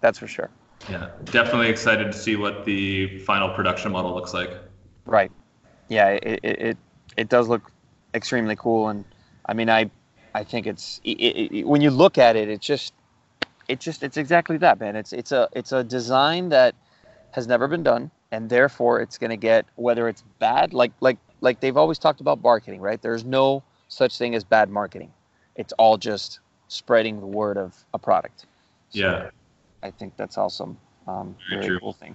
That's 0.00 0.18
for 0.18 0.26
sure. 0.26 0.48
Yeah. 0.88 1.10
Definitely 1.24 1.68
excited 1.68 2.10
to 2.10 2.18
see 2.18 2.36
what 2.36 2.64
the 2.64 3.18
final 3.18 3.50
production 3.50 3.92
model 3.92 4.14
looks 4.14 4.32
like. 4.32 4.50
Right. 5.04 5.30
Yeah. 5.88 6.08
It, 6.08 6.40
it, 6.42 6.60
it, 6.62 6.78
it 7.18 7.28
does 7.28 7.48
look 7.48 7.70
extremely 8.14 8.56
cool. 8.56 8.88
And 8.88 9.04
I 9.44 9.52
mean, 9.52 9.68
I, 9.68 9.90
I 10.36 10.44
think 10.44 10.66
it's 10.66 11.00
it, 11.02 11.14
it, 11.18 11.66
when 11.66 11.80
you 11.80 11.90
look 11.90 12.18
at 12.18 12.36
it, 12.36 12.50
it's 12.50 12.66
just 12.66 12.92
it 13.68 13.80
just 13.80 14.02
it's 14.02 14.18
exactly 14.18 14.58
that, 14.58 14.78
man. 14.78 14.94
It's 14.94 15.14
it's 15.14 15.32
a 15.32 15.48
it's 15.52 15.72
a 15.72 15.82
design 15.82 16.50
that 16.50 16.74
has 17.30 17.46
never 17.46 17.66
been 17.66 17.82
done, 17.82 18.10
and 18.30 18.50
therefore 18.50 19.00
it's 19.00 19.16
going 19.16 19.30
to 19.30 19.38
get 19.38 19.64
whether 19.76 20.08
it's 20.08 20.22
bad, 20.38 20.74
like 20.74 20.92
like 21.00 21.16
like 21.40 21.60
they've 21.60 21.76
always 21.76 21.98
talked 21.98 22.20
about 22.20 22.42
marketing, 22.42 22.82
right? 22.82 23.00
There's 23.00 23.24
no 23.24 23.62
such 23.88 24.18
thing 24.18 24.34
as 24.34 24.44
bad 24.44 24.68
marketing. 24.68 25.10
It's 25.54 25.72
all 25.78 25.96
just 25.96 26.40
spreading 26.68 27.18
the 27.18 27.26
word 27.26 27.56
of 27.56 27.74
a 27.94 27.98
product. 27.98 28.44
So 28.90 29.00
yeah, 29.00 29.30
I 29.82 29.90
think 29.90 30.18
that's 30.18 30.36
awesome. 30.36 30.76
Um, 31.08 31.34
very, 31.48 31.68
very 31.68 31.80
cool 31.80 31.94
thing. 31.94 32.14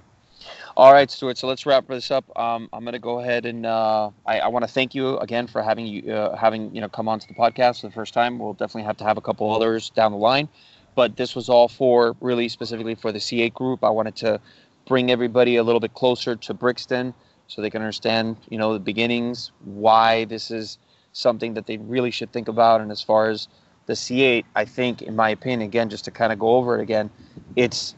All 0.77 0.93
right, 0.93 1.09
Stuart. 1.11 1.37
So 1.37 1.47
let's 1.47 1.65
wrap 1.65 1.87
this 1.87 2.11
up. 2.11 2.25
Um, 2.37 2.69
I'm 2.71 2.83
going 2.83 2.93
to 2.93 2.99
go 2.99 3.19
ahead 3.19 3.45
and 3.45 3.65
uh, 3.65 4.09
I, 4.25 4.39
I 4.39 4.47
want 4.47 4.63
to 4.63 4.71
thank 4.71 4.95
you 4.95 5.17
again 5.17 5.47
for 5.47 5.61
having 5.61 5.85
you 5.85 6.13
uh, 6.13 6.35
having 6.35 6.73
you 6.73 6.81
know 6.81 6.89
come 6.89 7.07
onto 7.07 7.27
the 7.27 7.33
podcast 7.33 7.81
for 7.81 7.87
the 7.87 7.93
first 7.93 8.13
time. 8.13 8.39
We'll 8.39 8.53
definitely 8.53 8.83
have 8.83 8.97
to 8.97 9.03
have 9.03 9.17
a 9.17 9.21
couple 9.21 9.53
others 9.53 9.89
down 9.89 10.11
the 10.11 10.17
line, 10.17 10.47
but 10.95 11.17
this 11.17 11.35
was 11.35 11.49
all 11.49 11.67
for 11.67 12.15
really 12.21 12.47
specifically 12.49 12.95
for 12.95 13.11
the 13.11 13.19
C8 13.19 13.53
group. 13.53 13.83
I 13.83 13.89
wanted 13.89 14.15
to 14.17 14.39
bring 14.87 15.11
everybody 15.11 15.57
a 15.57 15.63
little 15.63 15.79
bit 15.79 15.93
closer 15.93 16.35
to 16.35 16.53
Brixton 16.53 17.13
so 17.47 17.61
they 17.61 17.69
can 17.69 17.81
understand 17.81 18.37
you 18.49 18.57
know 18.57 18.73
the 18.73 18.79
beginnings, 18.79 19.51
why 19.63 20.25
this 20.25 20.51
is 20.51 20.77
something 21.13 21.53
that 21.55 21.65
they 21.67 21.77
really 21.77 22.11
should 22.11 22.31
think 22.31 22.47
about. 22.47 22.81
And 22.81 22.91
as 22.91 23.01
far 23.01 23.29
as 23.29 23.47
the 23.87 23.93
C8, 23.93 24.45
I 24.55 24.65
think, 24.65 25.01
in 25.01 25.15
my 25.15 25.29
opinion, 25.29 25.61
again, 25.61 25.89
just 25.89 26.05
to 26.05 26.11
kind 26.11 26.31
of 26.31 26.39
go 26.39 26.55
over 26.55 26.79
it 26.79 26.81
again, 26.81 27.09
it's 27.55 27.95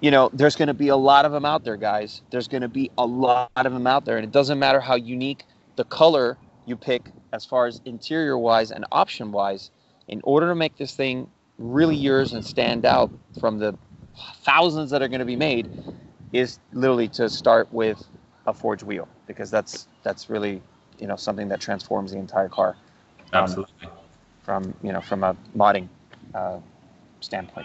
you 0.00 0.10
know, 0.10 0.30
there's 0.32 0.56
going 0.56 0.68
to 0.68 0.74
be 0.74 0.88
a 0.88 0.96
lot 0.96 1.24
of 1.24 1.32
them 1.32 1.44
out 1.44 1.64
there, 1.64 1.76
guys. 1.76 2.22
There's 2.30 2.48
going 2.48 2.62
to 2.62 2.68
be 2.68 2.90
a 2.98 3.06
lot 3.06 3.50
of 3.56 3.72
them 3.72 3.86
out 3.86 4.04
there. 4.04 4.16
And 4.16 4.24
it 4.24 4.32
doesn't 4.32 4.58
matter 4.58 4.80
how 4.80 4.96
unique 4.96 5.44
the 5.76 5.84
color 5.84 6.36
you 6.66 6.76
pick 6.76 7.10
as 7.32 7.44
far 7.44 7.66
as 7.66 7.80
interior 7.84 8.36
wise 8.36 8.70
and 8.70 8.84
option 8.92 9.32
wise, 9.32 9.70
in 10.08 10.20
order 10.24 10.48
to 10.48 10.54
make 10.54 10.76
this 10.76 10.94
thing 10.94 11.28
really 11.58 11.96
yours 11.96 12.32
and 12.32 12.44
stand 12.44 12.84
out 12.84 13.10
from 13.40 13.58
the 13.58 13.76
thousands 14.42 14.90
that 14.90 15.02
are 15.02 15.08
going 15.08 15.20
to 15.20 15.26
be 15.26 15.36
made, 15.36 15.68
is 16.32 16.58
literally 16.72 17.08
to 17.08 17.28
start 17.28 17.72
with 17.72 18.02
a 18.46 18.52
forged 18.52 18.82
wheel 18.82 19.08
because 19.26 19.50
that's 19.50 19.88
that's 20.02 20.30
really 20.30 20.62
you 20.98 21.06
know 21.06 21.16
something 21.16 21.48
that 21.48 21.60
transforms 21.60 22.12
the 22.12 22.18
entire 22.18 22.48
car. 22.48 22.76
Um, 23.32 23.42
Absolutely. 23.44 23.88
From 24.42 24.74
you 24.82 24.92
know 24.92 25.00
from 25.00 25.24
a 25.24 25.36
modding 25.56 25.88
uh, 26.34 26.58
standpoint. 27.20 27.64